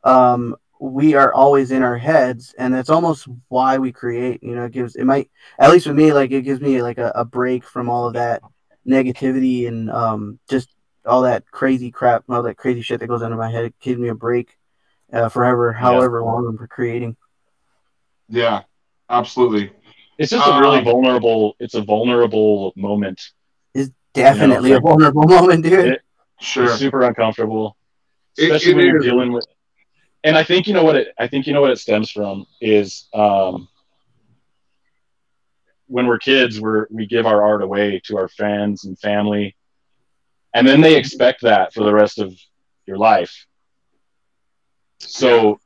[0.03, 4.65] um, we are always in our heads and that's almost why we create you know
[4.65, 7.23] it gives it might at least with me like it gives me like a, a
[7.23, 8.41] break from all of that
[8.85, 10.76] negativity and um just
[11.06, 13.98] all that crazy crap all that crazy shit that goes under my head it gives
[13.99, 14.57] me a break
[15.14, 17.15] uh, forever however long we're creating
[18.30, 18.61] Yeah,
[19.10, 19.72] absolutely.
[20.18, 21.56] It's just a really Um, vulnerable.
[21.60, 23.19] It's a vulnerable moment.
[23.73, 26.02] is definitely You know, a vulnerable moment dude It-
[26.40, 26.65] Sure.
[26.65, 27.77] It's super uncomfortable,
[28.38, 29.06] It- especially it when you're is.
[29.06, 29.45] dealing with.
[30.26, 31.14] And I think you know what it.
[31.19, 33.68] I think you know what it stems from is um,
[35.88, 39.56] when we're kids, we're we give our art away to our friends and family,
[40.53, 42.34] and then they expect that for the rest of
[42.88, 43.45] your life.
[45.09, 45.59] So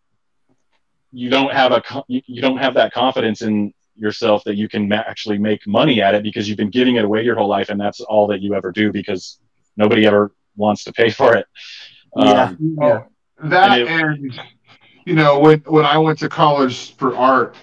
[1.11, 4.87] you don't have a you, you don't have that confidence in yourself that you can
[4.87, 7.69] ma- actually make money at it because you've been giving it away your whole life
[7.69, 9.39] and that's all that you ever do because
[9.75, 11.47] nobody ever wants to pay for it.
[12.15, 13.03] yeah Um, yeah
[13.43, 14.39] That And and,
[15.05, 17.55] you know when when I went to college for art,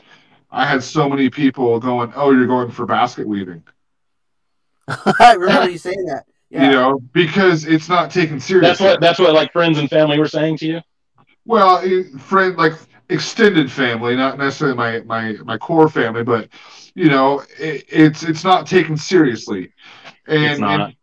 [0.50, 3.62] I had so many people going, "Oh, you're going for basket weaving,"
[5.20, 8.68] i remember you saying that yeah you know, because it's not taken seriously.
[8.68, 10.80] that's what that's what like friends and family were saying to you.
[11.46, 12.72] Well, eh, friend, like
[13.08, 16.48] extended family, not necessarily my my my core family, but
[16.94, 19.72] you know, it, it's it's not taken seriously,
[20.26, 20.80] and, It's not.
[20.80, 20.96] and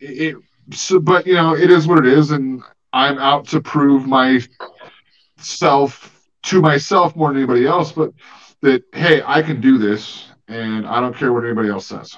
[0.00, 0.36] it,
[0.72, 2.62] so, but you know, it is what it is, and
[2.92, 4.50] I'm out to prove myself
[6.44, 8.12] to myself more than anybody else, but
[8.62, 12.16] that hey, I can do this, and I don't care what anybody else says.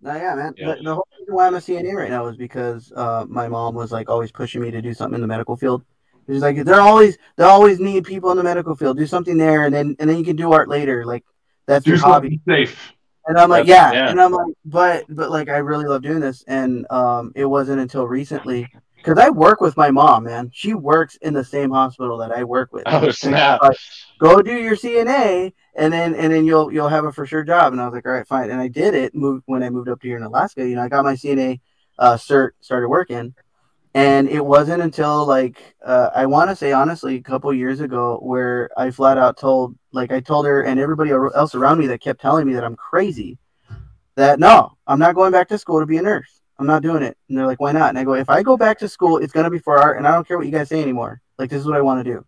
[0.00, 0.54] No, yeah, man.
[0.56, 0.76] Yeah.
[0.76, 3.74] The, the whole reason why I'm a CNA right now is because uh, my mom
[3.74, 5.82] was like always pushing me to do something in the medical field.
[6.28, 8.98] She's like, they're always they always need people in the medical field.
[8.98, 11.06] Do something there, and then and then you can do art later.
[11.06, 11.24] Like
[11.66, 12.40] that's Do your hobby.
[12.46, 12.92] safe.
[13.26, 13.92] And I'm like, yeah.
[13.92, 14.10] yeah.
[14.10, 17.80] And I'm like, but but like I really love doing this, and um, it wasn't
[17.80, 20.50] until recently because I work with my mom, man.
[20.52, 22.84] She works in the same hospital that I work with.
[22.86, 23.62] Oh snap!
[23.62, 23.76] Like,
[24.18, 27.72] go do your CNA, and then and then you'll you'll have a for sure job.
[27.72, 28.50] And I was like, all right, fine.
[28.50, 29.14] And I did it.
[29.14, 30.66] Moved when I moved up here in Alaska.
[30.66, 31.60] You know, I got my CNA
[31.98, 33.34] uh, cert, started working,
[33.94, 38.18] and it wasn't until like uh, I want to say honestly, a couple years ago,
[38.22, 42.00] where I flat out told like I told her and everybody else around me that
[42.00, 43.38] kept telling me that I'm crazy,
[44.16, 46.40] that no, I'm not going back to school to be a nurse.
[46.58, 47.16] I'm not doing it.
[47.28, 47.90] And they're like, why not?
[47.90, 50.06] And I go, if I go back to school, it's gonna be for art, and
[50.06, 51.20] I don't care what you guys say anymore.
[51.38, 52.26] Like this is what I want to do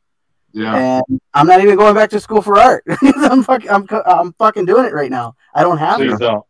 [0.52, 0.76] Yeah.
[1.08, 2.84] and I'm not even going back to school for art.
[3.02, 5.34] I'm fucking, I'm, I'm fucking doing it right now.
[5.54, 6.44] I don't have Please to, don't.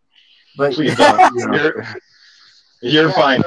[0.57, 1.35] but Please don't.
[1.53, 1.87] You're
[2.82, 3.43] you're fine.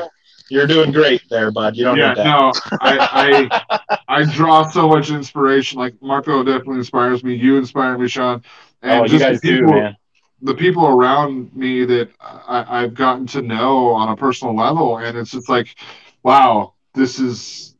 [0.49, 1.75] You're doing great there, bud.
[1.75, 2.25] You don't yeah, need that.
[2.25, 2.51] no,
[2.81, 3.49] I,
[3.79, 5.79] I I draw so much inspiration.
[5.79, 7.35] Like Marco definitely inspires me.
[7.35, 8.43] You inspire me, Sean.
[8.83, 9.97] Oh, and oh, you just guys the do, people, man.
[10.41, 15.17] the people around me that I, I've gotten to know on a personal level, and
[15.17, 15.75] it's just like,
[16.23, 17.75] wow, this is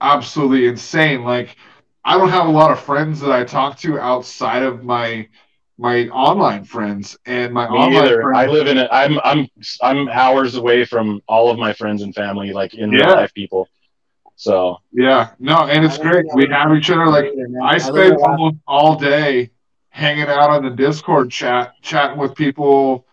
[0.00, 1.24] absolutely insane.
[1.24, 1.56] Like,
[2.04, 5.28] I don't have a lot of friends that I talk to outside of my
[5.80, 8.22] my online friends and my Me online either.
[8.22, 8.38] friends.
[8.38, 8.88] I live in it.
[8.92, 9.48] I'm I'm
[9.82, 13.66] I'm hours away from all of my friends and family, like in real life people.
[14.36, 16.26] So yeah, no, and it's great.
[16.34, 17.32] We have each other like
[17.62, 19.50] I spend almost all day
[19.88, 23.06] hanging out on the Discord chat, chatting with people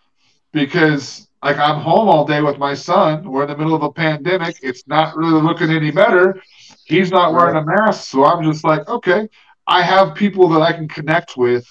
[0.52, 3.28] because like I'm home all day with my son.
[3.30, 4.58] We're in the middle of a pandemic.
[4.62, 6.40] It's not really looking any better.
[6.84, 9.28] He's not wearing a mask, so I'm just like, okay,
[9.66, 11.66] I have people that I can connect with,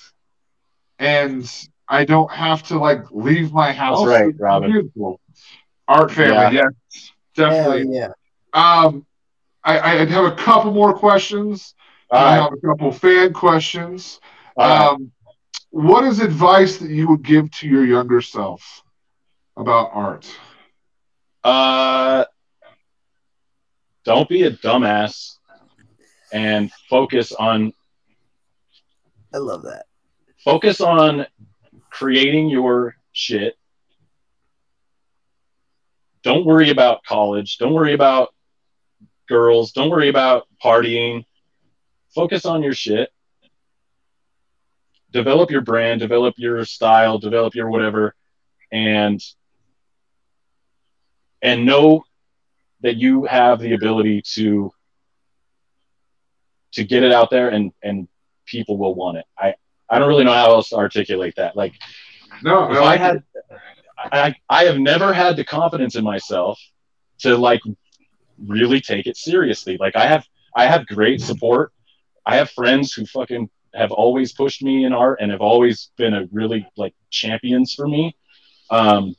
[0.99, 1.49] and
[1.87, 3.99] I don't have to like leave my house.
[3.99, 4.71] That's right, Robin.
[4.71, 5.19] Beautiful.
[5.87, 7.11] Art family, yes,
[7.45, 7.95] Hell definitely.
[7.95, 8.09] yeah.
[8.53, 9.05] Um,
[9.63, 11.75] I, I have a couple more questions.
[12.09, 14.19] all I right, have a couple fan questions.
[14.57, 14.89] all right.
[14.91, 15.11] Um,
[15.69, 18.83] what is advice that you would give to your younger self
[19.57, 20.27] about art?
[21.43, 22.25] Uh,
[24.03, 25.37] don't be a dumbass
[26.31, 27.73] and focus on
[29.33, 29.85] I love that.
[30.47, 31.25] Focus on
[31.89, 33.57] creating your shit.
[36.23, 37.57] Don't worry about college.
[37.57, 38.33] Don't worry about
[39.27, 39.73] girls.
[39.73, 41.25] Don't worry about partying.
[42.15, 43.09] Focus on your shit.
[45.11, 48.15] Develop your brand, develop your style, develop your whatever,
[48.71, 49.21] and
[51.41, 52.05] and know
[52.83, 54.71] that you have the ability to
[56.71, 58.07] to get it out there and and
[58.45, 59.25] people will want it.
[59.37, 59.55] I
[59.89, 61.55] I don't really know how else to articulate that.
[61.55, 61.73] Like
[62.43, 63.23] No, if I I had,
[63.99, 66.59] I I have never had the confidence in myself
[67.19, 67.61] to like
[68.45, 69.77] really take it seriously.
[69.79, 71.71] Like I have I have great support.
[72.25, 76.13] I have friends who fucking have always pushed me in art and have always been
[76.13, 78.15] a really like champions for me.
[78.69, 79.15] Um,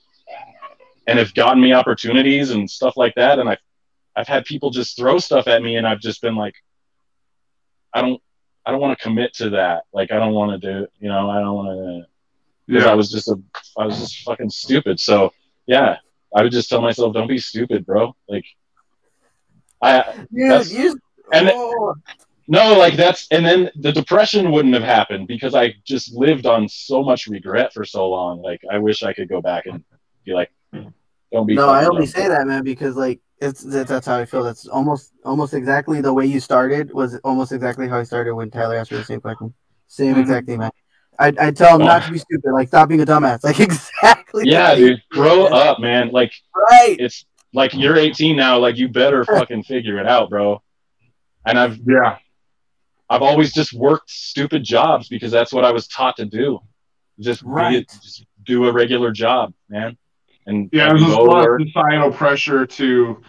[1.09, 3.39] and have gotten me opportunities and stuff like that.
[3.39, 3.59] And I've
[4.15, 6.55] I've had people just throw stuff at me and I've just been like,
[7.95, 8.21] I don't
[8.69, 9.85] I don't want to commit to that.
[9.95, 11.69] Like I don't want to do you know, I don't want
[12.05, 12.07] to
[12.67, 13.41] because I was just a
[13.79, 15.01] I was just fucking stupid.
[15.01, 15.33] So
[15.67, 15.97] yeah,
[16.37, 18.15] I would just tell myself, don't be stupid, bro.
[18.29, 18.45] Like
[19.81, 20.99] I Dude, That's- you
[21.33, 21.95] and- oh,
[22.47, 26.69] no, like that's and then the depression wouldn't have happened because I just lived on
[26.69, 28.43] so much regret for so long.
[28.43, 29.83] Like I wish I could go back and
[30.27, 30.51] be like,
[31.33, 31.55] don't be.
[31.55, 34.43] no, I only say that, man, because like it's that, that's how I feel.
[34.43, 38.51] That's almost almost exactly the way you started was almost exactly how I started when
[38.51, 39.55] Tyler asked me the same question.
[39.87, 40.21] Same Mhm.
[40.21, 40.71] exact thing, man.
[41.19, 44.45] I I tell him not to be stupid, like stop being a dumbass, like exactly.
[44.49, 45.53] Yeah, dude, you grow said.
[45.53, 46.11] up, man.
[46.11, 46.97] Like Right.
[46.99, 47.25] it's
[47.55, 48.59] like you're 18 now.
[48.59, 50.63] Like you better fucking figure it out, bro.
[51.47, 52.19] And I've yeah,
[53.09, 56.61] I've always just worked stupid jobs because that's what I was taught to do.
[57.21, 57.89] Just be Right.
[58.03, 59.97] just do a regular job, man.
[60.49, 60.89] And yeah.
[60.89, 63.23] There's a lot of societal pressure to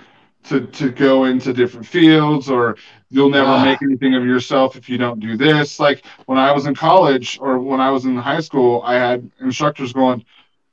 [0.46, 2.78] to to go into different fields, or
[3.10, 3.66] you'll never Ah.
[3.66, 5.80] make anything of yourself if you don't do this.
[5.80, 9.30] Like when I was in college or when I was in high school, I had
[9.41, 10.24] instructors going,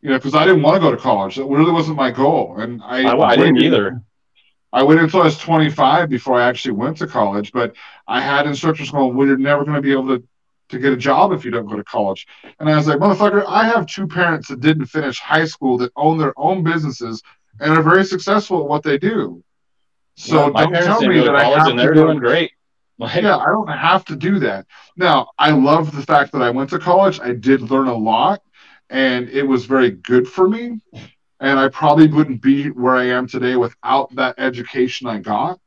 [0.02, 1.36] you know, because I didn't want to go to college.
[1.36, 4.02] That really wasn't my goal, and I I, I didn't either.
[4.72, 7.74] I waited until I was 25 before I actually went to college, but
[8.06, 10.22] I had instructors going, well, you're never going to be able to,
[10.68, 12.26] to get a job if you don't go to college.
[12.58, 15.92] And I was like, motherfucker, I have two parents that didn't finish high school that
[15.96, 17.22] own their own businesses
[17.60, 19.42] and are very successful at what they do.
[20.16, 22.52] So My don't tell me that I have and to they're go- doing great.
[22.98, 24.66] Like, yeah, I don't have to do that.
[24.96, 27.20] Now, I love the fact that I went to college.
[27.20, 28.40] I did learn a lot,
[28.88, 30.80] and it was very good for me.
[31.38, 35.60] And I probably wouldn't be where I am today without that education I got.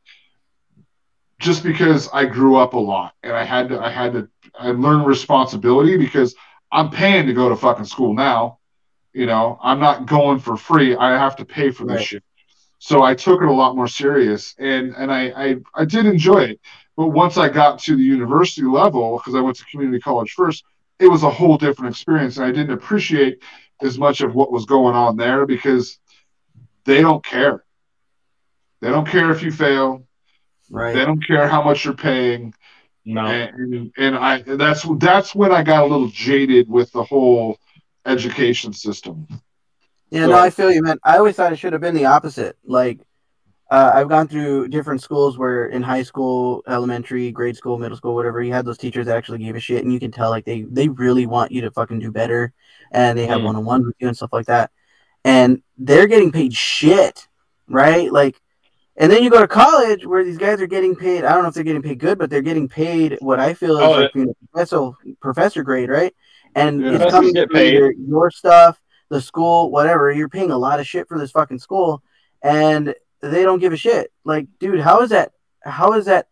[1.39, 4.29] Just because I grew up a lot, and I had to, I had to,
[4.59, 6.35] I learned responsibility because
[6.71, 8.59] I'm paying to go to fucking school now.
[9.13, 10.95] You know, I'm not going for free.
[10.95, 12.07] I have to pay for this Right.
[12.07, 12.23] shit.
[12.79, 16.41] So I took it a lot more serious, and and I I, I did enjoy
[16.43, 16.59] it.
[16.97, 20.63] But once I got to the university level, because I went to community college first,
[20.99, 22.37] it was a whole different experience.
[22.37, 23.41] And I didn't appreciate
[23.81, 25.99] as much of what was going on there because
[26.85, 27.63] they don't care.
[28.81, 30.05] They don't care if you fail.
[30.93, 32.53] They don't care how much you're paying.
[33.05, 33.25] no.
[33.25, 37.57] And, and I that's that's when I got a little jaded with the whole
[38.05, 39.27] education system.
[40.09, 40.97] Yeah, So- no, I feel you, man.
[41.03, 42.57] I always thought it should have been the opposite.
[42.65, 42.99] Like,
[43.71, 48.15] uh, I've gone through different schools where in high school, elementary, grade school, middle school,
[48.15, 50.45] whatever, you had those teachers that actually gave a shit, and you can tell like
[50.45, 52.51] they they really want you to fucking do better,
[52.91, 54.71] and they have one on one with you and stuff like that,
[55.23, 57.27] and they're getting paid shit,
[57.67, 58.11] right?
[58.11, 58.41] Like,
[58.99, 61.23] and then you go to college where these guys are getting paid.
[61.23, 63.77] I don't know if they're getting paid good, but they're getting paid what I feel
[63.77, 66.13] is Oh, like know, professor professor grade, right?
[66.53, 66.95] And Yeah.
[66.95, 67.73] it's coming get paid.
[67.73, 71.59] your, your stuff the school, whatever, you're paying a lot of shit for this fucking
[71.59, 72.03] school
[72.43, 74.11] and they don't give a shit.
[74.25, 75.31] Like, dude, how is that
[75.63, 76.27] how is that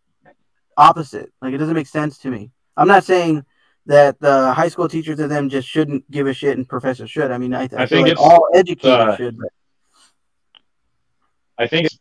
[0.76, 1.32] opposite?
[1.40, 2.50] Like it doesn't make sense to me.
[2.76, 3.46] I'm not saying
[3.86, 7.30] that the high school teachers of them just shouldn't give a shit and professors should.
[7.30, 9.38] I mean, I, I, I feel think like it's, all educators uh, should.
[9.38, 9.48] But
[11.56, 11.98] I think it's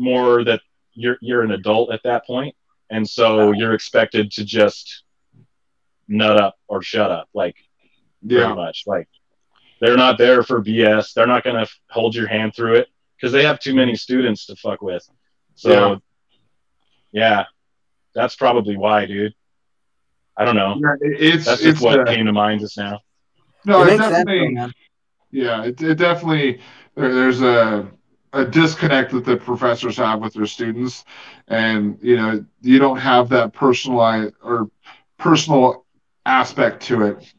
[0.00, 0.60] more that
[0.94, 2.54] you're you're an adult at that point,
[2.90, 5.04] and so you're expected to just
[6.08, 7.54] nut up or shut up, like
[8.26, 8.54] pretty Yeah.
[8.54, 8.84] much.
[8.86, 9.08] Like
[9.80, 11.12] they're not there for BS.
[11.12, 14.46] They're not gonna f- hold your hand through it because they have too many students
[14.46, 15.06] to fuck with.
[15.54, 16.00] So
[17.12, 17.44] yeah,
[18.14, 19.34] that's probably why, dude.
[20.36, 20.76] I don't know.
[20.82, 23.00] Yeah, It's That's it's just what uh, came to mind just now.
[23.64, 24.72] no, it it makes sense, definitely
[25.32, 26.60] yeah, it, it definitely
[26.96, 27.88] there, there's a
[28.32, 31.04] a disconnect that the professors have with their students,
[31.48, 34.70] and you know you don't have that personalized or
[35.18, 35.84] personal
[36.26, 37.32] aspect to it.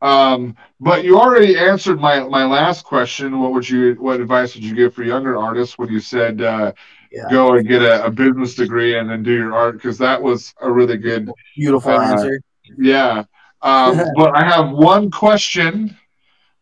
[0.00, 3.40] Um, but you already answered my my last question.
[3.40, 6.72] What would you what advice would you give for younger artists when you said uh,
[7.10, 7.28] Yeah.
[7.28, 9.74] go and get a, a business degree and then do your art?
[9.74, 12.40] Because that was a really good Beautiful Uh, answer.
[12.78, 13.24] yeah.
[13.62, 15.96] Um, but I have one question.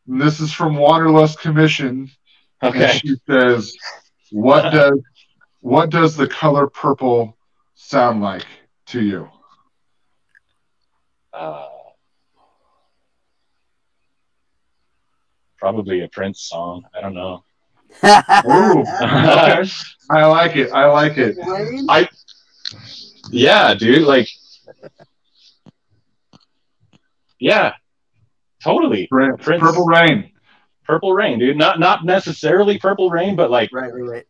[0.06, 2.10] This is from Wanderlust Commission.
[2.74, 3.76] And she says,
[4.30, 5.00] What does
[5.60, 7.36] what does the color purple
[7.74, 8.46] sound like
[8.86, 9.28] to you?
[11.32, 11.66] Uh,
[15.58, 16.84] probably a Prince song.
[16.94, 17.42] I don't know.
[18.04, 19.64] Ooh, okay.
[20.08, 20.70] I like it.
[20.72, 21.36] I like it.
[21.88, 22.08] I
[23.30, 24.02] Yeah, dude.
[24.06, 24.28] Like,
[27.40, 27.72] yeah,
[28.62, 29.08] totally.
[29.08, 29.60] Prince, Prince.
[29.60, 30.30] Purple Rain.
[30.86, 31.56] Purple Rain, dude.
[31.56, 34.26] Not not necessarily Purple Rain, but like Right, right, right.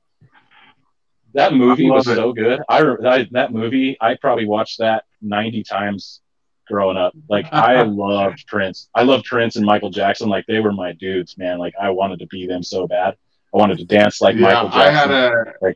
[1.35, 2.17] that movie was it.
[2.17, 2.61] so good.
[2.69, 3.97] I, I that movie.
[4.01, 6.21] I probably watched that ninety times
[6.67, 7.15] growing up.
[7.29, 8.89] Like I loved Prince.
[8.95, 10.29] I loved Prince and Michael Jackson.
[10.29, 11.59] Like they were my dudes, man.
[11.59, 13.17] Like I wanted to be them so bad.
[13.55, 14.81] I wanted to dance like yeah, Michael Jackson.
[14.81, 15.45] I had Jackson.
[15.63, 15.75] a when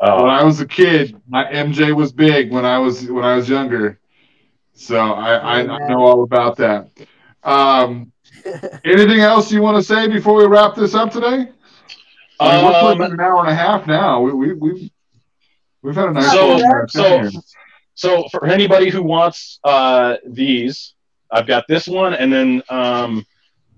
[0.00, 3.48] Oh, I was a kid, my MJ was big when I was when I was
[3.48, 4.00] younger.
[4.74, 6.90] So I, I, I know all about that.
[7.44, 8.12] Um,
[8.84, 11.48] anything else you want to say before we wrap this up today?
[12.40, 14.20] I mean, we're Um, pushing an hour and a half now.
[14.20, 14.90] We, we, we've,
[15.82, 16.58] we've had a nice So-
[16.88, 17.40] so-
[17.96, 20.94] So for anybody who wants uh, these,
[21.30, 23.24] I've got this one, and then um,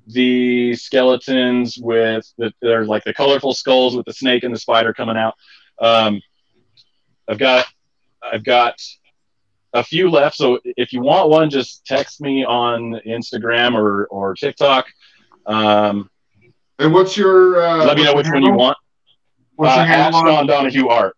[0.06, 4.94] the skeletons with the they're like the colorful skulls with the snake and the spider
[4.94, 5.34] coming out.
[5.82, 6.22] Um,
[7.28, 7.66] I've got
[8.22, 8.80] I've got
[9.78, 10.36] a few left.
[10.36, 14.86] So if you want one, just text me on Instagram or or TikTok.
[15.46, 16.10] Um,
[16.78, 17.62] And what's your?
[17.62, 18.76] Uh, let me know which one you want.
[19.54, 21.16] What's Uh, your at on- Sean Donahue Art.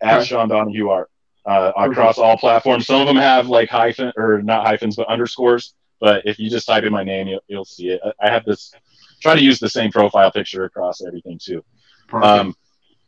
[0.00, 0.26] At Okay.
[0.26, 1.08] Sean Donahue Art.
[1.46, 2.86] Uh, across all platforms.
[2.86, 5.74] Some of them have like hyphen or not hyphens, but underscores.
[6.00, 8.00] But if you just type in my name, you'll, you'll see it.
[8.22, 8.72] I- have this.
[9.20, 11.64] Try to use the same profile picture across everything too.
[12.06, 12.26] Perfect.
[12.30, 12.54] Um,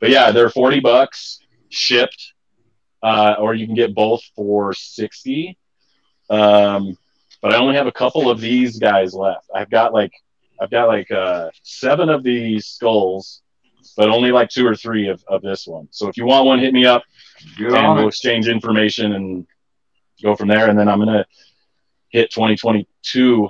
[0.00, 2.32] but yeah, they're forty bucks shipped,
[3.02, 5.56] uh, or you can get both for sixty.
[6.28, 6.96] Um,
[7.42, 9.50] but I only have a couple of these guys left.
[9.54, 10.12] I've got like
[10.60, 13.42] I've got like uh, seven of these skulls,
[13.96, 15.88] but only like two or three of, of this one.
[15.90, 17.02] So if you want one, hit me up
[17.56, 19.46] Get and we'll exchange information and
[20.22, 20.68] go from there.
[20.68, 21.24] And then I'm gonna
[22.10, 23.48] hit 2022,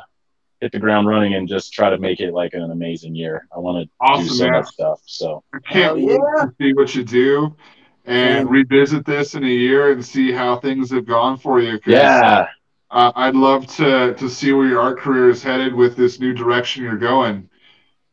[0.61, 3.49] hit the ground running, and just try to make it like an amazing year.
[3.55, 4.53] I want to do Awesome, so man.
[4.53, 5.01] much stuff.
[5.05, 6.45] So I can't wait yeah.
[6.45, 7.57] to see what you do
[8.05, 8.51] and Same.
[8.51, 11.79] revisit this in a year and see how things have gone for you.
[11.85, 12.47] yeah,
[12.91, 16.33] uh, I'd love to to see where your art career is headed with this new
[16.35, 17.49] direction you're going.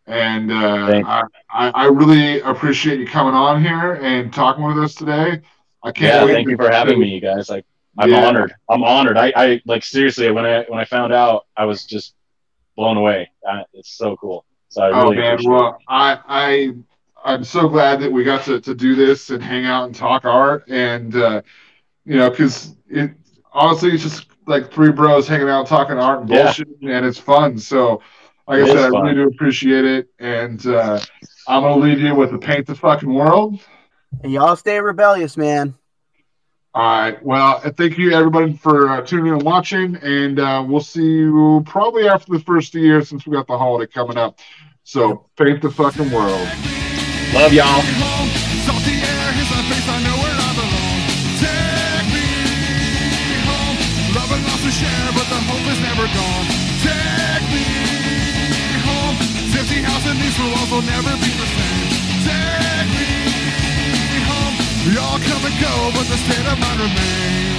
[0.08, 4.96] And uh, I, I I really appreciate you coming on here and talking with us
[4.96, 5.42] today.
[5.84, 6.22] I can't yeah.
[6.22, 6.42] wait.
[6.42, 7.50] Thank you for having me, you guys.
[7.50, 7.66] Like
[7.98, 8.14] I'm Yeah.
[8.14, 8.54] honored.
[8.70, 9.18] I'm honored.
[9.18, 12.16] I, I like seriously when I when I found out, I was just
[12.78, 13.30] blown away.
[13.48, 14.46] Uh, it's so cool.
[14.70, 15.68] So I Oh really man, appreciate it.
[15.68, 16.74] well, I I
[17.28, 20.26] I'm so glad that we got to, to do this and hang out and talk
[20.26, 21.42] art and uh,
[22.06, 23.12] you know because it
[23.54, 26.54] honestly it's just like three bros hanging out talking art and Yeah.
[26.54, 27.58] bullshit and it's fun.
[27.58, 28.02] So
[28.48, 31.02] like It I is said, I really do appreciate it and uh,
[31.48, 33.60] I'm gonna leave you with the paint the fucking world.
[34.24, 35.76] And y'all stay rebellious, man.
[36.74, 37.24] All right.
[37.24, 41.04] Well, uh, thank you everybody for uh, tuning in and watching, and uh, we'll see
[41.04, 44.40] you probably after the first year since we got the holiday coming up.
[44.84, 46.56] So paint the fucking world.
[47.34, 47.68] Love y'all.
[47.68, 48.30] home.
[48.64, 51.00] Salty air hits my face, I know where I belong.
[51.44, 52.28] Take me
[53.44, 53.78] home.
[54.16, 56.48] Love and lost to share, but the hope is never gone.
[56.84, 57.68] Take me
[58.88, 59.16] home.
[59.52, 61.90] This empty house and these four walls will never be the same.
[62.24, 63.12] Take me
[64.24, 64.56] home.
[64.88, 67.57] We all come and go, but the state of mind remains.